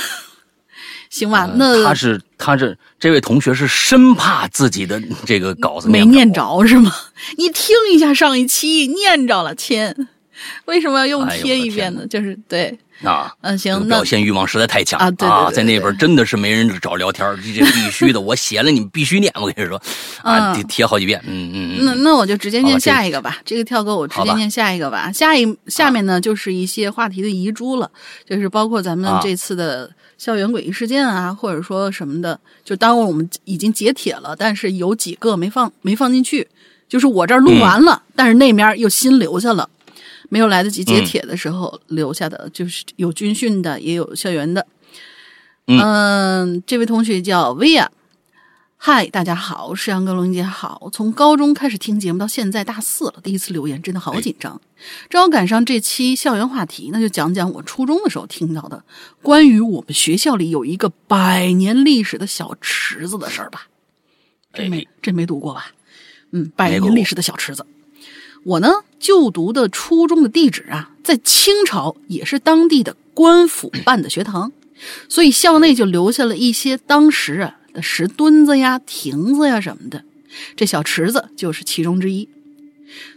[1.08, 6.92] 行吧，呃那他是他是这位同学是生怕自己的这个稿子没念念着是吗？
[7.38, 9.94] 你听一下上一期念着了，亲，
[10.64, 12.04] 为什么要又贴一遍呢？
[12.08, 13.32] 就是对，啊。
[13.40, 18.20] 嗯，这个行，那表现欲望实在太强啊对对对对在那边真的是没人找聊天儿，这这必须的。
[18.20, 19.32] 我写了，你们必须念。
[19.36, 19.80] 我跟你说，
[20.22, 21.20] 啊，嗯贴贴好几遍。
[21.26, 21.84] 嗯嗯嗯。
[21.84, 25.10] 那那我就直接念下一个吧，这个跳哥我直接念下一个吧。
[25.12, 27.90] 下一下面呢就是一些话题的遗珠了，
[28.28, 32.38] 就是包括咱们啊这次的校园诡异事件啊，或者说什么的。
[32.64, 36.46] 就当我们已经截帖了，但是有几个没放没放进去，
[36.88, 39.68] 就是我这儿录完了，但是那面又新留下了。
[40.30, 44.66] 没有来得及截帖的时候留下的，就是有军训的，也有校园的。
[45.66, 47.90] 嗯嗯，这位同学叫薇娅，
[48.76, 50.88] 嗨，大家好，是杨哥龙姐好。
[50.92, 54.60] 从高中开始听节目到现在大四了，第一次留言真的好紧张。
[55.08, 58.82] 正好赶上这期校园话题，那就讲讲我初中的时候听到的
[59.22, 63.66] 关于我们学校里有一个百年历史的小池子的事儿吧。
[64.52, 65.72] 这没哎这没读过吧？
[66.30, 67.66] 嗯，百年历史的小池子。
[68.44, 68.68] 我呢
[69.00, 74.52] 就读的初中的地址啊，在清朝也是当地的官府办的学堂，
[75.08, 80.04] 所以校内就留下了一些当时啊的石墩子呀、亭子呀什么的。
[80.54, 82.28] 这小池子就是其中之一。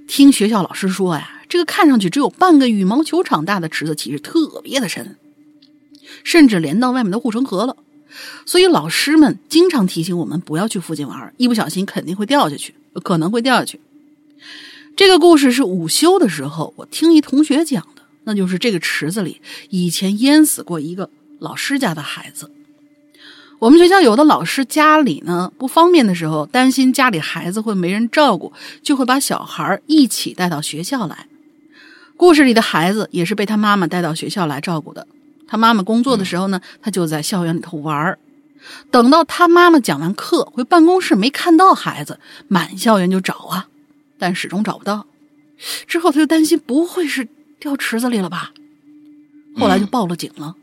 [0.08, 5.18] 听学校老师说呀，这个看上去只有半个羽毛球场大的池子，其实特别的深，
[6.24, 7.76] 甚至连到外面的护城河了。
[8.46, 12.74] 所以老师们经常提醒我们不要去附近玩，一不小心肯定会掉下去，
[13.04, 13.80] 可能会掉下去。
[14.96, 22.52] 这个故事是午休的时候，我听一同学讲的，那就是这个池子里以前淹死过一个老师家的孩子。
[23.58, 31.28] 我们学校有的老师家里呢不方便的时候，担心家里孩子会没人照顾，就会把小孩一起带到学校来。
[32.16, 35.08] 故事里的孩子也是被他妈妈带到学校来照顾的。
[35.48, 38.18] 他妈妈工作的时候呢，他就在校园里头玩
[38.92, 43.68] 等到他妈妈讲完课回办公室，没看到孩子，满校园就找啊，
[44.24, 45.06] 但始终找不到。
[45.86, 47.28] 之后他就担心不会是
[47.60, 48.54] 掉池子里了吧？
[49.58, 50.56] 后来就报了警了。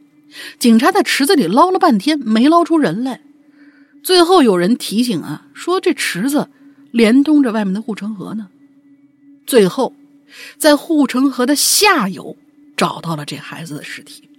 [0.59, 3.21] 警察在池子里捞了半天，没捞出人来。
[4.03, 6.49] 最后有人提醒啊，说这池子
[6.91, 8.49] 连通着外面的护城河呢。
[9.47, 9.95] 最后，
[10.57, 12.39] 在护城河的下游
[12.79, 14.30] 找到了这孩子的尸体。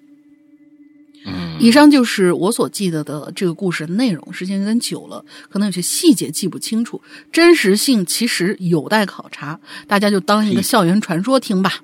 [1.26, 4.34] 嗯，以上就是我所记得的这个故事的内容。
[4.34, 7.01] 时间有点久了，可能有些细节记不清楚，
[7.32, 9.59] 真实性其实有待考察。
[9.88, 11.84] 大家就当一个校园传说听吧。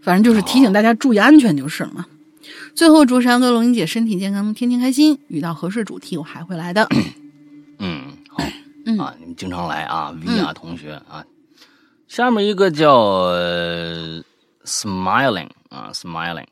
[0.00, 2.06] 反正就是提醒大家注意安全就是了嘛。
[2.74, 5.18] 最后，祝山哥、龙英姐身体健康，天天开心。
[5.28, 6.86] 遇到合适主题，我还会来的。
[7.78, 8.42] 嗯，好，
[8.84, 11.24] 嗯啊，你们经常来啊，V 啊同学啊。
[12.06, 13.32] 下面一个叫
[14.64, 16.46] Smiling 啊，Smiling，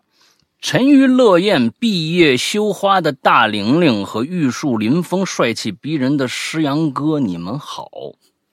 [0.63, 7.91] 沉鱼乐雁、闭月羞花的大玲玲和玉树临风、帅气逼人的诗阳哥，你们好。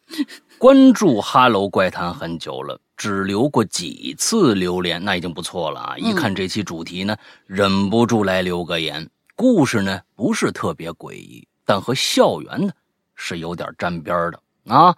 [0.57, 5.97] 关注哈喽怪谈很久了，只留过几次留言，那已经不错了啊！
[5.99, 9.07] 一看这期主题呢，忍不住来留个言。
[9.35, 12.73] 故事呢不是特别诡异，但和校园呢
[13.13, 14.41] 是有点沾边的
[14.73, 14.97] 啊。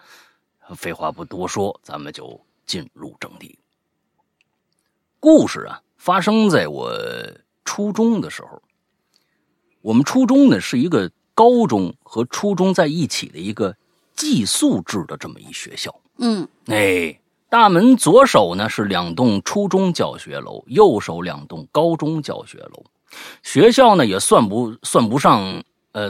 [0.77, 3.59] 废话不多说，咱们就进入正题。
[5.19, 6.91] 故事啊，发生在我
[7.63, 8.59] 初中的时候。
[9.81, 13.75] 我们初中呢是一个高中和初中在一起的一个。
[14.13, 22.83] 寄宿制的这么一学校，嗯，哎，大门左手呢是两栋初中教学楼，右手两栋高中教学楼。
[23.41, 26.07] 学校呢也算不算不上，呃，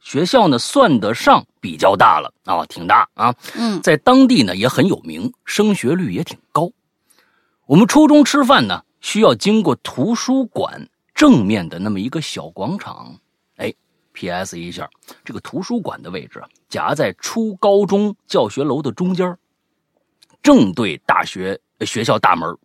[0.00, 3.32] 学校呢算得上比较大了啊，挺大啊。
[3.54, 6.68] 嗯，在当地呢也很有名，升学率也挺高。
[7.66, 13.14] 我们初中吃饭呢需要经过图书馆正面的那么一个小广场。
[13.56, 13.72] 哎
[14.14, 14.58] P.S.
[14.58, 14.88] 一下，
[15.24, 19.36] 这个图书馆的位置夹在初高中教学楼的中间，
[20.42, 22.56] 正对大学学校大门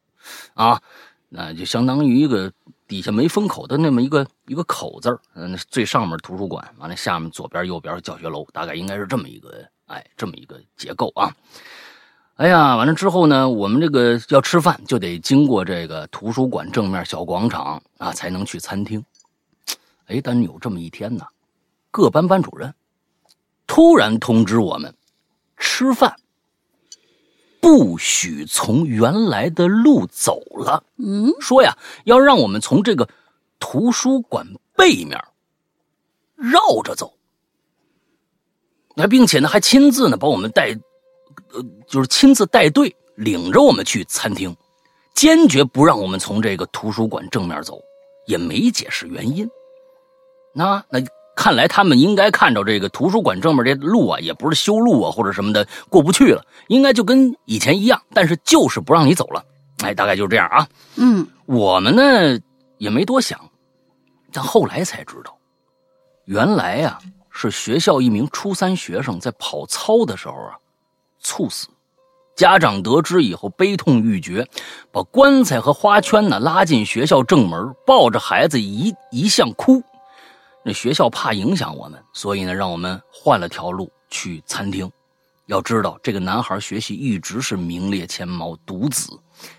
[0.53, 0.81] 啊，
[1.29, 2.51] 那就相当于一个
[2.87, 11.33] 底下没封口的那么一个一个口字嗯，最上面图书馆，完了下面左边右边教学楼，大概应该是这么一个哎，这么一个结构啊。
[12.37, 19.03] 哎呀，完了之后呢，我们这个要吃饭就得经过这个图书馆正面小广场啊，才能去餐厅。
[20.05, 21.25] 哎，但有这么一天呢。
[21.89, 22.71] 各班班主任
[23.65, 24.93] 突然通知我们，
[25.57, 26.15] 吃饭
[27.59, 30.83] 不许从原来的路走了。
[30.97, 33.09] 嗯，说呀，要让我们从这个
[33.57, 35.19] 图书馆背面
[36.35, 37.15] 绕着走。
[38.93, 40.77] 那并且呢，还亲自呢把我们带，
[41.53, 44.55] 呃，就是亲自带队领着我们去餐厅，
[45.15, 47.79] 坚决不让我们从这个图书馆正面走，
[48.25, 49.49] 也没解释原因。
[50.53, 50.99] 那那。
[51.39, 59.45] 看来他们应该看着这个图书馆正面这路啊，也不是修路啊或者什么的过不去了，应该就跟以前一样，但是就是不让你走了。
[59.83, 60.67] 哎，大概就是这样啊。
[60.95, 62.39] 嗯，我们呢
[62.79, 63.39] 也没多想，
[64.33, 65.37] 但后来才知道，
[66.25, 66.97] 原来呀
[67.29, 70.57] 是学校一名初三学生在跑操的时候啊
[71.27, 71.67] 猝死，
[72.37, 74.47] 家长得知以后悲痛欲绝，
[74.93, 79.83] 把棺材和花圈呢拉进学校正门，抱着孩子一一向哭。
[80.63, 84.89] 那学校怕影响我们，所以呢，让我们换了条路去餐厅。
[85.47, 89.09] 要知道，这个男孩学习一直是名列前茅，独子，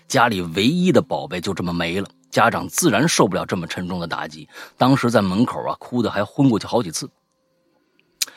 [0.07, 4.47] 家里唯一的宝贝就这么没了，家长自然受不了这么沉重的打击。
[4.75, 7.07] 当时在门口啊，哭的还昏过去好几次。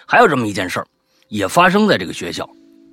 [0.07, 0.87] 还有这么一件事儿，
[1.29, 2.47] 也发生在这个学校。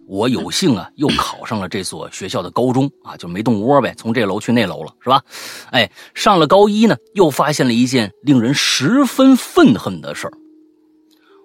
[0.10, 5.24] 我有幸啊，又考上了这所学校的高中啊，就没动窝呗，从这楼去那楼了，是吧？
[5.70, 10.34] 哎，上了高一呢，又发现了一件令人十分愤恨的事儿。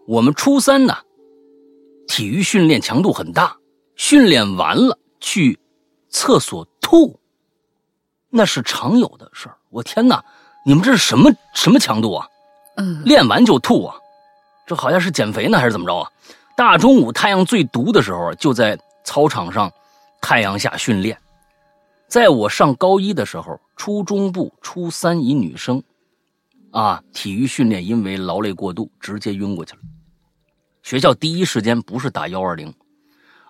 [0.09, 0.97] 我们初三呢，
[2.09, 3.55] 体育训练强度很大，
[3.97, 5.59] 训练完了去
[6.09, 7.21] 厕所吐，
[8.31, 9.59] 那是常有的事儿。
[9.69, 10.25] 我天哪，
[10.65, 12.27] 你们这是什么什么强度啊？
[12.79, 13.95] 嗯，练完就吐啊？
[14.67, 16.11] 这好像是减肥呢，还是怎么着啊？
[16.57, 19.73] 大中午太阳最毒的时候，就在操场上
[20.23, 21.19] 太阳下训练。
[22.07, 25.83] 在我上高一的时候，初中部初三一女生，
[26.71, 29.81] 啊，体育训练因为劳累过度，直接晕过去了。
[30.85, 32.73] 学校第一时间不是打幺二零，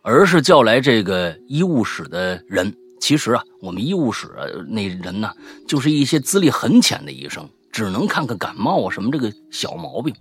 [0.03, 2.75] 而是叫来这个医务室的人。
[3.01, 4.31] 其实啊，我们医务室
[4.67, 5.31] 那人呢，
[5.69, 10.15] 就是一些资历很浅的医生，只能看看感冒啊什么这个小毛病。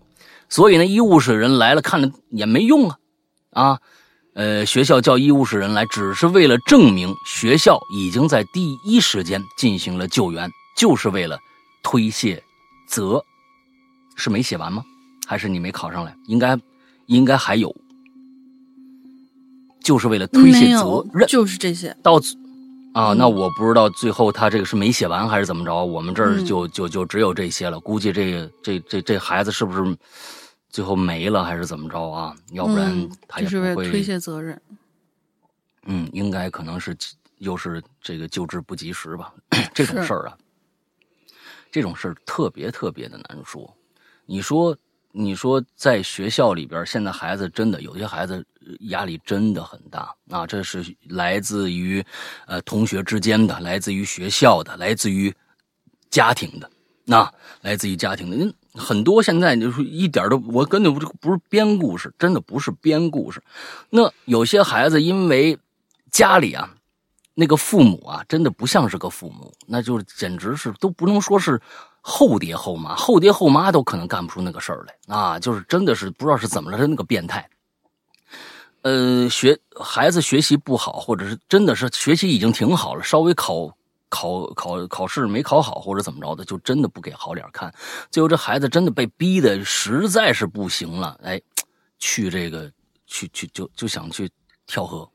[0.50, 2.98] 所以呢，医务室人来了看了也没用啊，
[3.52, 3.80] 啊，
[4.34, 11.38] 呃，学校叫医务室人来，只是为了证明学校已经在第一时间进行了救援，就是为了
[11.84, 12.42] 推卸
[12.88, 13.24] 责。
[14.16, 14.84] 是没写完吗？
[15.26, 16.16] 还是你没考上来？
[16.28, 16.58] 应该，
[17.08, 17.76] 应该还有，
[19.84, 21.96] 就是为了推卸责任，就是这些。
[22.04, 22.20] 到。
[22.94, 25.74] 啊，那我不知道最后他这个是没写完还是怎么着？
[25.84, 27.80] 我们这儿就就就只有这些了。
[27.80, 29.98] 估计这个这这这孩子是不是
[30.70, 32.36] 最后没了还是怎么着啊？
[32.52, 34.62] 要不然他也不会推卸责任。
[35.86, 36.96] 嗯，应该可能是
[37.40, 39.34] 又是这个救治不及时吧。
[39.74, 40.38] 这种事儿啊，
[41.72, 43.76] 这种事儿特别特别的难说。
[44.26, 44.78] 你说。
[45.16, 48.44] 你说在学校里边，现在孩子真的有些孩子
[48.90, 50.48] 压力真的很大啊！
[50.48, 52.04] 这是来自于
[52.48, 55.32] 呃同学之间的，来自于学校的，来自于
[56.10, 56.68] 家庭的，
[57.06, 63.40] 那来自于家庭的，很多现在就是一点都我根本不不是编故事，真的不是编故事。
[63.92, 65.56] 那有些孩子因为
[66.10, 66.74] 家里啊，
[67.36, 71.62] 那个父母啊，真的不像是个父母，那就是简直是都不能说是。
[72.06, 75.40] 后爹后妈，后爹后妈都可能干不出那个事儿来啊！
[75.40, 77.50] 就是真的是不知道是怎么了，他那个变态。
[78.82, 83.74] 呃，学孩子学习不好，或者是真的是学习已经挺好了，稍微考
[84.10, 87.74] 考考考试没考好，或者怎么着的，就真的不给好脸看。
[88.12, 91.42] 最后这孩子真的被逼的实在是不行了，哎，
[92.00, 92.70] 去这个
[93.08, 94.30] 去去就就想去
[94.68, 95.10] 跳河，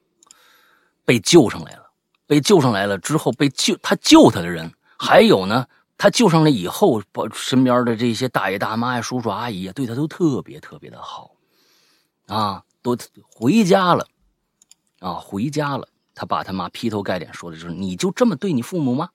[1.04, 1.84] 被救上来了。
[2.26, 5.66] 被救上来了之后，被救他救他的人还有呢。
[5.98, 11.32] 他救上来以后，把身边的这些大爷大妈呀、叔叔阿姨呀，对他都特别特别的好，
[12.28, 12.96] 啊，都
[13.28, 14.06] 回家了，
[15.00, 15.86] 啊，回家了。
[16.14, 19.08] 他爸他妈劈头盖脸说的就是：你就这么对你父母吗？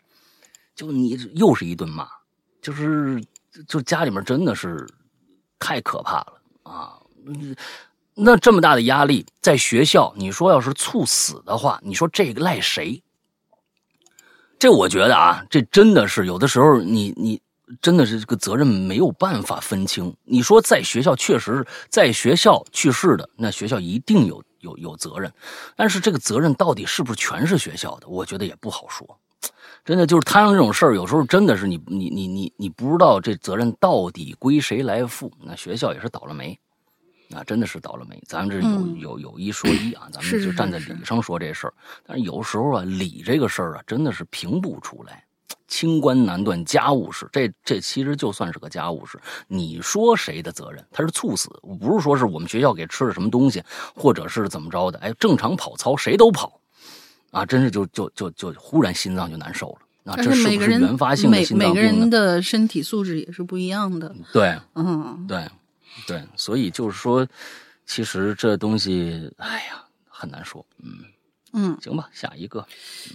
[0.76, 2.08] 就你又是一顿骂，
[2.62, 3.24] 就是
[3.68, 4.88] 就家里面真的是
[5.60, 7.00] 太可怕了啊！
[8.16, 13.04] 那这么大的压力，在学校，你说要是猝死的话，你说这个赖谁？
[14.64, 17.42] 这我觉得啊，这真的是有的时候，你你
[17.82, 20.16] 真的是这个责任没有办法分清。
[20.24, 25.30] 你说在学校确实是在学校去世的，那学校一定有有有责任，
[25.76, 29.06] 但是这个责任到底是不是全是学校的，我觉得也不好说。
[29.84, 36.58] 真的就是摊上这种事儿，有时候真的是你你你你你不知道这责任到底归谁来负，那学校也是倒了霉。
[37.28, 38.68] 那真的是倒了霉，咱们这
[39.00, 41.74] 有有有一说一啊，咱们就站在理上说这事儿。
[42.06, 45.24] 但是有时候啊，理这个事儿啊，真的是评不出来。
[45.68, 49.20] 清官难断家务事，这这其实就算是个家务事。
[49.48, 50.86] 你说谁的责任？
[50.92, 51.50] 他是猝死，
[51.80, 53.64] 不是说是我们学校给吃了什么东西，
[53.96, 55.00] 或者是怎么着的？
[55.00, 56.60] 哎，正常跑操谁都跑，
[57.32, 59.78] 啊，真是就就就就忽然心脏就难受了。
[60.04, 61.74] 那这是不是原发性的心脏病？
[61.74, 64.14] 每每个人的身体素质也是不一样的。
[64.32, 65.50] 对，嗯，对。
[66.08, 67.28] 对，所以就是说，
[67.86, 70.66] 其实这东西，哎呀，很难说。
[70.84, 71.00] 嗯
[71.54, 72.66] 嗯，行吧，下一个，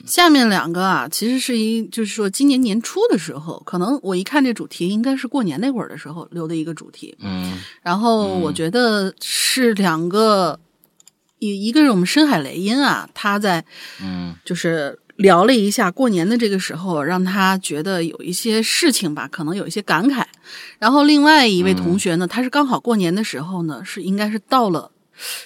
[0.07, 7.17] 下面两个啊，其实是一，就是说今年年初的时候，可能我一看这主题，应该是过年那会儿的时候留的一个主题。
[7.21, 10.61] 嗯，然后我觉得是两个，
[11.41, 13.65] 一一个是我们深海雷音啊，他在，
[14.01, 14.99] 嗯，就是。
[15.19, 20.25] 聊了一下过年的这个时候，让他觉得有一些事情吧，可能有一些感慨。
[20.79, 24.91] 然后另外一位同学呢，他是刚好过年的时候呢，是应该是到了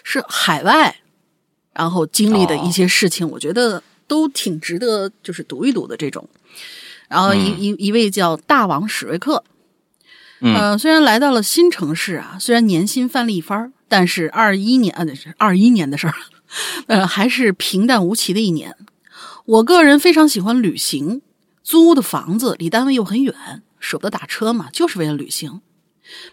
[0.03, 0.97] 是海外，
[1.73, 6.29] 然后经历的一些事情，我觉得都挺值得就是读一读的这种。
[7.09, 9.45] 然后一一一位叫大王史瑞克，
[10.41, 16.15] 嗯，虽然来到了新城市啊，虽然年薪翻了一番，但是二一年啊，那是二一年的事儿，
[16.87, 18.75] 呃，还是平淡无奇的一年。
[19.45, 21.21] 我个人非常喜欢旅行，
[21.63, 23.35] 租的房子离单位又很远，
[23.83, 25.61] 舍不得打车嘛，就是为了旅行。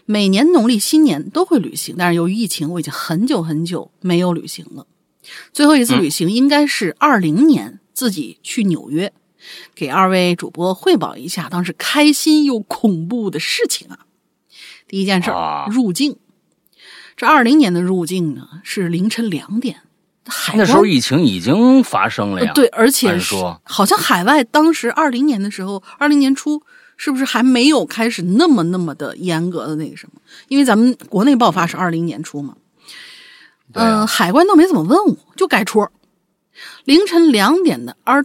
[0.06, 4.86] 每年农历新年都会旅行，但是由于疫情，我已经很久很久没有旅行了。
[5.52, 9.12] 最后一次旅行应该是二零年，自己去纽约，
[9.74, 14.06] 给二位主播汇报一下当时开心又恐怖的事情啊。
[14.88, 15.30] 第一件事，
[15.70, 16.16] 入境。
[17.16, 19.82] 这二零年的入境呢，是凌晨两点。
[20.54, 26.62] 那时候疫情已经发生了呀，对，而且说好像海外当时二零年的时候，二零年初
[27.02, 30.20] 是不是还没有开始那么那么的严格的那个什么？
[30.48, 32.54] 因为咱们国内爆发是二零年初嘛，
[33.72, 35.90] 嗯，海关都没怎么问我，就改戳。
[36.84, 38.22] 凌晨两点的 Air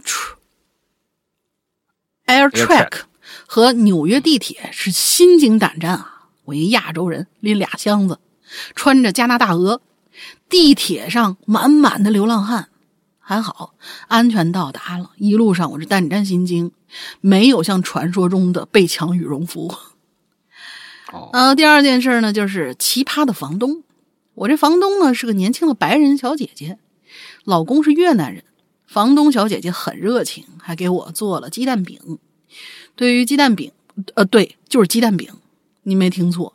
[2.26, 3.04] Air Track
[3.46, 6.26] 和纽约地铁是心惊胆战啊！
[6.44, 8.18] 我一亚洲人拎俩箱子，
[8.74, 9.80] 穿着加拿大鹅。
[10.50, 12.68] 地铁上满满的流浪汉，
[13.28, 13.74] 还好
[14.06, 15.10] 安全到达了。
[15.16, 16.70] 一路上我是胆战心惊，
[17.20, 19.74] 没有像传说中的被抢羽绒服。
[21.12, 23.82] 哦，呃，第二件事呢，就是奇葩的房东。
[24.34, 26.78] 我这房东呢是个年轻的白人小姐姐，
[27.42, 28.44] 老公是越南人。
[28.86, 32.20] 房东小姐姐很热情，还给我做了鸡蛋饼。
[32.94, 33.72] 对于鸡蛋饼，
[34.14, 35.28] 呃，对，就是鸡蛋饼，
[35.82, 36.54] 您没听错。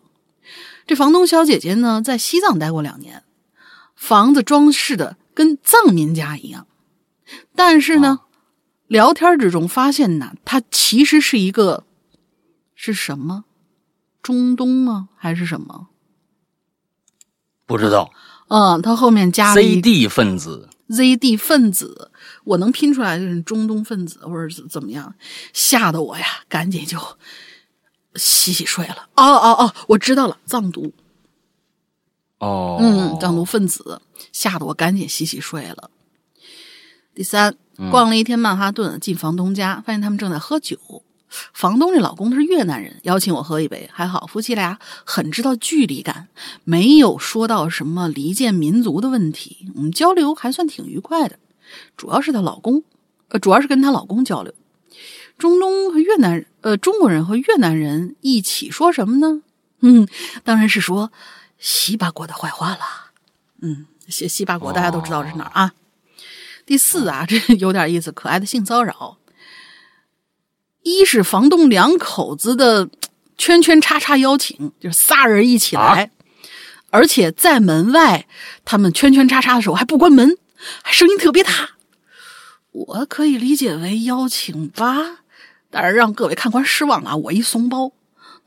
[0.87, 3.23] 这房东小姐姐呢，在西藏待过两年，
[3.93, 6.67] 房子装饰的跟藏民家一样。
[7.55, 8.19] 但是呢，
[8.85, 11.83] 聊天之中发现呢，他其实是一个
[12.75, 13.45] 是什么？
[14.21, 15.09] 中东吗？
[15.17, 15.87] 还是什么？
[17.65, 18.11] 不知道。
[18.49, 22.11] 嗯，他后面加了 ZD 分子，ZD 分子，
[22.43, 25.15] 我能拼出来就是中东分子或者怎怎么样，
[25.53, 26.99] 吓得我呀，赶紧就
[28.13, 29.09] 洗洗睡了。
[29.15, 30.93] 哦哦哦，我知道了，藏独。
[32.37, 35.89] 哦，嗯，藏独分子，吓得我赶紧洗洗睡了。
[37.13, 37.55] 第三，
[37.91, 41.03] 逛了一天曼哈顿，进房东家，发现他们正在喝酒。
[41.53, 46.27] 房东这老公是越南人，邀请我喝一杯，还好夫妻俩很知道距离感，
[46.65, 51.39] 没有说到什么离间民族的问题，我们交流还算挺愉快的。
[51.95, 52.83] 主要是她老公，
[53.29, 54.53] 呃，主要是跟她老公交流。
[55.37, 59.41] 中东和越南，呃，中国人和越南人一起说什么呢？
[59.79, 60.07] 嗯，
[60.43, 61.11] 当然是说
[61.57, 63.11] 西巴国的坏话了。
[63.61, 65.73] 嗯，西西巴国大家都知道是哪儿啊？
[66.65, 69.17] 第四啊，这有点意思，可爱的性骚扰。
[70.83, 72.89] 一是房东两口子的
[73.37, 76.11] 圈圈叉叉邀请，就是仨人一起来，
[76.89, 78.27] 而且在门外，
[78.65, 80.37] 他们圈圈叉叉的时候还不关门，
[80.83, 81.71] 还声音特别大。
[82.71, 85.19] 我可以理解为邀请吧，
[85.69, 87.91] 但是让各位看官失望了，我一怂包，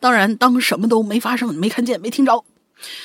[0.01, 2.45] 当然当什么都没发生，没看见，没听着。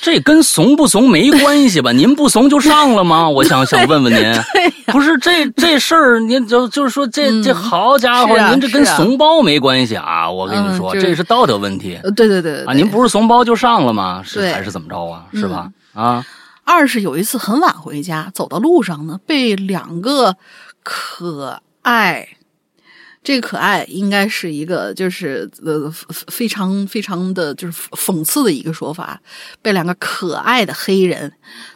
[0.02, 1.92] 这跟怂不怂没关系吧？
[1.92, 3.28] 您不怂就上了吗？
[3.28, 4.42] 我想想问问您，
[4.86, 10.30] 不是这这事儿，您就就是说这这好家伙，您这跟怂包没关系啊！
[10.30, 11.98] 我跟你说，这是道德问题。
[12.14, 14.22] 对对对啊，您不是怂包就上了吗？
[14.24, 15.24] 是还是怎么着啊？
[15.32, 15.70] 是吧？
[15.94, 16.24] 啊。
[16.64, 20.36] 二是有一次很晚回家，走到路上呢，被两个
[20.82, 22.28] 可爱。
[23.30, 25.88] 这个可爱应该是一个，就是呃，
[26.32, 29.22] 非常非常的就是讽刺的一个说法。
[29.62, 31.32] 被两个可爱的黑人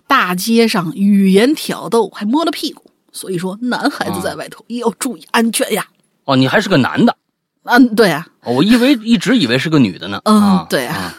[0.09, 2.91] 大街上语言挑逗，还摸了屁股。
[3.13, 5.87] 所以说，男孩子在外头也要注意安全呀。
[6.25, 7.17] 哦，你还是个男的？
[7.63, 8.27] 嗯，对啊。
[8.43, 10.21] 我以为一直以为是个女的呢。
[10.25, 11.15] 嗯，对啊。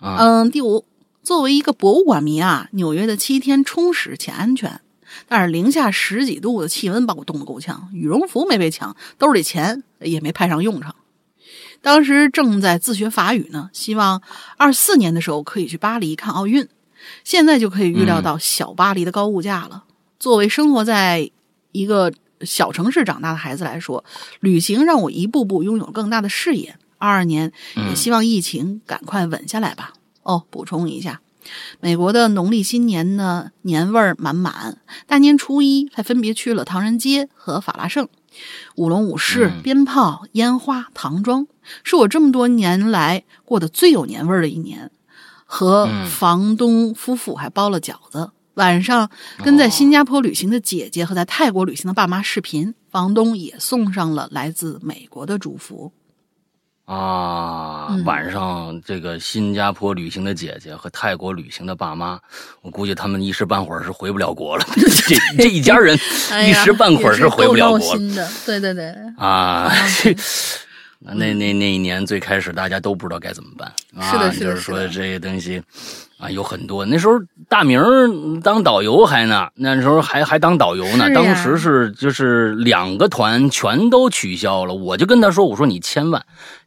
[0.00, 0.84] 嗯，第五，
[1.22, 4.80] 作为一个博物馆迷啊，纽约的七天充实且安全。
[5.28, 10.94] 但是零下十几度的气温把我冻得够呛，羽绒服没被抢，兜里钱也没派上用场。
[11.80, 14.22] 当时正在自学法语呢，希望
[14.56, 16.68] 二四年的时候可以去巴黎看奥运。
[17.24, 19.84] 现在就可以预料到小巴黎的高物价了。
[20.20, 21.28] 作为生活在
[21.72, 22.12] 一个
[22.42, 24.04] 小城市长大的孩子来说，
[24.38, 26.76] 旅行让我一步步拥有更大的视野。
[26.98, 29.94] 二二年也希望疫情赶快稳下来吧。
[30.22, 31.20] 哦，补充一下。
[31.80, 34.78] 美国的农历新年呢，年味儿满满。
[35.06, 38.08] 大年初一还分别去了唐人街和法拉盛，
[38.76, 41.46] 舞龙舞狮、鞭炮、烟花、唐装，
[41.84, 44.90] 是我这么多年来过得最有年味儿的一年。
[45.44, 48.30] 和房东夫妇还包了饺子。
[48.54, 49.10] 晚上
[49.42, 55.92] 跟在新加坡旅行的姐姐和在泰国旅行的爸妈视频，房东也送上了来自美国的祝福。
[56.84, 62.18] 啊，晚上这个新加坡旅行的姐姐和泰国旅行的爸妈，
[62.60, 64.64] 我估计他们一时半会儿是回不了国了。
[65.06, 65.96] 这这一家人
[66.46, 68.28] 一时半会儿是回不了国了。
[68.44, 68.92] 对对对。
[69.16, 69.72] 啊，
[70.98, 75.62] 那那那一年最开始大家都不知道该怎么办啊，就是说这些东西
[76.18, 76.84] 啊有很多。
[76.84, 77.14] 那时候
[77.48, 81.08] 大明当导游还呢，那时候还还当导游呢。
[81.14, 86.22] 当时是就是两个团全都取消了，我就跟他说：“我说你千万。”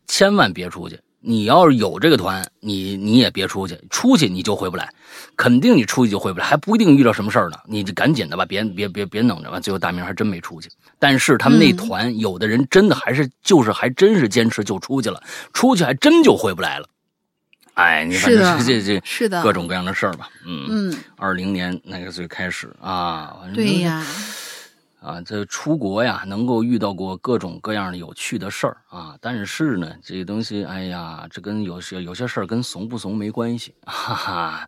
[0.07, 0.99] 千万别出去！
[1.27, 4.93] 你要是有这个团，你你也别出去，出去你就回不来，
[5.35, 7.57] 肯定你出去就回不来，还不一定遇到什么事儿呢。
[7.67, 9.59] 你就赶紧的吧，别别别别弄着吧。
[9.59, 10.69] 最后大明还真没出去，
[10.99, 15.19] 但是他们那团有的人真的还是就是还真是坚持就出去了，
[15.51, 16.87] 出去还真就回不来了。
[17.73, 20.29] 哎，你反正这这是的各种各样的事儿吧。
[20.45, 24.05] 嗯嗯，二零年那个最开始啊，对呀。
[25.05, 29.15] 啊，这出国呀，能够遇到过各种各样的有趣的事儿啊。
[29.21, 34.67] 但是呢，这个东西，哎呀，这跟有些有些事儿跟怂不怂没关系， 哈哈。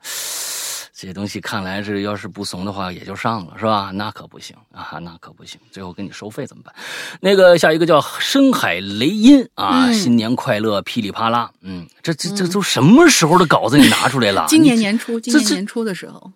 [1.00, 3.92] 这些东西看来是，要是不怂的话，也就上了，是吧？
[3.94, 5.60] 那可不行啊，那可不行。
[5.72, 6.74] 最后给你收费怎么办？
[7.22, 11.52] 那个下一个叫深海雷音啊，新年快乐，噼里啪啦。
[11.62, 14.46] 嗯，这这这都什么时候的稿子你拿出来了？
[14.50, 16.32] 今年年初，今年年初的时候。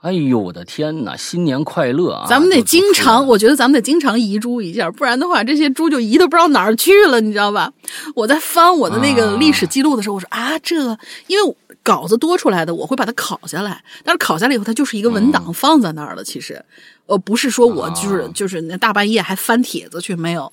[0.00, 1.14] 哎呦我的天哪！
[1.14, 2.26] 新年快乐啊！
[2.26, 7.70] 咱们得经常，我觉得咱们得经常移猪一下，不然的话，这些猪就移的不知道哪儿去了，你知道吧？
[8.14, 16.24] 我在翻我的那个历史记录的时候，我说啊，这个因为稿子多出来的，我会把它拷下来，但是拷下来以后，它就是一个文档放在那儿了。
[16.24, 16.64] 其实，
[17.04, 20.50] 呃，不是说我就是就是那大半夜还翻帖子去，没有，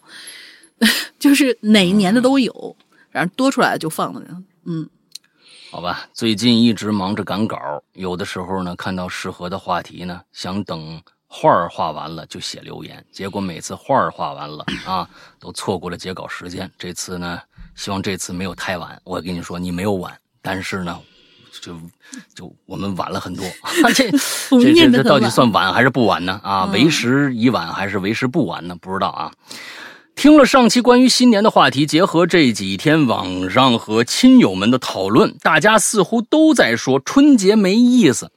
[1.17, 2.75] 就是哪一年的都有，
[3.11, 4.21] 然后多出来就放了，
[4.65, 4.89] 嗯。
[5.69, 15.07] 好吧，最近一直忙着赶稿，有的时候呢，看到适合的话题呢，想等画儿画完了就写留言，结果每次画儿画完了啊，
[15.39, 16.71] 都错过了截稿时间。
[16.77, 17.39] 这次呢，
[17.75, 18.99] 希望这次没有太晚。
[19.03, 20.97] 我跟你说，你没有晚，但是呢，
[21.61, 21.75] 就
[22.33, 23.45] 就我们晚了很多。
[23.93, 26.39] 这这这这到底算晚还是不晚呢？
[26.43, 28.75] 啊，为时已晚还是为时不晚呢？
[28.79, 29.31] 不知道啊。
[30.17, 38.31] 听了上期关于新年的话题，结合这几天网上和亲友们的讨论，大家似乎都在说春节没意思，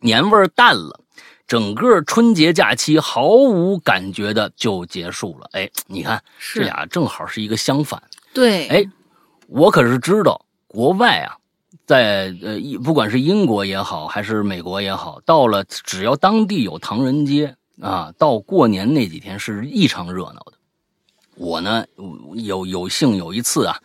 [0.00, 1.00] 年味淡了，
[1.46, 5.48] 整个春节假期毫无感觉的就结束了。
[5.52, 6.22] 哎，你看
[6.52, 8.02] 这俩正好是一个相反。
[8.34, 8.84] 对，哎，
[9.46, 11.38] 我可是知道国外啊，
[11.86, 20.57] 在呃，不管是英国也好，还是美国也好，到了只要当地有唐人街啊，到过年那几天是异常热闹的。
[21.38, 21.84] 我呢
[22.34, 23.78] 有有幸有一次啊，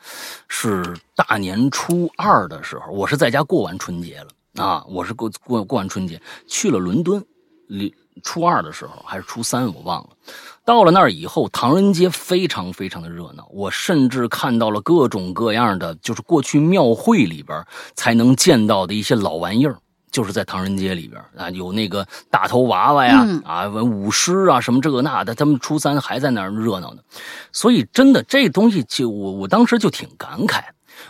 [0.48, 7.24] 是大年初二的时候，我是在家过完春节了啊，我是过过过完春节去了伦敦，
[7.68, 7.94] 里
[8.24, 10.10] 初二的时候还是初三我忘了，
[10.66, 17.64] 到了那儿以后，唐人街非常非常的热闹，我甚至看到了各种各样的，就是过去庙会里边
[17.96, 19.78] 才能见到的一些老玩意儿。
[20.14, 27.02] 就是在唐人街里边啊，有那个大头娃娃呀，啊，舞狮啊，什么这个那的，他们初三还在那儿热闹呢。
[27.52, 30.62] 所以真的这东西，就我我当时就挺感慨。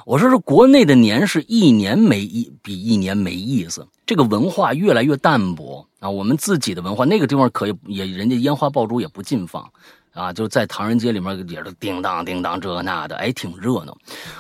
[0.06, 6.10] 我说是国内的年是一年没一比一年没意思，这个文化越来越淡薄啊。
[6.10, 9.70] 我们自己的文化，那个地方可以也人家烟花爆竹也不禁放。
[10.14, 13.98] 啊，就在唐人街里面也是叮当叮当这那的，哎，挺热闹。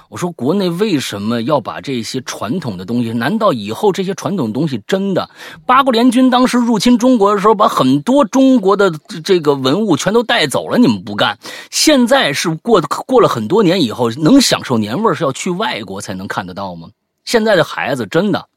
[0.07, 3.11] 我说国内为什么要把这些传统的东西？
[3.11, 5.27] 难道以后这些传统东西真的？
[5.65, 8.91] 八国联军当时入侵中国的时候，把很多中国的
[9.23, 11.39] 这个文物全都带走了，你们不干。
[11.71, 16.89] 现在是过过了很多年以后，能享受年味是要去外国才能看得到吗？
[17.25, 18.47] 现在的孩子真的。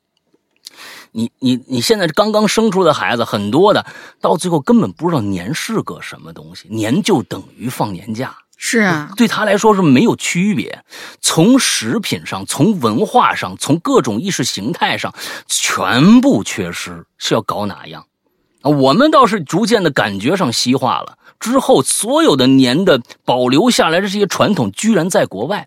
[1.17, 3.87] 你你你现在刚刚生出的孩子很多的，
[4.21, 10.85] 到最后根本不知道年是个什么东西，年就等于放年假，是啊，对他来说是没有区别。
[11.23, 15.15] 从食品上，从文化上，从各种意识形态上，
[15.47, 18.05] 全部缺失，是要搞哪样？
[18.61, 21.17] 啊，我们倒是逐渐的感觉上西化了。
[21.41, 25.67] 之后所有的年的保留下来的这些传统，居然在国外，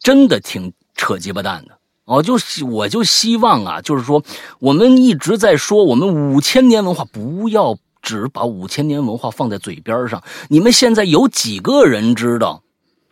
[0.00, 1.75] 真的挺扯鸡巴蛋的。
[2.06, 4.22] 哦，就希我就希望啊，就是说，
[4.60, 10.22] 我们一直在说我们五千年文化，不要只把五千年文化放在嘴边上。
[10.48, 12.62] 你们现在有几个人知道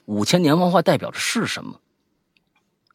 [0.06, 1.80] 五千年文化代表的是什么？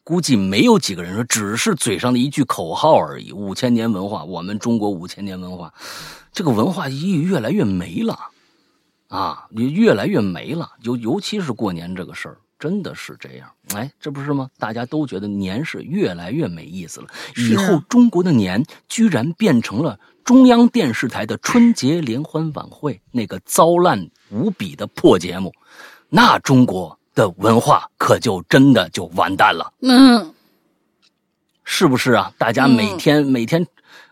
[0.02, 3.30] 估计没有几个人说，只是嘴上的一句口号而已。
[3.30, 5.74] 五千年文化，我们中国五千年文化，
[6.32, 8.18] 这个文化意义越来越没了
[9.08, 10.72] 啊，越来越没了。
[10.80, 12.38] 尤尤其是过年这个事儿。
[12.60, 14.50] 真的是这样，哎，这不是吗？
[14.58, 17.08] 大家都觉得年是越来越没意思了。
[17.36, 25.52] 以后中国的年居然变成了中央电视台的春节联欢晚会那个糟烂无比的破节目，
[26.10, 29.72] 那中国的文化可就真的就完蛋了。
[29.80, 30.34] 嗯，
[31.64, 32.32] 是不是啊？
[32.36, 33.66] 大家每天每天。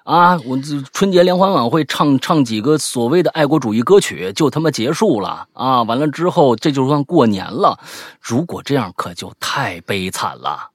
[0.09, 5.82] 啊，我这春节联欢晚会唱唱几个所谓的爱国主义歌曲就他妈结束了啊！
[5.82, 7.78] 完了之后这就算过年了。
[8.18, 10.70] 如果这样可就太悲惨了。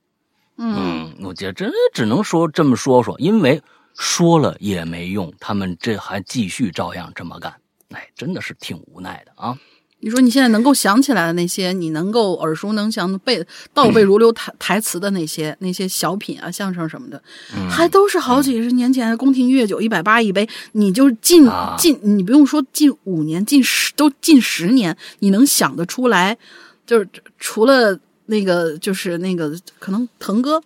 [0.57, 3.59] 嗯，我觉得真只能说这么说说，因为
[3.95, 7.51] 说了也没用，他们这还继续照样这么干，
[7.89, 9.57] 哎，真的是挺无奈的啊。
[10.03, 13.41] 你说你现在能够想起来的那些，你能够耳熟能详的背
[13.73, 17.23] 倒背如流台台词的那些那些小品啊、相声什么的，
[17.69, 26.37] 还都是好几十年前的宫廷乐酒一百八一杯，你就近近，你不用说近五年、近十都近十年，你能想得出来？
[26.85, 27.07] 就是
[27.39, 30.61] 除了那个，就是那个，可能腾哥、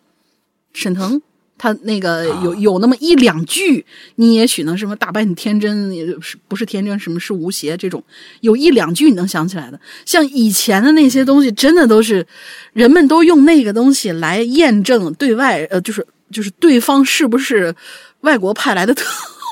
[0.73, 1.21] 沈腾。
[1.57, 3.85] 他那个有有那么一两句，
[4.15, 8.03] 你也许能什么打败你天真，也是不是天真，什么是无邪这种，
[8.41, 9.79] 有一两句你能想起来的。
[10.05, 12.25] 像以前的那些东西，真的都是
[12.73, 17.73] 人们都用那个东西来验证对外，呃，就是就是对方是不是
[18.21, 19.05] 外国派来的特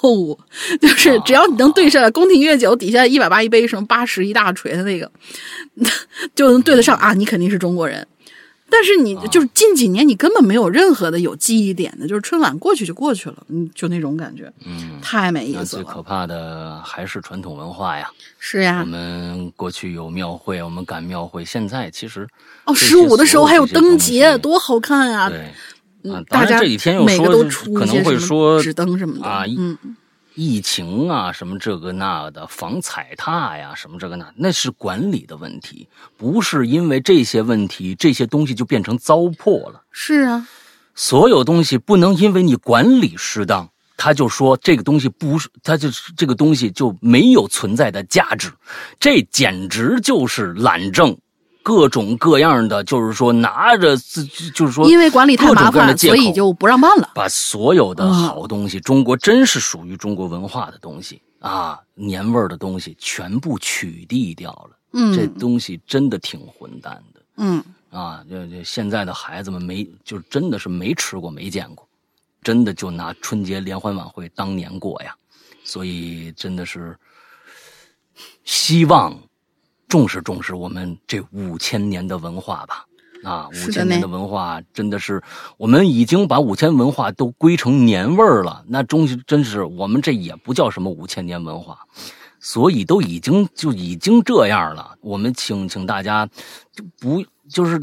[0.03, 0.37] 务，
[0.79, 5.11] 就是只要你能对上宫廷乐酒底下一百八一杯，什么八十一大锤的那个，
[6.35, 8.07] 就能对得上啊，你肯定是中国人。
[8.69, 15.65] 但是你就是近几年，你根本没有任何的有记忆点的，就是春晚过去就过去了，嗯，就那种感觉，嗯，太没意思了。
[15.65, 18.09] 最可怕的还是传统文化呀。
[18.39, 22.27] 是呀，我们过去有庙会，我们赶庙会，现在其实
[22.65, 25.29] 哦，十五的时候还有灯节，多好看啊！
[25.29, 25.51] 对，
[26.03, 27.25] 嗯，大家这几天又说
[27.73, 29.77] 可能会说纸灯什么的啊，嗯。
[30.35, 35.87] 疫情啊，什么这个那的，防踩踏呀，什么这个那，那是管理的问题，
[36.17, 39.81] 不是因为这些问题，这些东西就变成糟粕了。
[39.91, 40.47] 是啊，
[40.93, 48.51] 所有东西不能因为你管理失当，他就说这个东西不是，他就是这个东西就没有存在的价值，
[48.99, 51.17] 这简直就是懒政。
[51.65, 53.97] 各种各样的，就是说拿着，
[54.53, 57.09] 就是说，因为管理太麻烦，所以就不让办了。
[57.15, 64.77] 把所有的好东西，中国真是属于中国文化的东西啊，年味儿的东西全部取缔掉了。
[64.93, 67.21] 嗯，这东西真的挺混蛋的。
[67.37, 71.89] 嗯，啊，这这现在的孩子们没，就真的是没吃过没见过，
[72.43, 75.15] 真的就拿春节联欢晚会当年过呀。
[75.63, 76.95] 所以真的是
[78.43, 79.17] 希望。
[79.87, 82.85] 重视重视我们这五千年的文化吧，
[83.23, 85.21] 啊，五千年的文化真的是，
[85.57, 88.63] 我们已经把五千文化都归成年味儿了。
[88.67, 91.79] 那东西真是，我们这也不叫什么五千年文化，
[92.39, 94.97] 所以都已经就已经这样了。
[95.01, 96.27] 我们请请大家
[96.71, 97.81] 就不就是。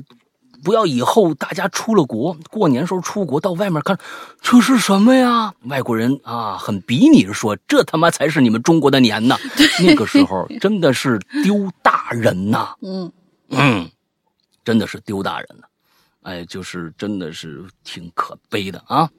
[0.62, 3.98] 不要以后大家出了国，过年时候出国到外面看，
[4.40, 5.52] 这是什么呀？
[5.64, 9.36] 外国人啊，很比拟着说，这他妈才是你们中国的年呢。
[9.80, 13.12] 那个时候 真的是丢大人呐，嗯
[13.50, 13.90] 嗯，
[14.64, 15.68] 真的是丢大人了，
[16.22, 19.10] 哎，就是真的是挺可悲的啊。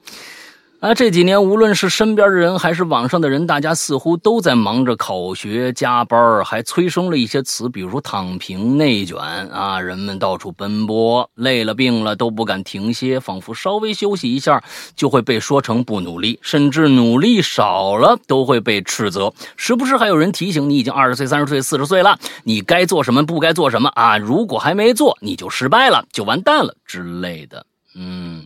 [0.84, 14.62] 啊，这几年无论是身边的人还是网上的人，大家似乎都在忙着考学、加班，还催生了一些词，比如“躺平”“内卷”啊，人们到处奔波，累了、病了都不敢停歇，仿佛稍微休息一下
[14.94, 19.34] 就会被说成不努力，甚至努力少了都会被斥责。
[19.56, 24.18] 时不时还有人提醒你，已经二十岁、三十岁、四十岁了，你该做什么，不该做什么啊？
[24.18, 27.66] 如果还没做，你就失败了，就完蛋了之类的。
[27.96, 28.46] 嗯。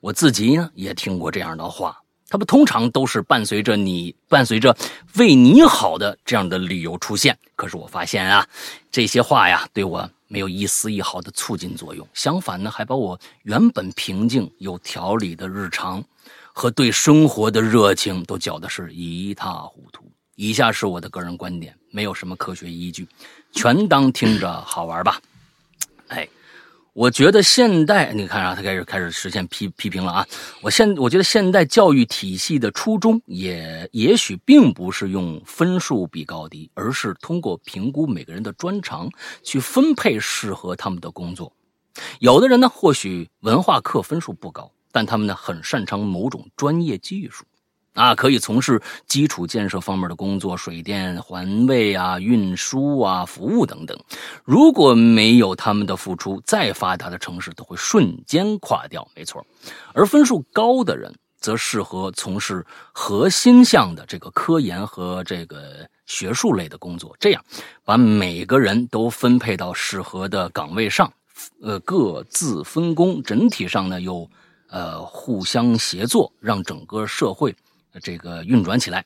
[0.00, 1.96] 我自己呢也听过这样的话，
[2.28, 4.76] 他们通常都是伴随着你伴随着
[5.16, 7.36] 为你好的这样的理由出现。
[7.54, 8.46] 可是我发现啊，
[8.90, 16.02] 这些话呀对我没有一丝一毫的促进作用，相反呢，还把我原本平静有条理的日常
[16.52, 20.04] 和对生活的热情都搅得是一塌糊涂。
[20.34, 23.08] 以下是我的个人观点，没有什么科学依据，
[23.52, 25.20] 全当听着好玩吧。
[26.08, 26.28] 哎。
[26.96, 30.26] 我觉得现代，你看啊，他开始开始实现批批评了啊。
[30.62, 39.10] 我现我觉得现代教育体系的初衷也也许并不是用分数比高低，而是通过评估每个人的专长
[39.42, 41.52] 去分配适合他们的工作。
[42.18, 47.44] 有的人呢，或许文化课分数不高，但他们呢很擅长某种专业技术。
[47.96, 53.98] 啊，可以从事基础建设方面的工作，水电环卫啊、运输啊、服务等等。
[54.44, 59.08] 如果没有他们的付出，再发达的城市都会瞬间垮掉。
[59.16, 59.44] 没错，
[59.94, 61.10] 而分数高的人
[61.40, 67.16] 则适合从事核心项的这个科研和这个学术类的工作。
[67.18, 67.42] 这样，
[67.82, 71.10] 把每个人都分配到适合的岗位上，
[71.62, 74.28] 呃，各自分工，整体上呢又
[74.68, 77.56] 呃互相协作，让整个社会。
[78.00, 79.04] 这个运转起来，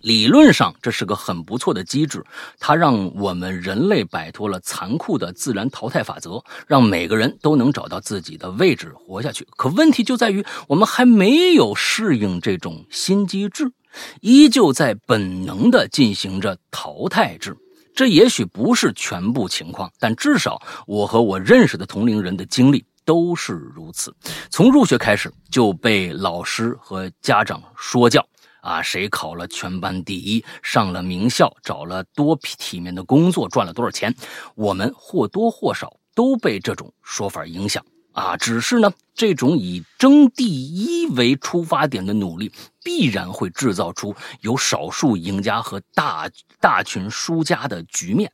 [0.00, 2.24] 理论上这是个很不错的机制，
[2.58, 9.46] 它让我们人类摆脱了残酷的自然淘汰法则，让每个人都能找到自己的位置活下去。
[9.56, 13.72] 可问题就在于，我们还没有适应这种新机制，
[14.20, 17.56] 依旧在本能的进行着淘汰制。
[17.94, 22.84] 这也许不是全部情况，但至少我和我认识的同龄人的经历。
[23.06, 24.14] 都是如此，
[24.50, 28.26] 从入学开始就被老师和家长说教
[28.60, 34.12] 啊，谁考了全班第一，上了名校，找了多体面的工作，赚了多少钱，
[34.56, 38.36] 我们或多或少都被这种说法影响啊。
[38.36, 42.50] 只是呢，这种以争第一为出发点的努力，
[42.82, 46.28] 必然会制造出有少数赢家和大
[46.60, 48.32] 大群输家的局面。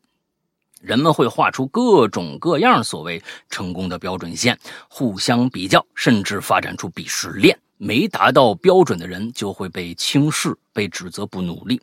[0.83, 7.57] 人们会画出各种各样所谓成功的标准线，互相比较，甚至发展出鄙视链。
[7.79, 11.81] 没达到标准的人就会被轻视，被指责不努力。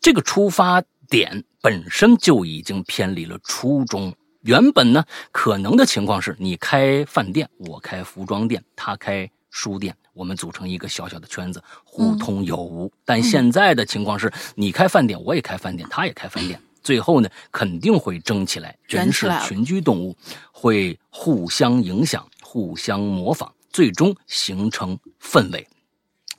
[0.00, 4.12] 这个出发点本身就已经偏离了初衷。
[4.42, 12.92] 原本呢，可能的情况是你开饭店，我开服装店，他开书店，我们组成一个小小的圈子，互通有无。
[13.04, 16.60] 但现在的情况是，你开饭店，我也开饭店，他也开饭店。
[16.82, 18.76] 最后呢肯定会争起来。
[18.86, 20.16] 人是群居动物，
[20.50, 25.66] 会互相影响、互相模仿，最终形成氛围。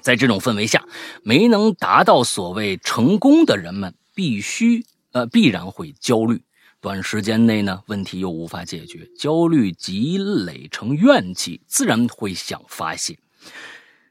[0.02, 0.86] 在这种氛围下，
[1.24, 6.44] 没能达到所谓成功的人们，必须呃必然会焦虑。
[6.82, 13.18] 短时间内呢，问题又无法解决，焦虑积累成怨气，自然会想发泄。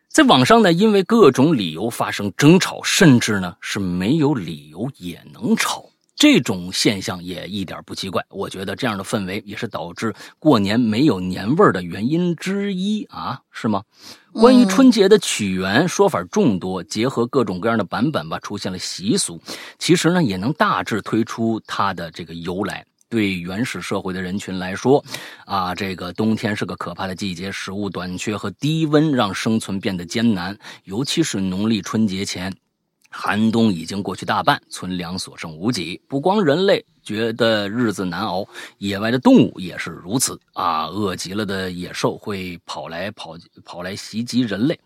[0.09, 5.91] 在网上呢，因为各种理由发生争吵，甚至呢是没有理由也能吵。
[6.23, 13.83] 这种现象也一点不奇怪，我觉得这样的氛围也是导致过年没有年味儿的原因之一啊，是吗？
[14.33, 19.43] 关于春节的起源，说法众多，结合各种各样的版本吧，出现了习俗。
[19.81, 22.87] 其实呢，也能大致推出它的这个由来。
[23.09, 25.05] 对原始社会的人群来说，
[25.45, 32.55] 啊，这个冬天是个可怕的季节，食物短缺和低温让生存变得艰难，尤其是农历春节前。
[33.13, 36.01] 寒冬已经过去大半，存粮所剩无几。
[36.09, 38.45] 不光人类觉得日子难熬，
[38.79, 40.87] 野外的动物也是如此啊！
[40.87, 44.81] 饿极了的野兽会跑来跑跑来袭击人类。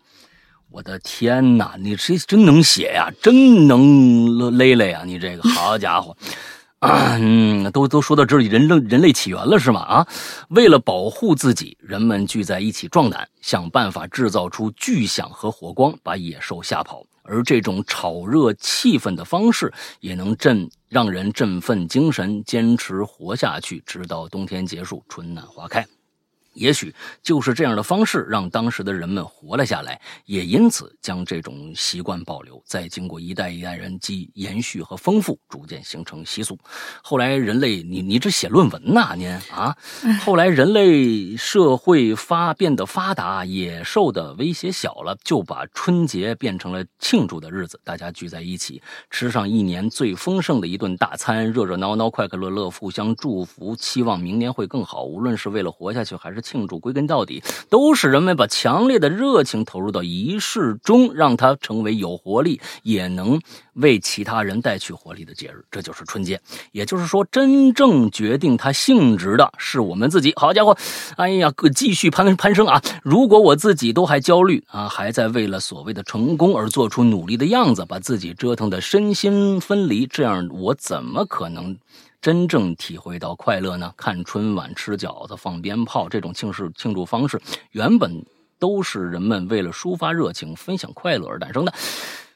[0.69, 5.03] 我的天哪，你这真能写呀，真能勒勒呀！
[5.05, 6.15] 你这个好家伙，
[6.79, 9.79] 嗯，都都说到这里，人类人类起源了是吗？
[9.79, 10.07] 啊，
[10.49, 17.05] 为了保护自己，人们聚在一起壮胆，想办法制造出巨响和火光，把野兽吓跑。
[17.27, 25.85] 而这种炒热气氛的方式，也能振让人振奋精神，坚持活下去，直到冬天结束，春暖花开。
[26.57, 32.61] 也许就是这样的方式，让当时的人们活了下来，也因此将这种习惯保留。
[32.65, 36.57] 再经过一代一代人继延续和丰富，逐渐形成习俗。
[37.03, 39.75] 后来人类，你你这写论文呐，您啊？
[40.25, 48.81] 后来人类社会发变得发达，野兽的威胁小了，就把春节变成了庆祝的日子，大家聚在一起，
[49.11, 55.03] 吃上一年最丰盛的一顿大餐，热热闹闹，快快乐乐，互相祝福，期望明年会更好。
[55.03, 63.37] 无论是为了活下去，还是庆祝归根到底都是人们把强烈的热情投入到仪式中，让它成为有活力，也能
[63.73, 65.65] 为其他人带去活力的节日。
[65.69, 66.39] 这就是春节。
[66.71, 70.31] 也就是说，真正决定它性质的是我们自己。
[70.37, 70.77] 好家伙，
[71.17, 72.81] 哎呀，继续攀攀升啊！
[73.03, 81.77] 如果我自己都还焦虑啊，还在为了所谓的成功而做出努力的样子，把自己折腾的身心分离，这样我怎么可能？
[82.19, 83.93] 真正体会到快乐呢？
[83.95, 87.39] 看春晚、吃饺子、放鞭炮这种庆事庆祝方式，
[87.71, 88.25] 原本
[88.59, 91.73] 都是人们为了抒发热情、分享快乐而诞生的。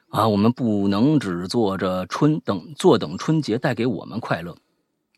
[0.09, 4.55] 啊，我们不能只坐着春等，坐等春节带给我们快乐，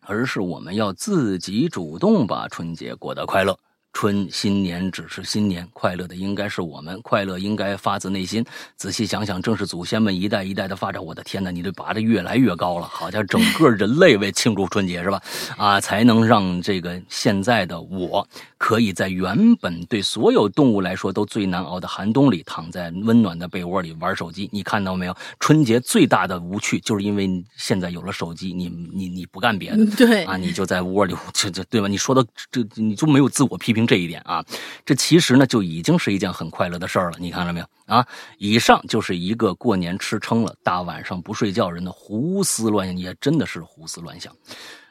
[0.01, 3.59] 而是我们要自己主动把春节过得快乐。
[3.93, 8.43] 春新年只是新年，快乐的应该是我们，快乐应该发自内心。
[8.75, 11.01] 仔细想想，正是祖先们一代一代的发展。
[11.01, 15.21] 我的天哪，你这拔的越来越高了，好像整个人类为庆祝春节是吧？
[15.57, 24.49] 啊，才能让这个现在的我，可以在原本对所有动物来说都最难熬的寒冬里，躺在温暖的被窝里玩手机。
[24.51, 25.15] 你看到没有？
[25.39, 31.87] 春节最大的无趣，就是因为现在有了手机，你你你不干别的， 对啊，你就在窝里，这这对吧？
[31.87, 33.82] 你说的这你就没有自我批评。
[33.85, 34.45] 这一点啊，
[34.85, 37.17] 这其实呢就已经是一件很快乐的事儿了。
[37.19, 38.07] 你看到没有啊？
[38.37, 44.35] 以上就是一个过年吃撑了，大晚上不睡觉人的胡思乱想，也真的是胡思乱想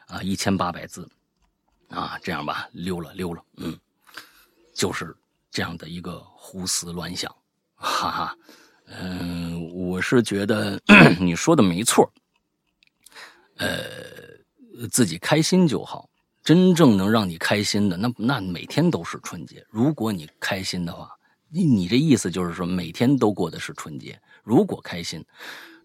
[0.07, 0.21] 啊！
[0.21, 1.09] 一千八百字
[1.89, 3.77] 啊，这样吧，溜了溜了，嗯，
[4.73, 5.15] 就是
[5.51, 7.33] 这样的一个胡思乱想，
[7.75, 8.37] 哈哈，
[8.87, 10.81] 嗯，我是觉得
[11.19, 12.11] 你说的没错，
[13.57, 16.09] 呃，自己开心就好。
[16.43, 19.65] 真正能让你开心的，那那每天都是春节。
[19.69, 21.09] 如果你开心的话，
[21.49, 24.19] 你你这意思就是说每天都过的是春节。
[24.43, 25.23] 如果开心，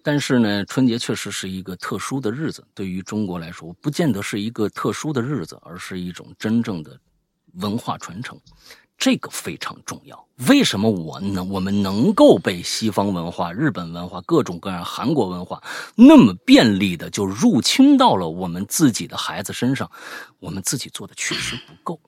[0.03, 6.99] 但是呢，春节确实是一个特殊的日子，对于中国来说，不见得是一个特殊的日子，而是一种真正的
[7.55, 8.41] 文化传承。
[8.99, 10.27] 这个非常重要。
[10.49, 15.63] 为什么我能我们能够被西方文化、日本文化、各种各样韩国文化
[15.95, 19.91] 那么便利的就入侵到了我们自己的孩子身上？
[20.41, 22.01] 我们自己做的确实不够，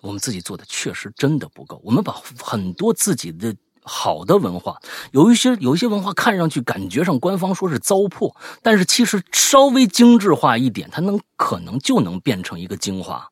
[0.00, 1.80] 我们自己做的确实真的不够。
[1.84, 4.78] 我们把很多自己的好的文化，
[5.12, 13.28] 有一些有一些文化看上去感觉上官方说是糟粕，但是其实稍微精致化一点，它能可能就能变成一个精华。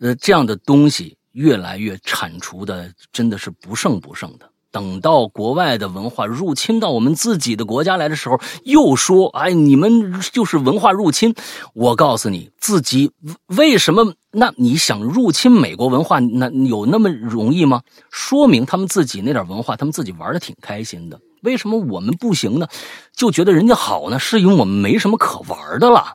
[0.00, 1.16] 呃，这样的东西。
[1.32, 4.48] 越来越铲除的真的是不胜不胜的。
[4.70, 11.34] 等到国外的文化入侵到我们自己的国家来的时候，又说：“哎，你们就是文化入侵。”
[11.76, 13.12] 我告诉你，自己
[13.48, 14.14] 为什么？
[14.30, 17.82] 那你想入侵美国文化，那有那么容易吗？
[18.10, 21.20] 说明他们自己那点文化，他们自己玩的挺开心的。
[21.42, 22.66] 为什么我们不行呢？
[23.14, 24.18] 就觉得人家好呢？
[24.18, 26.14] 是因为我们没什么可玩的了。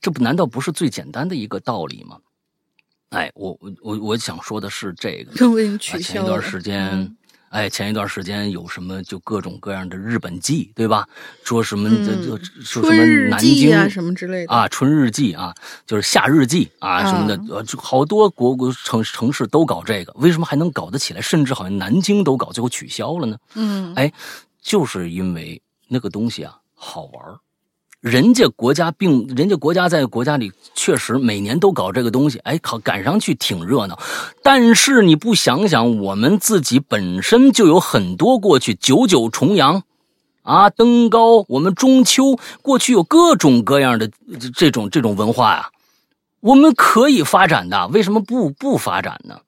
[0.00, 2.18] 这不难道不是最简单的一个道理吗？
[3.10, 5.32] 哎，我我我我想说的是这个。
[5.78, 7.14] 前一段时间。
[7.50, 11.08] 哎，前一段时间有什么就各种各样的日本记，对吧？
[11.42, 15.54] 说什么这这说什么南京啊什么之类的啊，春日记啊，
[15.86, 21.22] 就是夏日记啊什么的，呃，好多国国城城市都搞这个，为什么还能搞得起来？
[21.22, 23.38] 甚至好像南京都搞，最后取消了呢？
[23.54, 24.12] 嗯，哎，
[24.60, 25.58] 就是因为
[25.88, 27.24] 那个东西啊好玩
[28.00, 33.98] 人家国家并人家国家在国家里确实每年都搞这个东西，哎，靠，赶上去挺热闹。
[34.42, 39.82] 但是你不想想，我们自己本身就有很多过去九九重阳，
[40.42, 44.08] 啊，登高，我们中秋过去有各种各样的
[44.54, 45.70] 这种这种文化呀，
[46.40, 49.40] 我们可以发展的，为什么不不发展呢？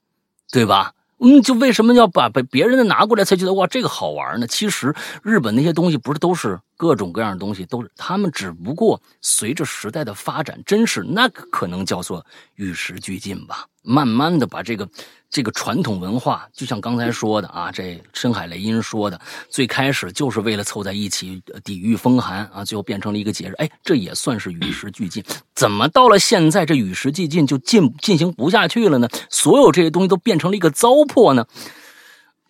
[0.51, 0.94] 对吧？
[1.20, 4.47] 嗯，就为什么要把把别人的拿过来才觉得哇这个好玩呢？
[4.48, 12.24] 其实日本那些东西不是都是各种各样的东西，都是他们只不过随着时代的发展，真是那可能叫做
[12.55, 14.89] 与时俱进吧，慢慢的把这个。
[15.32, 23.52] 这个传统文化，就像刚才说的啊，这深海雷音说的，最开始就是为了凑在一起抵御风寒啊，最后变成了一个节日。
[23.52, 25.23] 哎，这也算是与时俱进。
[25.55, 29.09] 怎么到了现在，这与时俱进就进进行不下去了呢？
[29.31, 31.47] 所有这些东西都变成了一个糟粕呢？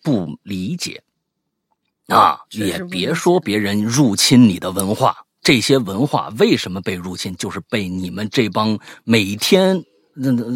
[0.01, 1.03] 不理解
[2.11, 9.83] 啊，也别说别人入侵你的文化，这些文化为什么被入侵，就是被你们这帮每天。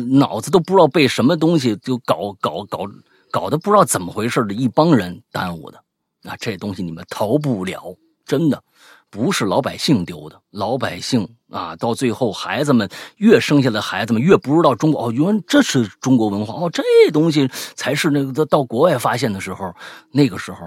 [0.09, 2.85] 脑子都不知道被什么东西就搞搞搞
[3.31, 5.81] 搞得不知道怎么回事的一帮人耽误的，
[6.23, 7.95] 啊，这东西你们逃不了，
[8.25, 8.61] 真的
[9.09, 16.83] 不是老百姓丢的，老百姓啊，到最后孩子们越生下来，孩子们越不知道中国哦，原来这是中国文化哦，这
[17.13, 19.73] 东西才是那个到国外发现的时候，
[20.11, 20.59] 那个时候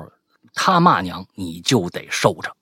[0.60, 2.52] 他骂娘你就得受着，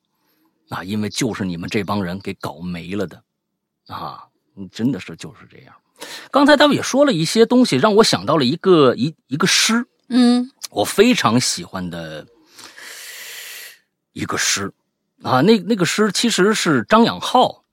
[0.69, 3.23] 啊，因为就是你们这帮人给搞没了的，
[3.87, 4.27] 啊，
[4.71, 5.75] 真的是就是这样。
[6.31, 12.27] 刚才他们也说了一些东西，让我想到了一个一一个诗，嗯，我非常喜欢的
[14.13, 14.71] 一个诗。
[15.23, 17.65] 啊，那那个诗其实是张养浩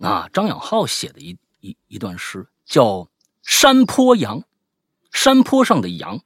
[0.00, 2.84] 啊，张养浩写的一一一段诗，叫
[3.42, 4.40] 《山坡羊》，
[5.10, 6.20] 山坡上的羊。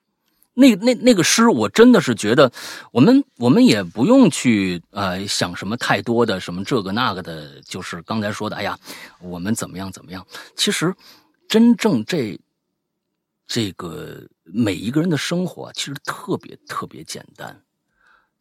[0.55, 2.51] 那那那个诗，我真的是觉得，
[2.90, 8.78] 我们我们也不用去呃想什么太多的什么这个那个的，就是刚才说的，哎呀，
[9.20, 10.26] 我们怎么样怎么样，
[10.56, 10.94] 其实。
[11.47, 12.40] 真正这
[13.47, 17.62] 这个每一个人的生活其实特别特别简单，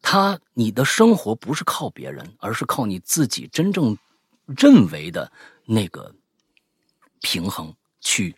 [0.00, 3.96] 他你的生活不是靠别人，而是靠你自己真正
[4.46, 5.30] 认为的
[5.66, 6.12] 那个
[7.20, 8.34] 平衡去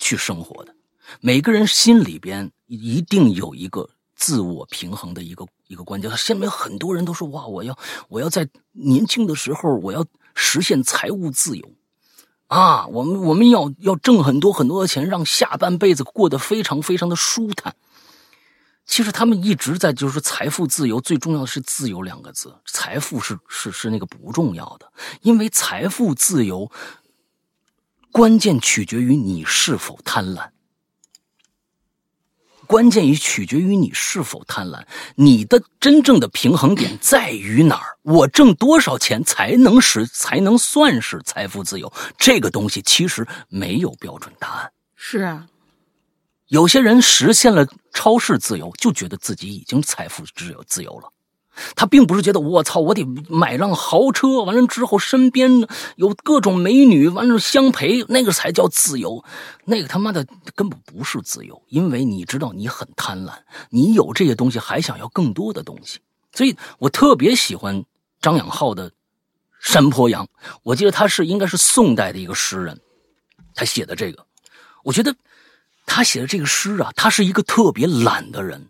[0.00, 0.74] 去生活的。
[1.20, 6.10] 每个人心里边一定有一个自我平衡的一个一个关键。
[6.16, 7.78] 现在很多人都说哇，我要
[8.08, 10.04] 我要在年轻的时候我要
[10.34, 11.68] 实现财务自由。
[12.48, 17.76] 啊，我们我们要要挣很多很多的钱，让下半辈子过得非常非常的舒坦。
[18.86, 24.90] 其实他们一直在就是财富自由，最重要的是自由两个字，财富是是是那个不重要的，
[25.20, 26.70] 因为财富自由
[28.10, 30.48] 关键取决于你是否贪婪。
[32.68, 34.84] 关键也取决于你是否贪婪，
[35.14, 37.96] 你的真正的平衡点在于哪儿？
[38.02, 41.90] 我挣多少钱才能使才能算是财富自由？
[42.18, 44.70] 这个东西其实没有标准答案。
[44.94, 45.46] 是啊，
[46.48, 51.10] 有些人实现了超市自由，就觉得自己已经财富自由自由了。
[51.74, 55.50] 他并不是觉得我操，我得买辆豪车，完了之后身边
[55.96, 59.24] 有各种美女，完了相陪，那个才叫自由。
[59.64, 63.32] 那个他妈的根本不是自由，因为你知道你很贪婪，
[63.70, 65.98] 你有这些东西还想要更多的东西。
[66.32, 67.84] 所以我特别喜欢
[68.20, 68.90] 张养浩的
[69.60, 70.24] 《山坡羊》，
[70.62, 72.80] 我记得他是应该是宋代的一个诗人，
[73.54, 74.24] 他写的这个，
[74.84, 75.14] 我觉得
[75.84, 78.68] 他写的这个诗啊，他是一个特别懒的人。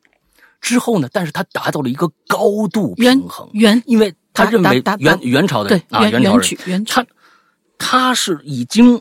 [0.61, 1.09] 之后呢？
[1.13, 7.07] 但是他达到了一个高度平衡，元，因为他认为元元朝的啊，元朝人，他
[7.79, 9.01] 他是已经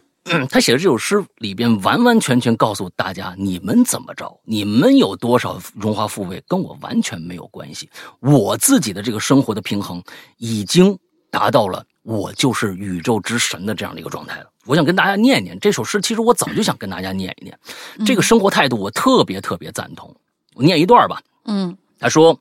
[0.50, 7.90] 他写的这首诗里边完完全全告诉大家，你们怎么着，你们有多少荣华富贵，跟我完全没有关系。
[8.20, 10.04] 我自己的这个生活的平衡
[10.38, 10.98] 已经
[11.32, 14.48] 达到了，我就是宇宙之神的这样的一个状态了。
[14.66, 17.58] 我想跟大家念一念这首诗，其实我早就想跟大家念一念，
[18.06, 20.14] 这个生活态度我特别特别赞同。
[20.56, 21.22] 我念一段吧。
[21.48, 22.40] 嗯，他说：“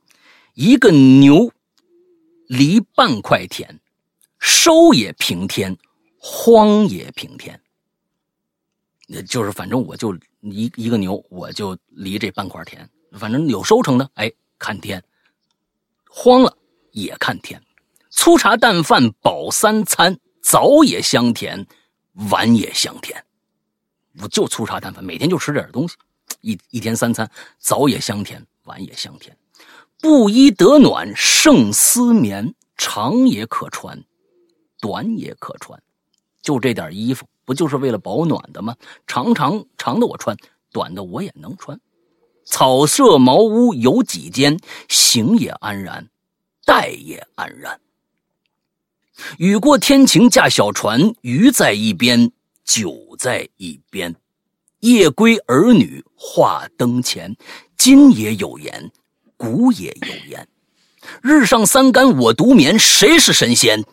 [0.53, 1.51] 一个牛
[2.47, 3.79] 犁半块田，
[4.37, 5.75] 收也平天，
[6.17, 7.59] 荒也平天。
[9.25, 14.29] 就是反正我就一一个牛，我就犁这半块田，反正有收成的，哎，
[14.59, 14.99] 看天；
[16.09, 16.57] 荒了
[16.91, 17.61] 也看天。
[18.09, 21.65] 粗茶淡饭饱三餐，早也香甜，
[22.29, 23.23] 晚也香甜。
[24.21, 25.95] 我就粗茶淡饭，每天就吃点东西，
[26.41, 29.35] 一一天三餐，早也香甜，晚也香甜。
[29.99, 34.03] 布衣得暖胜丝棉，长也可穿，
[34.79, 35.81] 短也可穿。
[36.43, 38.75] 就这点衣服，不就是为了保暖的吗？
[39.07, 40.37] 长长长的我穿，
[40.71, 41.79] 短的我也能穿。
[42.45, 44.57] 草舍茅屋有几间，
[44.87, 46.07] 行也安然，
[46.63, 47.81] 待也安然。
[49.39, 52.31] 雨过天晴驾小船，鱼在一边，
[52.63, 54.15] 酒在一边。
[54.81, 57.35] 夜归儿女话灯前，
[57.77, 58.91] 今也有言，
[59.37, 60.47] 古也有言。
[61.21, 63.85] 日上三竿我独眠，谁是神仙？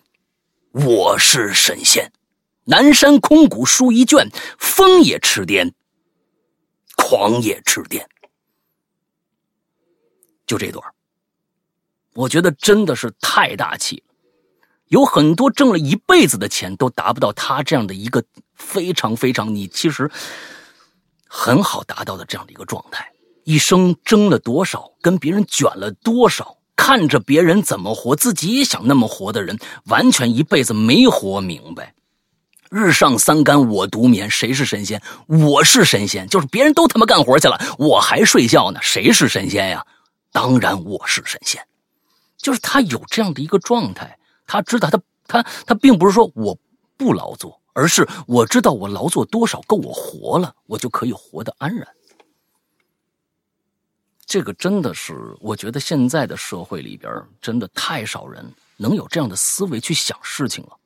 [0.73, 2.11] 我是神仙。
[2.65, 5.73] 南山空谷书一卷，风也痴癫，
[6.97, 8.05] 狂也痴癫。
[10.47, 10.83] 就这段，
[12.15, 14.15] 我觉得真的是太大气了。
[14.89, 18.25] 有很多挣了一辈子的钱都达不到他这样的一个
[18.55, 20.11] 非常非常你其实
[21.27, 23.14] 很好达到的这样的一个状态。
[23.45, 31.95] 一生争了多少，跟别人卷了多少，看着别人怎么活，自己也想那么活的人，完全一辈子没活明白。
[32.71, 35.01] 日上三竿我独眠，谁是神仙？
[35.29, 39.87] 我是神仙，就是别人都他妈干活去了，我还睡觉呢，谁是神仙呀？
[40.33, 41.63] 当然我是神仙，
[42.37, 44.19] 就是他有这样的一个状态。
[44.47, 46.59] 他知道，他他他并不是说我
[46.97, 51.87] 不劳作，而是我知道我劳作多少够我活了，我就可以活得安然。
[54.35, 57.09] 这个真的是，我觉得现在的社会里边
[57.41, 58.45] 真的太少人
[58.77, 60.77] 能有这样的思维去想事情了。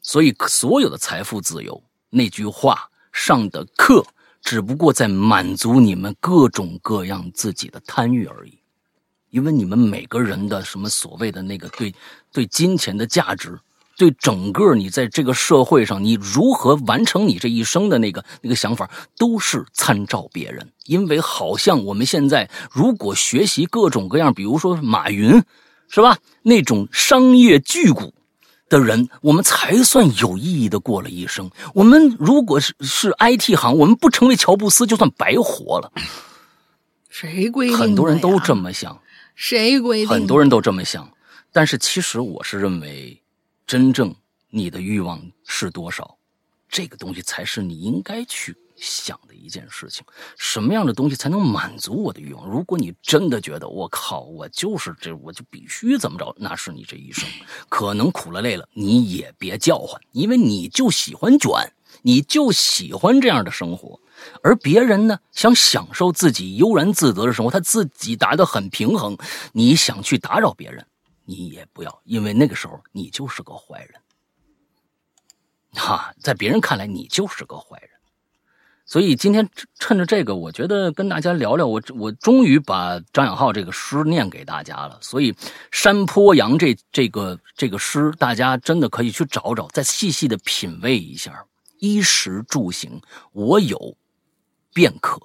[0.00, 4.06] 所以，所有的财富自由那句话上的课，
[4.42, 8.56] 只不过在满足你们各种各样自己的贪欲而已。
[9.30, 11.92] 因为你们每个人的什么所谓的那个对
[12.30, 13.58] 对金钱的价值，
[14.00, 20.66] 对整个你在这个社会上你如何完成你这一生的那个那个想法，都是参照别人。
[20.86, 25.42] 因为好像我们现在如果学习各种各样，比如说马云，
[25.90, 26.16] 是吧？
[26.40, 28.10] 那种商业巨贾
[28.70, 31.50] 的人，我们才算有意义的过了一生。
[31.74, 35.92] 我们如果是是 IT 行，我们不成为乔布斯，就算白活了。
[37.10, 37.76] 谁规定？
[37.76, 38.98] 很多人都这么想。
[39.34, 40.08] 谁规定？
[40.08, 41.06] 很多人都这么想，
[41.52, 43.19] 但是其实我是认为，
[43.70, 44.12] 真正
[44.48, 46.18] 你的欲望是多少，
[46.68, 50.04] 这个东西才是你应该去想的一件事情。
[50.36, 52.48] 什么样的东西才能满足我的欲望？
[52.48, 57.28] 如果你真的觉得我靠，我就是这，我就必须怎么着，那是你这一生
[57.68, 61.52] 可能苦了累了，你也别叫唤，因为你就喜欢卷，
[62.02, 64.00] 你就喜欢这样的生活。
[64.42, 69.16] 而别人呢，想享受自己悠然自得的生活，他自己达到很平衡。
[69.52, 70.84] 你想去打扰别人，
[71.30, 73.94] 你也不要，因为那个时候你就是个坏人。
[75.74, 77.90] 哈，在别人看来你就是个坏人。
[78.84, 79.48] 所以今天
[79.78, 84.98] 趁着这个，我觉得跟大家聊聊，我我终于把张养浩这个诗念给大家了。
[85.00, 85.32] 所以
[85.70, 91.46] 山坡羊这这个这个诗，大家真的可以去找找，再细细的品味一下。
[91.78, 93.00] 衣食住行，
[93.32, 93.96] 我有。
[94.72, 95.20] 便可，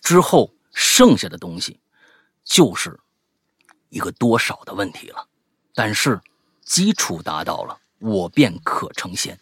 [0.00, 1.80] 之后剩下的东西，
[2.44, 3.00] 就是
[3.90, 5.24] 一个多少的问题了。
[5.74, 6.18] 但是
[6.64, 9.38] 基础达到了，我便可成仙。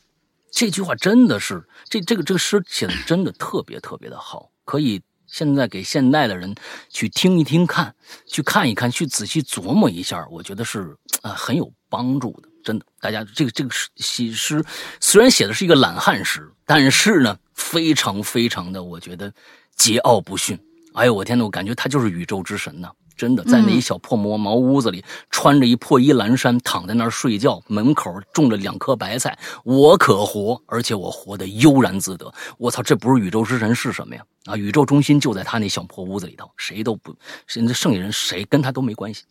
[0.50, 6.54] 这句话真的是，这这个这个诗写的真的特别特别的好，可以现在给现代的人
[6.88, 7.94] 去听一听看，
[8.26, 12.48] 去看一看，去仔细琢磨一下，我觉得是啊很有帮助的。
[12.64, 14.64] 真的，大家这个这个诗写诗
[15.00, 17.38] 虽然写的是一个懒汉诗，但是呢。
[17.58, 19.30] 非常非常的，我觉得
[19.76, 20.56] 桀骜不驯。
[20.94, 22.88] 哎呦，我天呐，我感觉他就是宇宙之神呐！
[23.18, 32.32] 真的，在那一小破茅茅屋子里，穿着一破衣蓝衫，躺在那儿睡觉，门口种着两颗白菜，我可活，而且我活得悠然自得。
[32.56, 34.24] 我操，这不是宇宙之神是什么呀？
[34.46, 37.14] 啊，宇宙中心就在他那小破屋子里头，谁都不，
[37.46, 39.24] 现在剩下人谁跟他都没关系。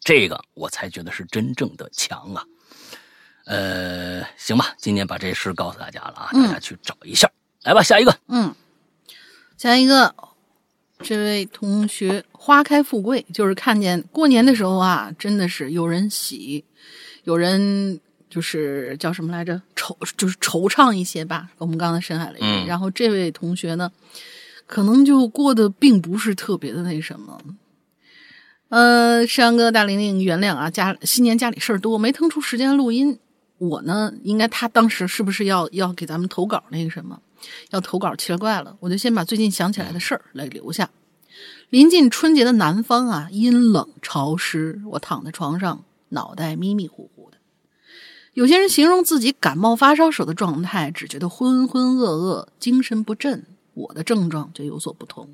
[0.00, 2.44] 这个我才觉得是真正的强啊！
[3.46, 7.28] 呃，行吧，今天把这事告诉大家了啊，大家去找一下。
[7.64, 8.14] 来吧，下一个。
[8.28, 8.54] 嗯，
[9.56, 10.14] 下一个，
[11.00, 16.64] 这位同学花开富贵，就是看见过年的时候啊，真的是有人喜，
[17.24, 18.00] 有人
[18.30, 21.50] 就是叫什么来着，惆就是惆怅一些吧。
[21.58, 22.66] 我们刚才深海了一遍。
[22.66, 23.92] 然后这位同学呢，
[24.66, 27.38] 可能就过得并不是特别的那什么。
[28.70, 33.18] 呃，山哥大玲玲，原谅啊，家新年家里事儿多，没腾出时间录音。
[33.58, 37.20] 我呢，应该他当时是不是要要给咱们投稿那个什么，
[37.72, 40.88] 要投稿奇了怪了，我就先把最近想起来的事儿来留下。
[41.70, 47.36] 临近春节的南方啊，阴冷潮湿，我躺在床上，脑袋迷迷糊糊的。
[48.32, 53.44] 有些人形容自己感冒发烧时的状态，只觉得浑浑噩噩、精神不振。
[53.74, 55.28] 我的症状就有所不同，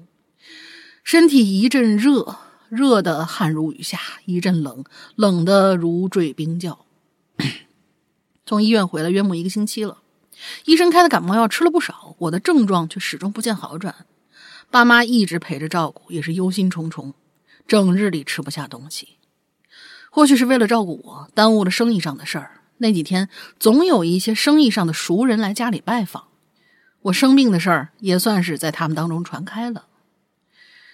[1.04, 2.36] 身体一阵热，
[2.68, 4.84] 热的汗如雨下；一阵冷，
[5.14, 6.84] 冷的如坠冰窖。
[8.44, 9.98] 从医院回来约莫一个星期了，
[10.64, 13.94] 医生开的感冒药吃了不少，我的症状却始终不见好转。
[14.74, 17.12] 爸妈一直陪着照顾，也是忧心忡忡，
[17.68, 19.18] 整日里吃不下东西。
[20.10, 22.62] 或许是为了照顾我，耽误了生意上的事儿。
[22.78, 23.28] 那几天
[23.60, 26.24] 总有一些生意上的熟人来家里拜访。
[27.02, 29.86] 我生病的事儿也算是在他们当中传开了。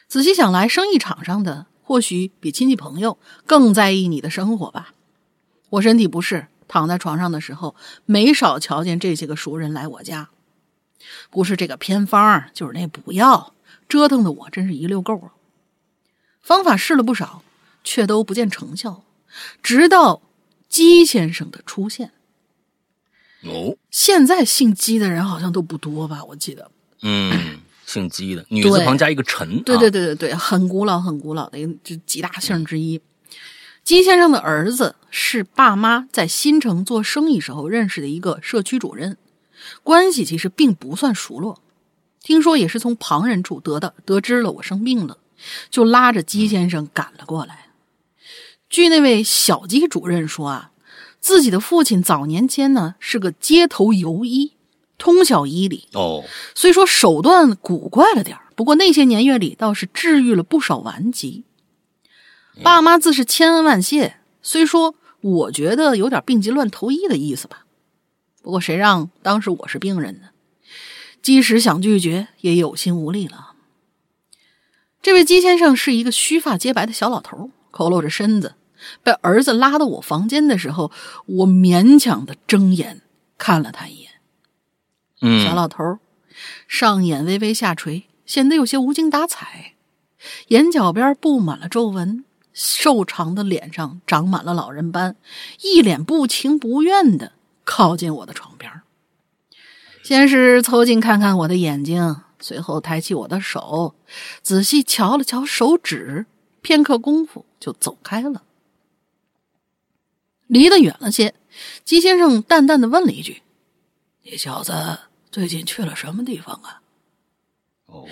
[0.06, 4.92] 仔细想来，生意场上的或许比亲戚朋友更在意你的生活吧。
[5.70, 7.74] 我身体不适，躺在床上的时候，
[8.04, 10.28] 没少瞧见这些个熟人来我家。
[11.30, 13.54] 不是这个偏方，就是那补药，
[13.90, 15.32] 折腾的我真是一溜够了。
[16.40, 17.42] 方法试了不少，
[17.84, 19.04] 却都不见成效。
[19.62, 20.22] 直到
[20.68, 22.12] 姬先生的出现。
[23.42, 26.24] 哦，现在姓姬的人好像都不多吧？
[26.24, 26.70] 我记得，
[27.02, 33.00] 嗯，姓姬的女字旁加一个陈，对对对对对，很古老很古老的一个就几大姓之一。
[33.82, 39.16] 姬先生的儿子是爸妈在新城做生意时候认识的一个社区主任，
[39.82, 41.62] 关系其实并不算熟络。
[42.22, 45.18] 听说也是从旁人处得的得知了我生病了，
[45.70, 47.66] 就拉着姬先生赶了过来。
[48.68, 50.66] 据那位小姬主任说啊。
[51.22, 54.54] 自己的父亲早年间呢是个街头游医，
[54.96, 56.24] 通晓医理哦。
[56.54, 61.44] 虽说手段古怪了点不过那些年月里倒是治愈了不少顽疾。
[62.62, 64.16] 爸妈自是千恩万谢。
[64.40, 67.66] 虽说我觉得有点病急乱投医的意思吧，
[68.40, 70.28] 不过谁让当时我是病人呢？
[71.22, 73.52] 即使想拒绝，也有心无力了。
[75.02, 78.54] 这位姬先生是一个须发皆白的小老头，佝偻着身子。
[79.02, 80.90] 被儿子拉到我房间的时候，
[81.26, 83.02] 我勉强的睁眼
[83.36, 84.10] 看了他一眼。
[85.20, 85.98] 嗯，小老头
[86.66, 89.74] 上眼微微下垂，显得有些无精打采，
[90.48, 92.24] 眼角边布满了皱纹，
[92.54, 95.16] 瘦长的脸上长满了老人斑，
[95.60, 97.32] 一脸不情不愿的
[97.64, 98.72] 靠近我的床边。
[100.10, 103.94] 先是凑近看看我的眼睛，随后抬起我的手，
[104.42, 106.26] 仔细瞧了瞧手指，
[106.62, 108.42] 片刻功夫就走开了。
[110.48, 111.32] 离得远了些，
[111.84, 113.42] 姬先生淡淡的问了一句
[114.28, 114.72] ：“你小子
[115.30, 116.82] 最近去了什么地方啊？”
[117.86, 118.04] 哦，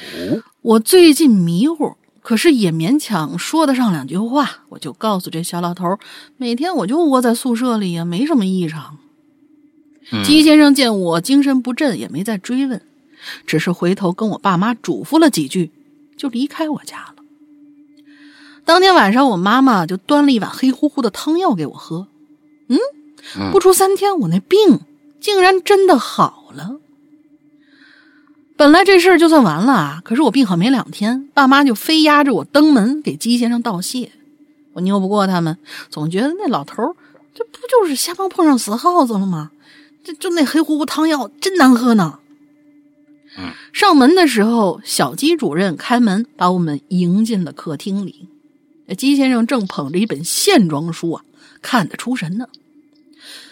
[0.63, 4.61] 我最近迷糊，可是也勉强说得上两句话。
[4.69, 5.99] 我就告诉这小老头，
[6.37, 8.99] 每天我就窝在宿舍里呀，没什么异常。
[10.25, 12.81] 姬先生见我精神不振，也没再追问，
[13.47, 15.71] 只是回头跟我爸妈嘱咐了几句，
[16.17, 17.15] 就离开我家了。
[18.65, 22.09] 当天晚上，我妈妈就端了一碗黑乎乎的汤药给我喝。
[22.69, 22.79] 嗯，
[23.51, 24.81] 不出三天，我那病
[25.21, 26.77] 竟然真的好了。
[28.57, 34.13] 本来这事儿就算完了啊，可是我病好没两天，爸妈就非压着我登门给姬先生道谢。
[34.73, 35.57] 我拗不过他们，
[35.91, 36.97] 总觉得那老头
[37.35, 39.51] 这不就是瞎帮碰上死耗子了吗？
[40.09, 42.21] 这就那黑乎乎汤药真难喝呢。
[43.37, 48.27] 嗯，上门的时候，小鸡主任开门把我们迎进了客厅里。
[48.97, 51.25] 鸡先生正捧着一本线装书啊，
[51.61, 52.49] 看得出神呢。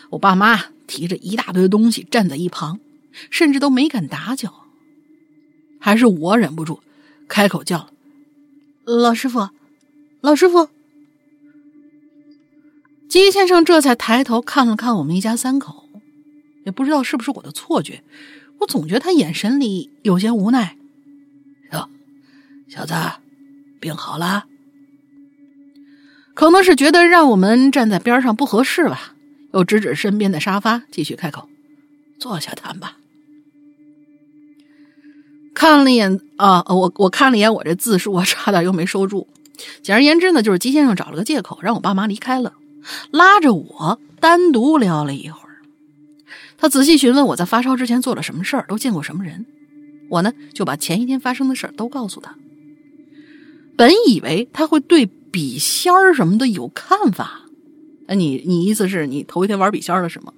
[0.08, 2.80] 我爸妈提着一大堆东西站在一旁，
[3.28, 4.64] 甚至都没敢打搅。
[5.78, 6.80] 还是我忍不住
[7.28, 7.90] 开口叫了
[8.84, 9.50] ：“老师傅，
[10.22, 10.70] 老师傅。”
[13.10, 15.85] 鸡先生这才抬头看了看我们一家三口，
[16.66, 18.02] 也不知道是不是我的错觉，
[18.58, 20.76] 我总觉得他眼神里有些无奈。
[21.72, 21.88] 哟，
[22.68, 22.92] 小子，
[23.78, 24.46] 病好了？
[26.34, 29.14] 可能是觉得让我们站在边上不合适吧。
[29.54, 31.48] 又指指身边的沙发，继续开口
[32.18, 32.98] ：“坐下谈吧。”
[35.54, 39.28] 看了一眼啊，我我看了一眼我这字数，我差点又没收住。
[39.82, 42.52] 简而言之呢，就是姬先生找了个借口让我爸妈离开了，
[43.12, 45.45] 拉着我单独聊了一会儿。
[46.66, 49.46] 他仔细询问我在发烧之前做了什么事儿，都见过什么人。
[50.08, 52.34] 我呢就把前一天发生的事儿都告诉他。
[53.76, 57.42] 本以为他会对笔仙儿什么的有看法。
[58.08, 60.32] 那你你意思是你头一天玩笔仙儿了是吗？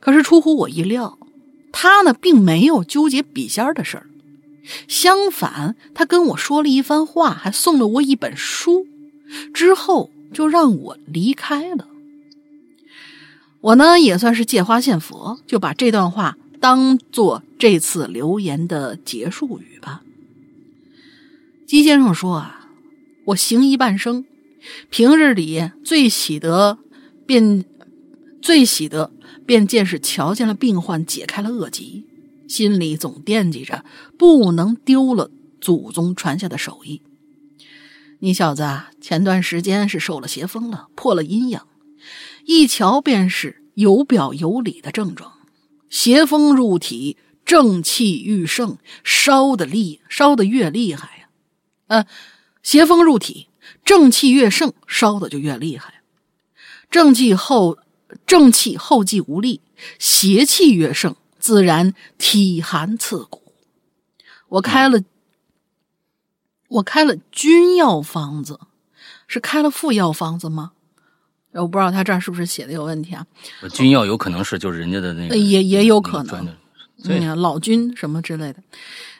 [0.00, 1.18] 可是出乎我意料，
[1.70, 4.06] 他呢并没有纠结笔仙儿的事儿，
[4.88, 8.86] 相反，他跟我说了一番话，还送了我一本书，
[9.52, 11.88] 之后就让我离开了。
[13.66, 20.02] 我呢也算是借花献佛，就把这段话当做这次留言的结束语吧。
[21.66, 22.70] 姬先生说啊，
[23.24, 24.24] 我行医半生，
[24.88, 26.78] 平日里最喜得
[27.26, 27.64] 便
[28.40, 29.10] 最喜得
[29.44, 32.04] 便见是瞧见了病患，解开了恶疾，
[32.46, 33.84] 心里总惦记着
[34.16, 35.28] 不能丢了
[35.60, 37.02] 祖宗传下的手艺。
[38.20, 41.66] 你小子啊，前段时间是受了邪风了，破了阴阳，
[42.46, 45.32] 一瞧便是有表有里的症状。
[45.90, 51.28] 邪风入体，正气愈盛，烧的厉，烧的越厉害呀。
[51.88, 52.06] 呃，
[52.62, 53.48] 邪风入体，
[53.84, 56.02] 正气越盛，烧的就越厉害。
[56.88, 57.78] 正气后，
[58.26, 59.60] 正气后继无力，
[59.98, 63.52] 邪气越盛，自然体寒刺骨。
[64.48, 65.02] 我开了。
[66.68, 68.58] 我开了君药方子，
[69.28, 70.72] 是开了副药方子吗？
[71.60, 73.26] 我不知道他这儿是不是写的有问题啊？
[73.72, 76.48] 军药有可能是就是人家的那个，也也有可能，
[77.04, 78.62] 嗯，老君什么之类的。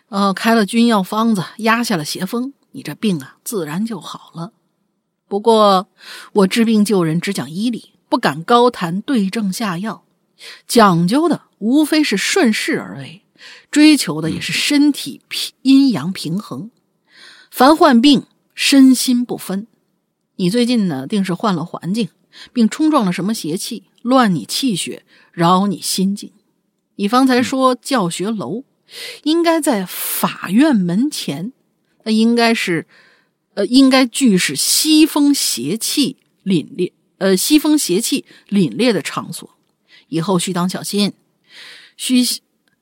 [0.09, 4.53] 呃，开了军药方子，压下了邪风，你这病啊自然就好了。
[5.29, 5.89] 不过
[6.33, 10.05] 我治病救人只讲医理，不敢高谈对症下药，
[10.69, 13.23] 讲究的无非是顺势而为，
[13.71, 16.71] 追求的也是身体平阴阳平衡。
[17.51, 19.67] 凡患病，身心不分。
[20.37, 22.09] 你最近呢，定是换了环境，
[22.53, 26.33] 并冲撞了什么邪气，乱你气血，扰你心境。
[26.97, 28.65] 你方才说教学楼，
[29.25, 31.53] 应该在法院门前，
[32.05, 32.87] 那应该是，
[33.55, 39.57] 呃，应该俱是西风邪气凛冽，呃，西风邪气凛冽的场所。
[40.09, 41.13] 以后须当小心，
[41.97, 42.25] 虚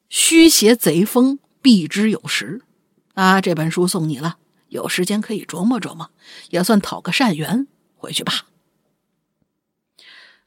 [0.09, 2.61] 虚邪贼风避之有时。
[3.15, 4.37] 啊，这本书送你了。
[4.69, 6.11] 有时间可以琢磨琢磨，
[6.51, 7.67] 也算讨个善缘。
[7.97, 8.47] 回去吧。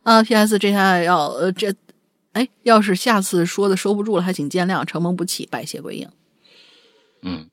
[0.08, 0.58] 啊，P.S.
[0.58, 1.76] 这下要呃这，
[2.32, 4.86] 哎，要是下次说的收不住了，还请见谅。
[4.86, 6.08] 承蒙不弃，拜谢归应。
[7.24, 7.50] 嗯，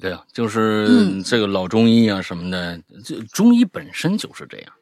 [0.00, 4.72] 对啊，就是这个老中医啊什么的，这中医本身就是这样。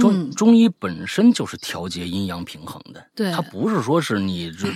[0.00, 4.72] 中中医本身就是调节阴阳平衡的，对，它不是说是你治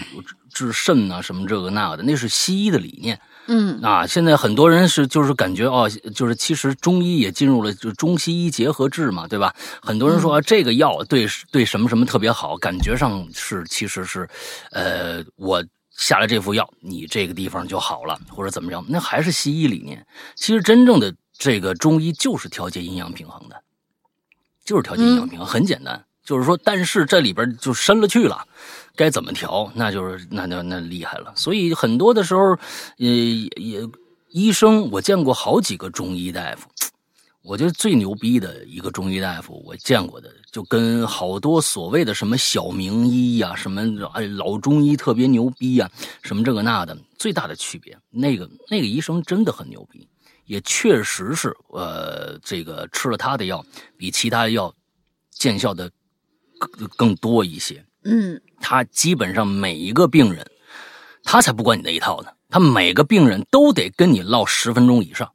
[0.53, 3.19] 治肾啊什么这个那个的，那是西医的理念。
[3.47, 9.55] 嗯啊，现在很多人是就是感觉哦，就是其实中医也进入了就中西医结合治嘛，对吧？
[9.81, 14.29] 很多人说这个药对对什么什么特别好，感觉上是其实是，
[14.73, 18.85] 呃，我下了这副药，你这个地方就好了，或者怎么着？
[18.89, 20.07] 那还是西医理念。
[20.35, 23.63] 其实真正的这个中医就是调节阴阳平衡的。
[24.65, 28.45] 就是调节阴阳平衡，很简单，就是说，但是这里边就深了去了，
[28.97, 31.33] 该怎么调，那就是那那那厉害了。
[31.37, 32.59] 所以很多的时候，
[32.99, 33.07] 呃，
[33.57, 33.89] 也
[34.31, 36.69] 医生，我见过好几个中医大夫，
[37.43, 43.83] 我觉得最牛逼的一个中医大夫，我见过的，就跟好多所谓的什么小名医呀，什么
[44.15, 45.91] 哎老中医特别牛逼呀，
[46.23, 50.09] 什么这个那的，最大的区别，那个那个医生真的很牛逼。
[50.47, 53.67] 也确实是，呃，这个吃了他的药，
[53.97, 54.73] 比其他药
[55.31, 55.91] 见效的
[56.57, 57.85] 更更多一些。
[58.07, 60.47] 嗯，他基本上每一个病人，
[61.25, 62.29] 他才不管你那一套呢。
[62.49, 65.33] 他每个病人都得跟你唠十分钟以上。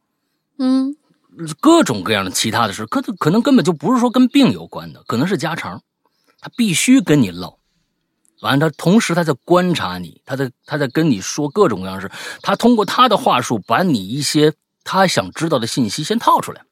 [0.58, 0.96] 嗯，
[1.60, 5.84] 各种各样的其他的事，可可能根本就不是说跟病有关的，可能是家常，
[6.40, 7.58] 他必须跟你唠。
[8.42, 12.10] 完了，他同时他在观察你，他在他在跟你说各种各样的事，
[12.42, 14.54] 他通过他的话术把你一些。
[14.84, 16.64] 他想知道的信息先套出来，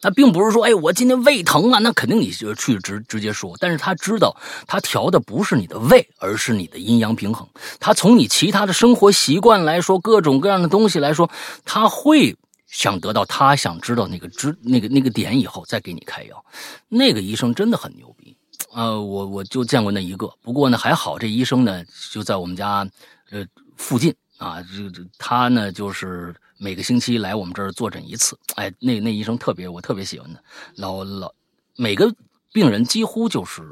[0.00, 3.56] 他并不是说，哎，我今天胃疼啊，那肯定你就去直直接说。
[3.58, 7.48] 但是他知道，他调的不是你的胃，而是你的阴阳平衡。
[7.80, 11.28] 他从你其他的生活习惯来说，各种各样的东西来说，
[11.64, 12.36] 他会
[12.68, 16.44] 想得到他想知道那个知那个那个点以后再给你开药。
[16.88, 18.36] 那个医生真的很牛逼
[18.72, 19.02] 呃！
[19.02, 22.86] 我我就见过那一个，不过呢还好，这医生呢就在我们家
[23.30, 23.44] 呃
[23.76, 26.32] 附近啊，这这他呢就是。
[26.58, 30.40] 每个星期来我们这儿坐诊一次，哎，那那医生特别，我特别喜欢他，
[30.74, 31.32] 老老
[31.76, 32.12] 每个
[32.52, 33.62] 病人几乎就是，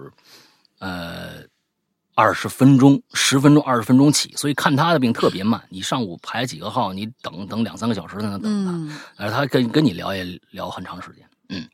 [0.79, 1.43] 呃，
[2.15, 5.61] 二十分钟、十分钟、二十分钟起，所以看他的病特别慢。
[5.69, 11.29] 你上午排几个号，你等等两三个小时才能等他，而他跟跟你聊也聊很长时间。
[11.49, 11.69] 嗯，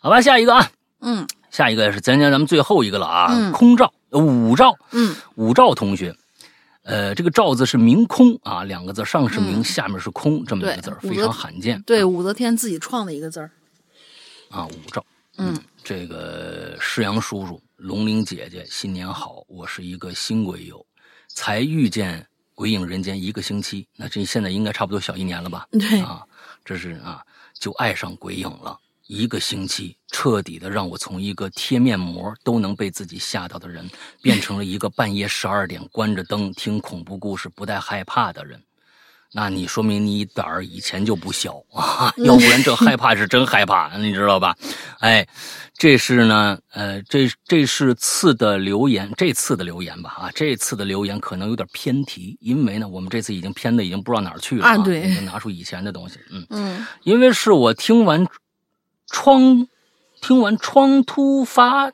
[0.00, 0.70] 好吧，下一个啊，
[1.00, 6.14] 嗯，下一个是咱家咱们最后一个了啊，空照五照，嗯，五照同学。
[6.88, 11.82] 呃，这个“照”字是明空啊，两个字，上是明，下面是空，这么一个字非常罕见。
[11.82, 13.50] 对，武则天自己创的一个字儿
[14.48, 15.04] 啊，五照。
[15.36, 15.54] 嗯，
[15.84, 19.44] 这个世阳叔叔、龙玲姐姐，新年好！
[19.48, 20.84] 我是一个新鬼友，
[21.28, 25.68] 才遇见鬼影人间一个星期，那这现在应该差不多小一年了吧？
[25.72, 26.24] 对啊，
[26.64, 28.78] 这是啊，就爱上鬼影了。
[29.08, 33.88] 一个星期，彻底的让我从一个贴面膜都能被自己吓到的人，
[34.22, 38.62] 变成了一个半夜十二点关着灯听恐怖故事不带害怕的人。
[39.32, 44.54] 那你说明你胆儿以前就不小啊， 要不然这害怕是真害怕，你知道吧？
[45.00, 45.26] 哎，
[45.74, 58.26] 这是呢，呃，这这是次的留言，这次的留言吧，啊，这次的留言可能有点偏题，因为呢，我们这次已经偏的已经不知道哪儿去了啊，对，已经拿出以前的东西，嗯嗯，因为是我听完
[59.08, 59.66] 窗，
[60.20, 61.92] 听完窗突发。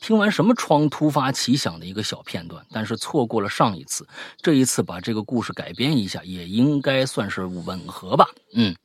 [0.00, 4.06] 听完什么窗突发奇想的一个小片段，但是错过了上一次，
[4.42, 8.28] 这一次把这个故事改编一下，也应该算是吻合吧。
[8.52, 8.76] 嗯，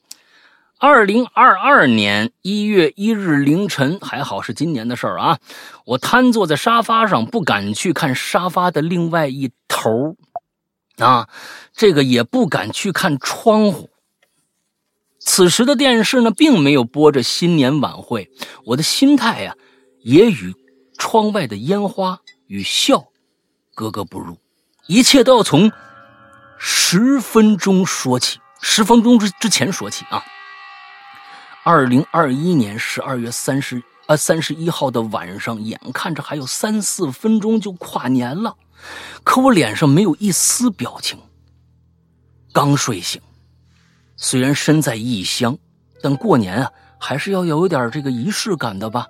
[0.78, 5.40] 二零二二年一月一日凌晨，还好是今年的事儿啊。
[5.84, 10.16] 我瘫坐在沙发上，不敢去看沙发的另外一头，
[11.00, 11.28] 啊，
[11.74, 13.90] 这个也不敢去看窗户。
[15.20, 18.32] 此时的电视呢，并没有播着新年晚会，
[18.66, 19.56] 我的心态呀，
[20.02, 20.56] 也与。
[21.02, 23.06] 窗外的烟花与笑
[23.74, 24.38] 格格不入，
[24.86, 25.72] 一切都要从
[26.58, 28.38] 十分钟说起。
[28.60, 30.22] 十分钟之之前说起啊。
[31.64, 38.58] 二零二一年十二月三十呃三十一号的晚上，眼看着还有三四分钟就跨年了，
[39.24, 41.18] 可我脸上没有一丝表情。
[42.52, 43.22] 刚睡醒，
[44.22, 45.58] 虽然身在异乡，
[46.04, 46.70] 但过年啊
[47.00, 49.08] 还是要有点这个仪式感的吧。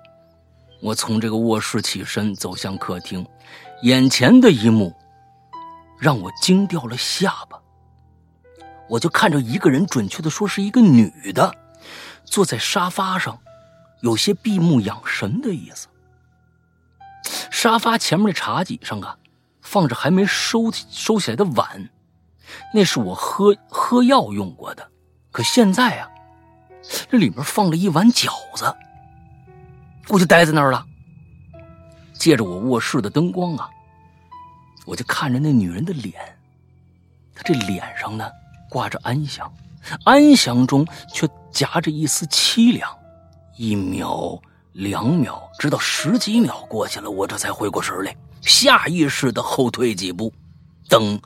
[0.80, 3.26] 我从这个卧室起身，走向客厅，
[3.82, 4.94] 眼前的一幕
[5.98, 7.60] 让我惊掉了下巴。
[8.88, 11.52] 我就看着一个人，准确的说是一个女的，
[12.24, 13.36] 坐在沙发上，
[14.02, 15.88] 有些闭目养神的意思。
[17.50, 19.18] 沙发前面的茶几上啊，
[19.60, 21.90] 放着还没收收起来的碗，
[22.72, 24.88] 那是我喝喝药用过的。
[25.30, 26.10] 可现在啊，
[27.10, 28.74] 这里面放了一碗饺子。
[30.08, 30.84] 我就待在那儿了，
[32.14, 33.70] 借着我卧室的灯光啊，
[34.86, 36.14] 我就看着那女人的脸，
[37.34, 38.28] 她这脸上呢
[38.68, 39.52] 挂着安详，
[40.04, 42.90] 安详中却夹着一丝凄凉。
[43.56, 44.40] 一秒、
[44.72, 50.32] 两秒，直到十几秒过去了，我这才回过神来，下意识的后退几步。
[50.88, 51.20] 等，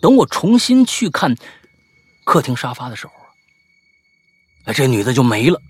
[0.00, 1.36] 等我重新去看
[2.24, 3.12] 客厅沙发的时候，
[4.64, 5.60] 哎，这女的就没了。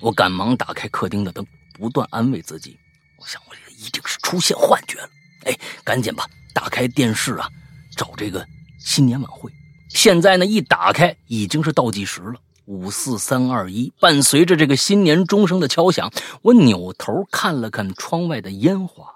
[0.00, 2.76] 我赶忙打开客厅的灯，不断安慰自己。
[3.16, 5.08] 我想，我这一定是出现幻觉了。
[5.44, 7.48] 哎，赶紧吧，打开电视啊，
[7.96, 8.46] 找这个
[8.78, 9.50] 新年晚会。
[9.88, 12.34] 现在呢，一打开已经是倒计时了，
[12.66, 13.92] 五四三二一。
[14.00, 16.12] 伴随着这个新年钟声的敲响，
[16.42, 19.06] 我扭头看了看窗外的烟花，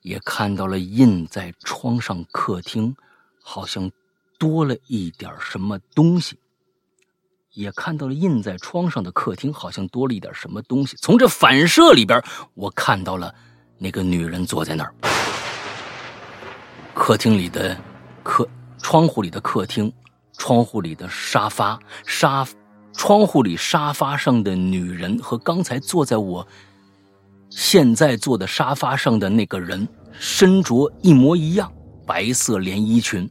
[0.00, 2.96] 也看到了印在窗上客厅，
[3.42, 3.90] 好像
[4.38, 6.38] 多了一点什么东西。
[7.54, 10.96] 也看到了印在窗上的客厅，好像多了一点什么东西。
[11.00, 12.22] 从这反射里边，
[12.54, 13.34] 我看到了
[13.78, 14.94] 那个女人坐在那儿。
[16.94, 17.76] 客厅里的
[18.22, 18.48] 客，
[18.80, 19.92] 窗户里的客厅，
[20.34, 22.46] 窗户里的沙发，沙，
[22.92, 26.46] 窗户里沙发上的女人和刚才坐在我
[27.50, 31.72] 现在坐的沙发上的那个人身着一模一样，
[32.06, 33.28] 白色连衣裙。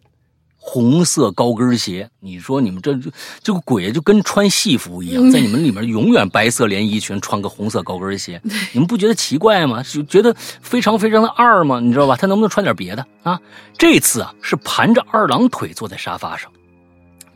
[0.70, 2.94] 红色高跟鞋，你说你们这
[3.42, 8.42] 这个鬼就跟穿戏服一样，在你们里面永远白色连衣裙，穿个红色高跟鞋，
[8.74, 9.82] 你们不觉得奇怪吗？
[9.82, 11.80] 就觉得非常非常的二吗？
[11.80, 12.18] 你知道吧？
[12.18, 13.40] 他能不能穿点别的啊？
[13.78, 16.52] 这次啊是盘着二郎腿坐在沙发上，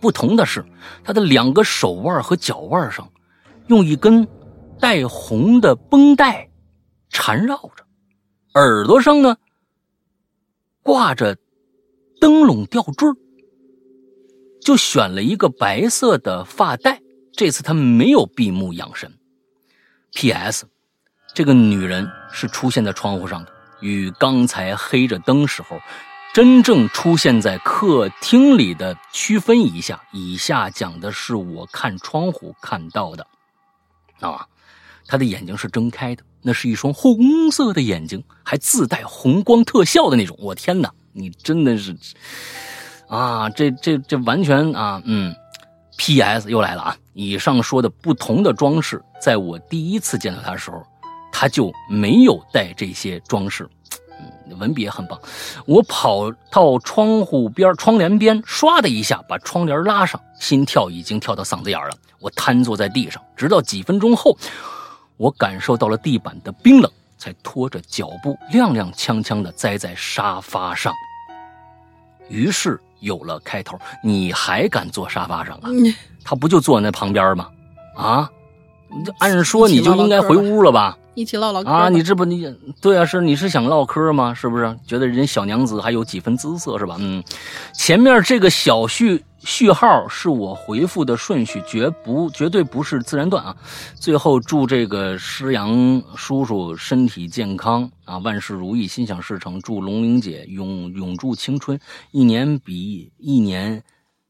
[0.02, 0.66] 不同的是
[1.06, 3.10] 他的两个手腕和脚腕上
[3.68, 4.28] 用一根
[4.78, 6.50] 带红的绷带
[7.10, 7.86] 缠绕着，
[8.56, 9.38] 耳朵上呢
[10.84, 11.38] 挂着。
[12.22, 13.10] 灯笼吊坠
[14.62, 17.02] 就选了一个白色的发带。
[17.34, 19.12] 这次他没有闭目养神。
[20.14, 20.68] P.S.
[21.34, 25.80] 这个女人是出现在窗户上的，与刚才黑着灯时候
[26.34, 30.00] 真正出现在客厅里的区分一下。
[30.12, 33.26] 以下讲的是我看窗户看到的
[34.20, 34.46] 啊，
[35.08, 40.38] 她的眼睛是睁开的，那是一双红色的眼睛，还自带红光特效的那种。
[40.40, 40.94] 我天哪！
[41.14, 41.96] 你真的是，
[43.08, 45.36] 啊，这这这完全啊，嗯
[45.98, 46.50] ，P.S.
[46.50, 46.98] 又来了啊！
[47.14, 50.82] 以上说的不同的装饰，在我第一次见到他的时候，
[51.32, 53.70] 他就没有带这些装饰，
[54.20, 55.20] 嗯，文笔也很棒。
[55.66, 61.96] 我跑到窗户边、窗帘边，唰的一下把窗帘拉上，心跳已经跳到嗓子眼了。
[62.20, 64.38] 我瘫坐在地上，直到几分钟后，
[65.18, 66.90] 我感受到了地板的冰冷。
[67.22, 70.92] 才拖着脚步踉踉跄跄地栽在沙发上，
[72.30, 73.78] 于是有了开头。
[74.04, 75.70] 你还敢坐沙发上啊？
[76.24, 77.48] 他不就坐那旁边吗？
[77.96, 78.28] 啊，
[79.20, 80.98] 按说你就应该回屋了吧？
[81.14, 81.90] 一起唠唠嗑啊！
[81.90, 84.34] 你这不你对啊，是你是想唠嗑吗？
[84.34, 84.78] 是不是？
[84.86, 86.96] 觉得人小娘子还有几分姿色是吧？
[87.00, 87.22] 嗯，
[87.74, 93.56] 前面这个小序序号是我回复的顺序，绝不绝对不是自然段啊。
[93.96, 99.60] 最后祝这个施阳叔叔身体健康啊，万事如意，心想事成。
[99.62, 101.78] 祝龙玲姐永永驻青春，
[102.12, 103.84] 一年比一年。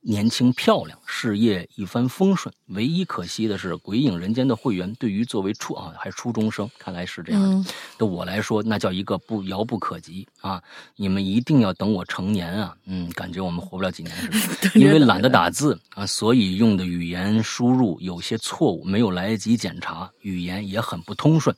[0.03, 2.53] 年轻漂亮，事业一帆风顺。
[2.69, 10.61] 唯一可惜的是，《鬼影人间》的会员对于作为初啊还初中生，看来是这样的对我来说，那叫一个不遥不可及啊！
[10.95, 12.75] 你们一定要等我成年啊！
[12.85, 14.71] 嗯，感觉我们活不了几年似的。
[14.81, 21.55] 因为懒得打字啊，所以用的语言输入有些错误，没有来得及检查，语言也很不通顺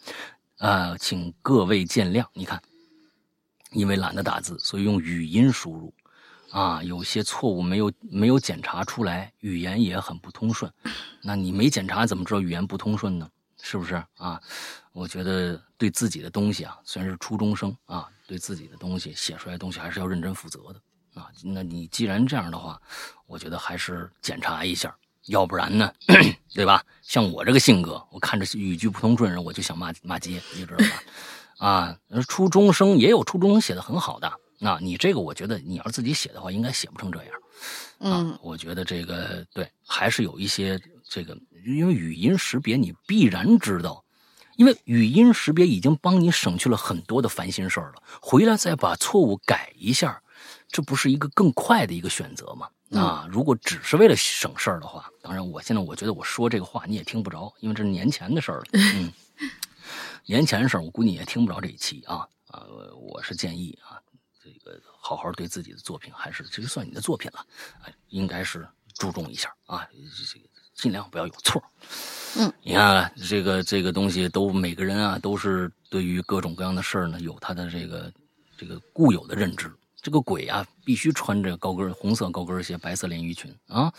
[0.57, 2.25] 啊，请各位见谅。
[2.33, 2.61] 你看，
[3.71, 5.93] 因为懒得打字，所以用语音输入。
[6.53, 10.71] 啊，有些错误没有没有检查出来，语言也很不通顺。
[11.23, 13.27] 那你没检查，怎么知道语言不通顺呢？
[13.59, 14.39] 是不是啊？
[14.91, 21.27] 我觉得对自己的东西啊，虽然是初中生啊，对自己的东西写出来的东西还是要认真负责的啊。
[21.43, 22.79] 那你既然这样的话，
[23.25, 25.91] 我觉得还是检查一下，要不然呢，
[26.53, 26.83] 对吧？
[27.01, 31.03] 像我这个性格，我看着语句不通顺，我就想骂骂街，你知道吧？
[31.65, 31.97] 啊，
[32.27, 34.31] 初中生也有初中生写的很好的。
[34.63, 37.33] 那你这个，我觉得你要是自己写的话，应该写不成这样。
[37.99, 44.01] 嗯，我觉得这个对，还是有一些这个，因为语音识别你必然知道，
[44.55, 48.01] 因为语音识别已经帮你省去了很多的烦心事儿了。
[48.21, 50.23] 回来再把错误改一下，
[50.69, 52.69] 这不是一个更快的一个选择吗？
[52.91, 58.63] 啊，如果只是为了省事儿的话，当然，我现在我觉得我说这个话你也听不着，因为这是年前的事儿了。
[58.95, 59.11] 嗯，
[60.25, 62.25] 年前的事儿，我估计你也听不着这一期啊。
[62.47, 62.63] 啊，
[62.95, 63.99] 我是建议啊。
[65.05, 67.45] 好好对自己的作品，还是这就算你的作品了，
[68.07, 68.65] 应该是
[68.95, 71.61] 注重一下啊，这个尽量不要有错。
[72.37, 78.11] 嗯，你看这个这个东西，都每个人啊，都是对于各种各样的事儿呢，有他的这个
[78.57, 79.69] 这个固有的认知。
[80.01, 83.93] 这个鬼啊，必须穿着高跟红色高跟鞋、白色连衣裙啊，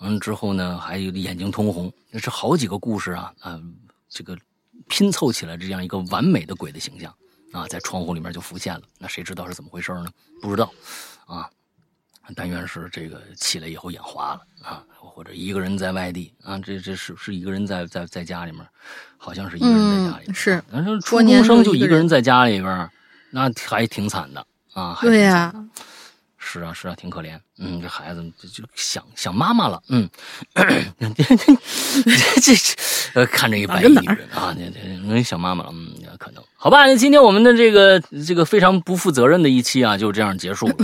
[0.00, 3.60] 完了之后呢，还有眼睛通红，那是好几个故事啊啊，
[4.08, 4.36] 这个
[4.88, 7.14] 拼凑起来这样一个完美的鬼的形象。
[7.52, 10.06] 啊，在窗户里面就浮现了，那谁知道是怎么回事呢？
[10.42, 10.72] 不知道，
[11.26, 11.48] 啊，
[12.34, 14.40] 但愿是这个起来以后眼花了。
[14.62, 16.32] 啊，或者一个人在外地。
[16.42, 18.66] 啊，这这是是一个人在在在家里面，
[19.16, 22.90] 好像是一个人在家里，是，反正初中生就一个人在家里边，
[23.30, 24.46] 那还挺惨的。
[24.72, 25.52] 啊，对呀。
[26.50, 27.38] 是啊，是啊，挺可怜。
[27.58, 29.82] 嗯，这孩子就就想想妈妈了。
[29.90, 30.08] 嗯，
[30.54, 32.54] 这这
[33.12, 35.70] 呃，看着一白衣人啊，这这想妈妈了。
[35.74, 36.86] 嗯，可能好吧。
[36.86, 40.74] 那今天我们的这个这个非常不负责任的一期啊，就这样结束了。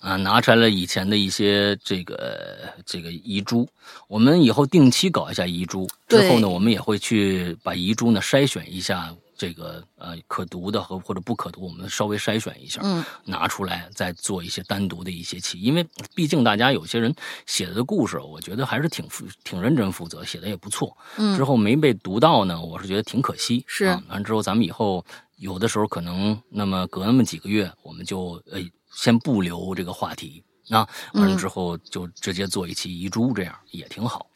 [0.00, 2.56] 啊，拿出来了以前的一些这个
[2.86, 3.68] 这个遗珠，
[4.06, 5.88] 我们以后定期搞一下遗珠。
[6.06, 9.12] 之后呢，我们也会去把遗珠呢筛选一下。
[9.40, 15.82] 这个呃，可读的和或者不可读，我们稍微筛选一下，嗯，拿出来再做一些单独的一些期，因为
[16.14, 17.14] 毕竟大家有些人
[17.46, 20.94] 写的故事，我觉得还是挺负、挺认真负责，写的也不错。
[21.16, 23.64] 嗯，之后没被读到呢，我是觉得挺可惜。
[23.66, 25.02] 是，完之后咱们以后
[25.38, 28.60] 有的时候可能那么隔那么几个月，我们就呃
[28.94, 34.26] 先不留这个话题那，完了之后就直接做一期遗珠，这样也挺好。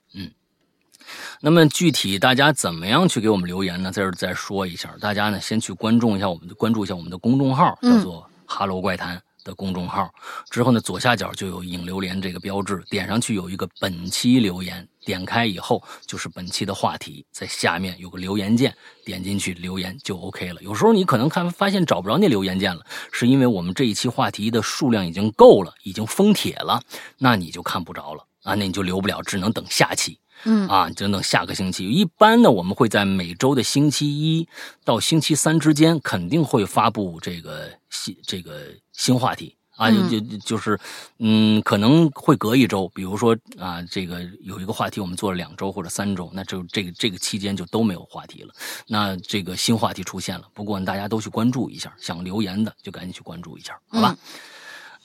[1.14, 1.38] 嗯。
[1.40, 3.90] 那么具体大家怎么样去给我们留言呢？
[3.92, 10.10] 在这再说一下，大家呢先去关注一下我们的关注一下我们的公众号，叫做“哈喽怪谈”的公众号。
[10.50, 18.74] 之后呢，左下角就有引流连这个标志，点上去有一个本期留言，点开以后就是本期的话题，在下面有个留言键，
[19.04, 20.62] 点进去留言就 OK 了。
[20.62, 22.82] 有时候你可能看发现找不着那留言键了，
[23.12, 26.80] 是因为我们这一期话题的数量已经够了，已经封帖了，
[27.18, 30.18] 那你就看不着了啊，那你就留不了，只能等下期。
[30.44, 30.68] 嗯。
[30.68, 34.48] 啊，等等下个星期，一般呢，我们会在每周的星期一
[34.84, 38.60] 到星期三之间，肯定会发布这个新这个
[38.92, 39.56] 新话题。
[39.76, 40.78] 啊，就就是，
[41.18, 48.54] 嗯，可能会隔一周，比如说啊，这个有一个话题我们做了两周或者三周，那就这个这个期间就都没有话题了，
[48.86, 54.16] 那这个新话题出现了，不过大家都去关注一下，想留言的就赶紧去关注一下，好吧？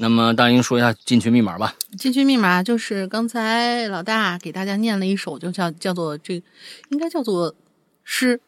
[0.02, 1.76] 那么大英说一下进群密码吧。
[1.98, 6.42] 进群密码就是刚才老大给大家念了一首，就叫叫做这，
[6.90, 7.54] 应该叫做
[8.06, 8.40] 诗。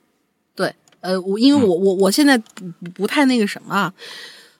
[0.55, 3.93] 对，呃，我因为我我我现在不不太那个什么，啊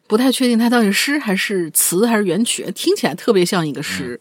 [0.05, 4.19] 不太确定它到底是诗还是词还是原曲，听起来特别像一个诗，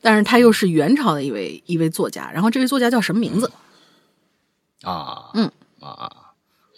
[0.00, 2.28] 但是他又是元朝的一位一位作家。
[2.32, 3.48] 然后这位作家叫什么名字？
[4.82, 5.48] 啊，嗯，
[5.78, 6.10] 啊。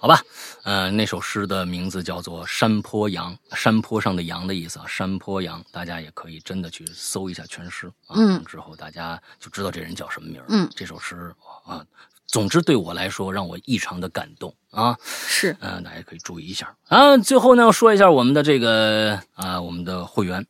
[0.05, 0.21] 好吧，
[0.65, 4.85] 呃，那首诗的名字叫做《山坡羊》，山坡上的羊的意思啊。
[4.87, 8.13] 山坡羊，大家也可以真的去搜一下全诗啊。
[8.15, 11.83] 嗯，之后大家就知道这人叫什么名嗯，这首诗啊，
[12.27, 14.95] 总之对我来说，让我异常的感动啊！
[15.03, 17.17] 是，嗯，大家可以注意一下啊。
[17.17, 20.47] 最后呢，要说一下我们的这个啊，我们的会员，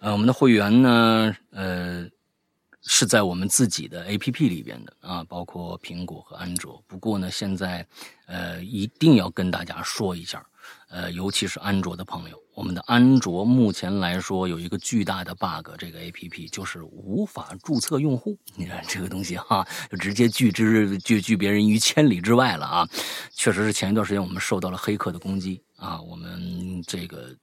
[0.00, 2.08] 呃，我们的会员呢，呃。
[2.86, 6.82] 是在我们自己的 A P P 里边的啊，包括苹果和安卓。
[6.86, 7.86] 不过呢，现在，
[8.26, 10.44] 呃，一定要跟大家说一下，
[10.88, 18.38] 呃，尤其是安卓的朋友，我们的安卓目前来说有一个巨大的 bug，这个 A P P 就是无法注册用户。
[18.54, 22.88] 你看这个东西哈，就直接拒之拒拒别人于千里之外了啊！
[23.32, 27.34] 确实是前一段时间我们受到了黑客的攻击啊，我们这个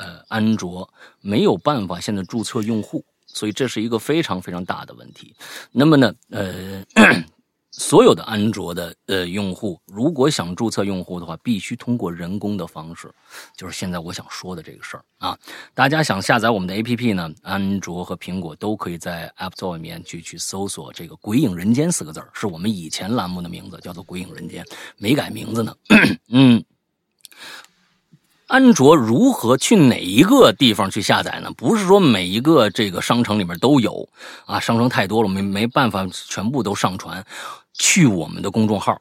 [0.00, 0.90] 呃安卓
[1.20, 3.04] 没有办法现在注册用户。
[3.28, 5.34] 所以这是一个非常非常大的问题。
[5.70, 6.84] 那么呢，呃，
[7.70, 13.08] 所有的安卓的呃用户，如果想注册用户的话，必须通过人工的方式，
[13.56, 15.38] 就是现在我想说的这个事儿啊。
[15.74, 24.64] 大家想下载我们的 APP 呢，安卓和苹果都可以在 App Store 里面去去搜索这个“鬼影人间”四个字是我们以前栏目的名字，叫做“鬼影人间”，
[24.98, 25.72] 没改名字呢。
[26.30, 26.64] 嗯。
[28.48, 31.52] 安卓如何去哪一个地方去下载呢？
[31.54, 34.08] 不是说每一个这个商城里面都有
[34.46, 37.22] 啊，商城太多了，没没办法全部都上传。
[37.74, 38.98] 去我们的公众号，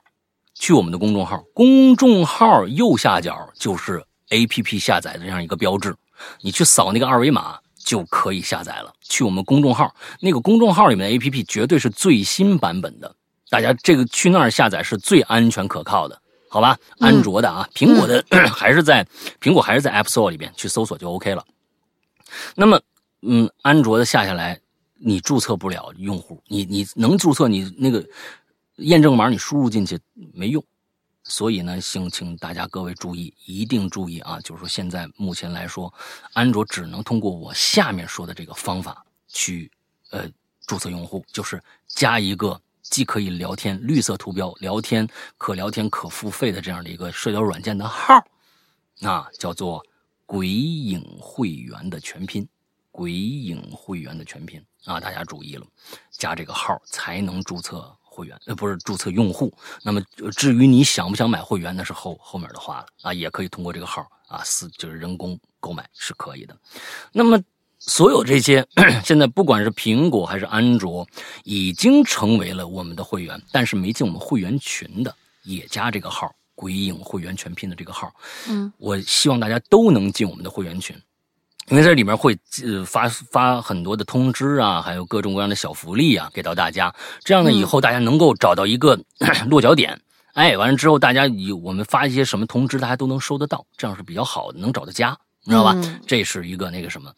[0.53, 5.95] 去我们的公众号，公众号右下角就是 APP 下载的这样一个标志，
[6.41, 8.93] 你去扫那个二维码就可以下载了。
[9.01, 13.15] 去我们公众号，那个公众号里面的 APP 绝对是最新版本的，
[13.49, 16.21] 大家这个去那儿下载是最安全可靠的。
[16.57, 19.05] 好吧，安卓的啊，苹果的 还是在
[19.39, 21.45] 苹果还是在 App Store 里边去搜索就 OK 了。
[22.55, 22.81] 那么，
[23.21, 24.59] 嗯，安卓的下下来，
[24.95, 28.03] 你注册不了用户，你你能注册你那个
[28.77, 29.99] 验证码，你输入进去
[30.33, 30.63] 没用。
[31.25, 34.39] 所以呢，请请大家各位注意，一定注意啊！
[34.41, 35.93] 就是说，现在目前来说，
[36.33, 39.71] 安卓只能通过我下面说的这个方法去
[40.09, 40.27] 呃
[40.65, 42.59] 注册用户，就是加一个。
[42.89, 45.07] 既可以聊天，绿色图标聊天，
[45.37, 48.13] 可聊天可付费的这样的一个社交软件的号，
[49.01, 49.85] 啊，叫做
[50.25, 52.47] “鬼影会员”的全拼
[52.91, 55.65] ，“鬼影会员”的全拼啊，大家注意了，
[56.11, 59.53] 加这个号才能注册会员，呃，不是注册用户。
[59.83, 60.01] 那么
[60.35, 66.57] 至于你想不想买会员，那是后后面的话了啊，也可以通过这个号啊，私就是人工购买是可以的。
[67.11, 67.41] 那么。
[67.79, 68.65] 所有这些，
[69.05, 71.07] 现在不管是苹果还是安卓，
[71.43, 78.11] 已经成为了我们的会员，但是没进我们会员群的，也加这个号“鬼影会员全拼”的这个号。
[78.49, 80.95] 嗯，我希望大家都能进我们的会员群，
[81.69, 86.93] 因为这里面会呃发发很多的通知啊，还有各种各样的小福利啊，给到大家。
[87.23, 88.99] 这样呢，以后大家能够找到一个
[89.47, 89.99] 落脚点。
[90.33, 95.17] 哎，完了之后，大家以我们发一些什么通知，大家都能收得到，这样是比较好的，能找到家。
[95.47, 95.75] 知道吧？
[96.05, 97.11] 这是一个那个什么，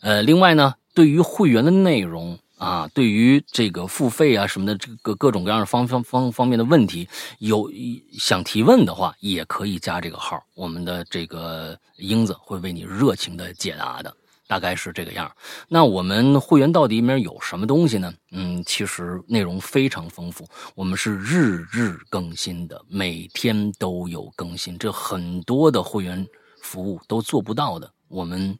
[0.00, 7.08] 呃，另外呢，对于会员的内容啊，对于这个付费啊什么的，这个各种各样的方方方方面的问题，
[7.38, 7.70] 有
[8.18, 14.12] 想提问的话，也可以加这个号，我们的这个英子会为你热情的解答的，
[14.48, 15.30] 大概是这个样。
[15.68, 18.12] 那我们会员到底里面有什么东西呢？
[18.32, 26.26] 嗯，其实内容非常丰富，我们是日日更新的，每天都有更新，这很多的会员。
[26.66, 28.58] 服务都做不到的，我们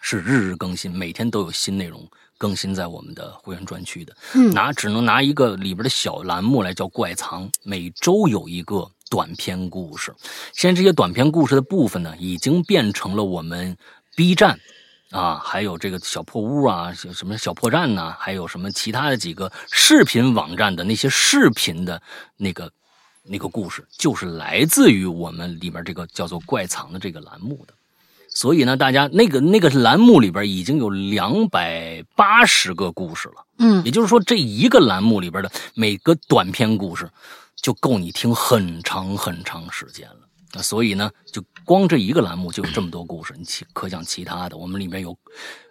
[0.00, 2.08] 是日日更新，每天都有新内容
[2.38, 4.16] 更新在我们的会员专区的。
[4.54, 10.10] 拿只能拿一个里边的小栏目来叫怪藏，每周有一个短篇故事。
[10.54, 13.76] 现在这些短篇故事的部分呢，已经变成了我们
[14.16, 14.58] B 站
[15.10, 22.00] 啊，还有这个小破屋啊，什么小破站呐，还有什么其他的几个视频网站的那些视频的
[22.38, 22.72] 那个。
[23.26, 27.72] 那个故事就是来自于我们里边这个叫做“怪藏”的这个栏目的，
[28.28, 37.10] 所以呢，大家那个那个栏目里边已经有两百八十个故事了，嗯，也就是说，这一个栏目里边的每个短篇故事
[37.56, 40.23] 就够你听很长很长时间了。
[40.54, 45.10] 那所以呢，就光这一个栏目就有这么多故事，你其可讲其他的，我们里面有，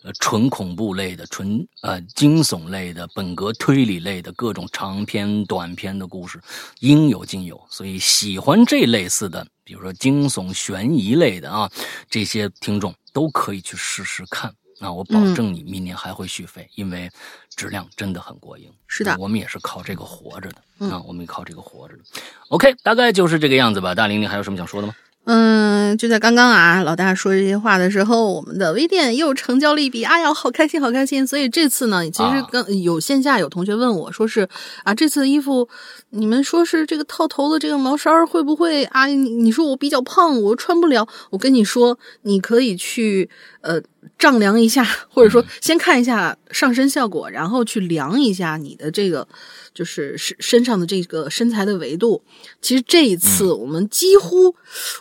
[0.04, 6.42] 呃，纯恐怖类的，纯呃惊悚类的，本格推理类的各种长篇、短篇的故事，
[6.82, 7.60] 应有尽有。
[7.70, 11.72] 所以喜欢这类似的，比如说惊悚、悬疑类的啊，
[12.10, 14.54] 这些听众都可以去试试看。
[14.80, 17.10] 那我保证你明年还会续费，因为
[17.56, 18.70] 质量真的很过硬。
[18.88, 22.04] 是的，我们也是靠这个活着的啊，我们也靠这个活着的。
[22.50, 23.96] OK，大概就是这个样子吧。
[23.96, 24.94] 大玲，你还有什么想说的吗？
[25.26, 31.26] 嗯，就在刚刚啊，老大说这些话的时候，我们的微店又成交了一笔，哎呀，好开心，好开心！
[31.26, 34.50] 所以这次呢，其实跟有线下有同学问我说是
[34.84, 35.70] 啊，这次的衣服
[36.10, 39.06] 你们说是这个套头的这个毛衫会不会啊？
[39.06, 41.08] 你你说我比较胖，我穿不了。
[41.30, 43.30] 我跟你说，你可以去
[43.64, 43.82] 呃
[44.20, 49.28] 丈量一下，或者说先看一下上身效果，然后去量一下你的这个
[49.74, 52.22] 就是身身上的这个身材的维度。
[52.62, 54.54] 其实这一次我们几乎，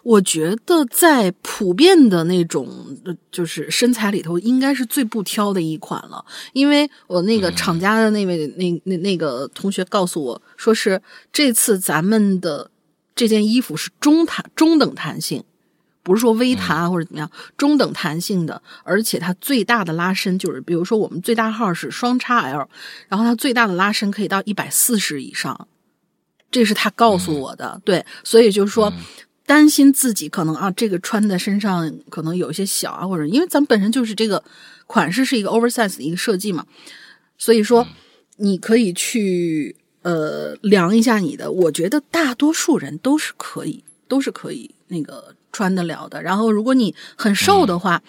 [0.05, 2.97] 我觉得在普遍的那种
[3.33, 6.25] 就是身材里头，应该是最不挑的一款了。
[6.53, 11.03] 因为我那个厂家的那位那那那个同学告诉我说，是
[11.33, 12.71] 这次咱们的
[13.15, 15.43] 这件衣服是中弹中等弹性。
[16.03, 22.69] 不是说微弹或者怎么样，中等弹性的，而且它最大的拉伸就是，比如说我们最大号是双叉 L，
[23.09, 25.69] 然后它最大的拉伸可以到一百四十以上，
[26.51, 27.81] 这是他告诉我的。
[27.85, 28.93] 对，所以就是说，
[29.47, 34.43] 担心自己可能啊，这个穿在身上可能有一些小啊，或者因为咱们本身就是这个
[34.89, 36.67] 款式是一个 oversize 的一个设计嘛，
[37.39, 37.87] 所以说
[38.39, 45.37] 你可以去呃量一下你的，我觉得大多数人都是可以，都是可以那个。
[45.53, 48.03] 穿得了的，然后如果你很瘦的话，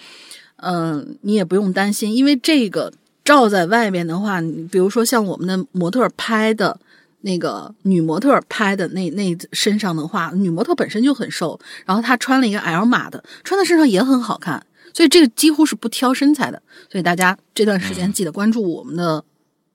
[0.56, 2.92] 嗯，你也不用担心，因为这个
[3.26, 6.80] 罩在外面的话，你比如说像我们的模特拍的
[7.22, 16.62] 那个女模特拍的那那身上的话，女模特本身就很瘦，然后她穿了一个 L 码的，穿在身上也很好看，所以这个几乎是不挑身材的。
[16.90, 19.24] 所以大家这段时间记得关注我们的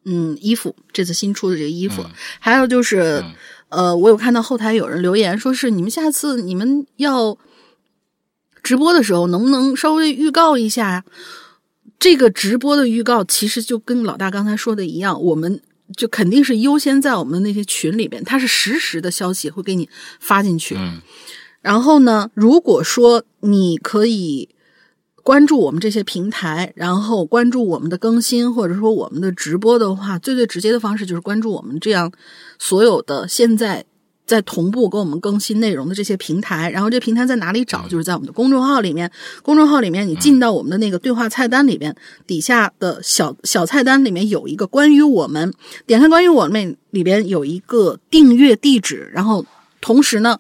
[0.05, 2.03] 嗯衣服，这次新出的这个衣服，
[2.39, 3.23] 还有就是
[3.69, 7.37] 呃，我有看到后台有人留言说是你们下次你们要。
[8.63, 11.05] 直播的时候能不能稍微预告一下呀？
[11.99, 15.61] 这个直播的预告其实就跟老大刚才说的一样，我们
[15.97, 19.89] 就肯定是优先在我们那些群里边，它是实时的消息会给你
[20.21, 20.77] 发进去。
[20.77, 21.01] 嗯，
[21.61, 24.49] 然后呢，如果说你可以
[25.25, 32.13] 关注我们这些平台，然后关注我们的更新或者说我们的直播的话，最最直接的方式就是关注我们这样
[32.61, 33.85] 所有的现在。
[34.29, 37.89] 在同步给我们更新内容的这些平台，然后这平台在哪里找？
[37.89, 39.11] 就是在我们的公众号里面。
[39.43, 41.97] 公众号里面，你进到我们的那个对话菜单里边，
[42.27, 45.53] 底下的小小菜单里面有一个关于我们，
[45.87, 49.45] 点开关于我们里边有一个订阅地址，然后
[49.81, 50.39] 同时呢。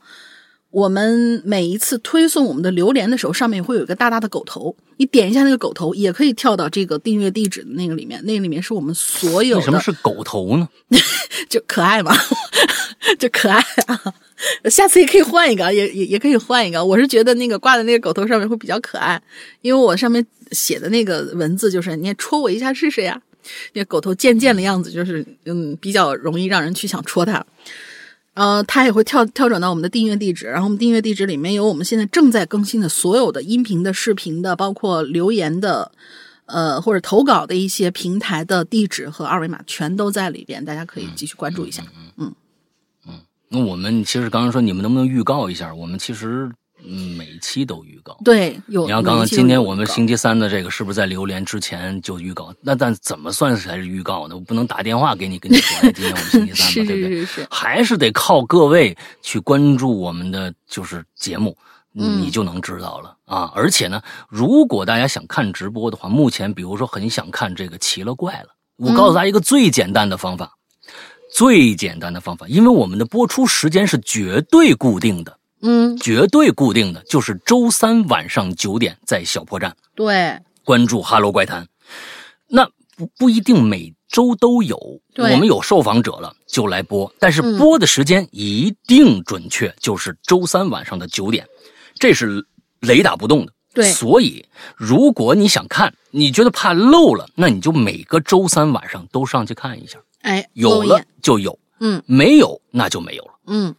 [0.70, 8.23] 我们每一次推送我们的榴莲的时候，上面会有一个大大的狗头，你点一下那个狗头，也可以跳到这个订阅地址的那个里面。
[8.24, 9.61] 那个里面是我们所有的。
[9.61, 10.69] 为什么是狗头呢？
[11.49, 12.15] 就可爱嘛，
[13.19, 14.15] 就可爱啊！
[14.70, 16.85] 下次也可以换一个，也也也可以换一个。
[16.85, 19.20] 我是觉得那个挂在那个狗头上面会比较可爱，
[19.62, 23.19] 因为我上面写的那个文字就是“你戳我一下试试呀”，
[23.73, 27.45] 那狗头贱贱的样子，就是嗯，比较容易让人去想戳它。
[28.39, 35.90] 呃，它也会跳跳转到我们的订阅地址，然后我们订阅地址里面有我们现在正在更新的所有的音频的、视频的，包括留言的，
[36.47, 41.82] 呃，或者投稿的一些平台的地址和二维码，全都在里边，大家可以继续关注一下。
[42.16, 42.32] 嗯
[43.09, 43.15] 嗯，
[43.48, 45.74] 那我们其实刚刚说你们能不能预告一下？
[45.74, 46.48] 我们其实。
[46.85, 48.17] 嗯，每期都预告。
[48.25, 48.87] 对，有。
[48.87, 52.55] 你看，刚刚今天我们星期三的这个是不是在榴莲之前就预告？
[52.61, 54.35] 那但怎么算才是预告呢？
[54.35, 57.21] 我不能打电话给你跟你说，今天我们星期三嘛， 对不对？
[57.21, 57.47] 是是是。
[57.51, 61.57] 还是得靠各位去关注我们的就是节目，
[61.93, 63.53] 你就能知道了啊。
[63.55, 70.53] 而且呢，如果大家想看直播的话，目前比如说很想看这个奇了怪了，我告诉大家一个最简单的方法，
[71.35, 75.37] 最简单的方法，因为我们的播出时间是绝对固定的。
[75.61, 79.77] 嗯，绝对固定的就是周三晚上九点在小破站。
[79.95, 81.65] 对，关注《哈喽怪谈》，
[82.47, 82.65] 那
[82.97, 84.79] 不不一定每周都有。
[85.17, 91.47] 我们有受访者了就来播，但是播的时间一定准确，就是周三晚上的九点，
[91.99, 92.47] 这是
[92.81, 93.53] 雷打不动的。
[93.75, 94.45] 对，所以
[94.77, 99.99] 如果你想看，你觉得怕漏了，那你就每个周三晚上都上去看一下。
[100.23, 103.33] 哎，有了就有，嗯，没有那就没有了。
[103.49, 103.75] 嗯。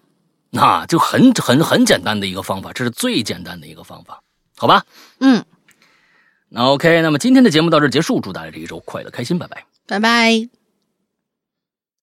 [0.51, 4.21] 那就很很很简单的一个方法，这是最简单的一个方法，
[4.57, 4.83] 好吧？
[5.19, 5.43] 嗯，
[6.49, 10.58] 那 OK，那么今天的节目到这结束，祝大家这一周快乐开心，拜拜，拜拜。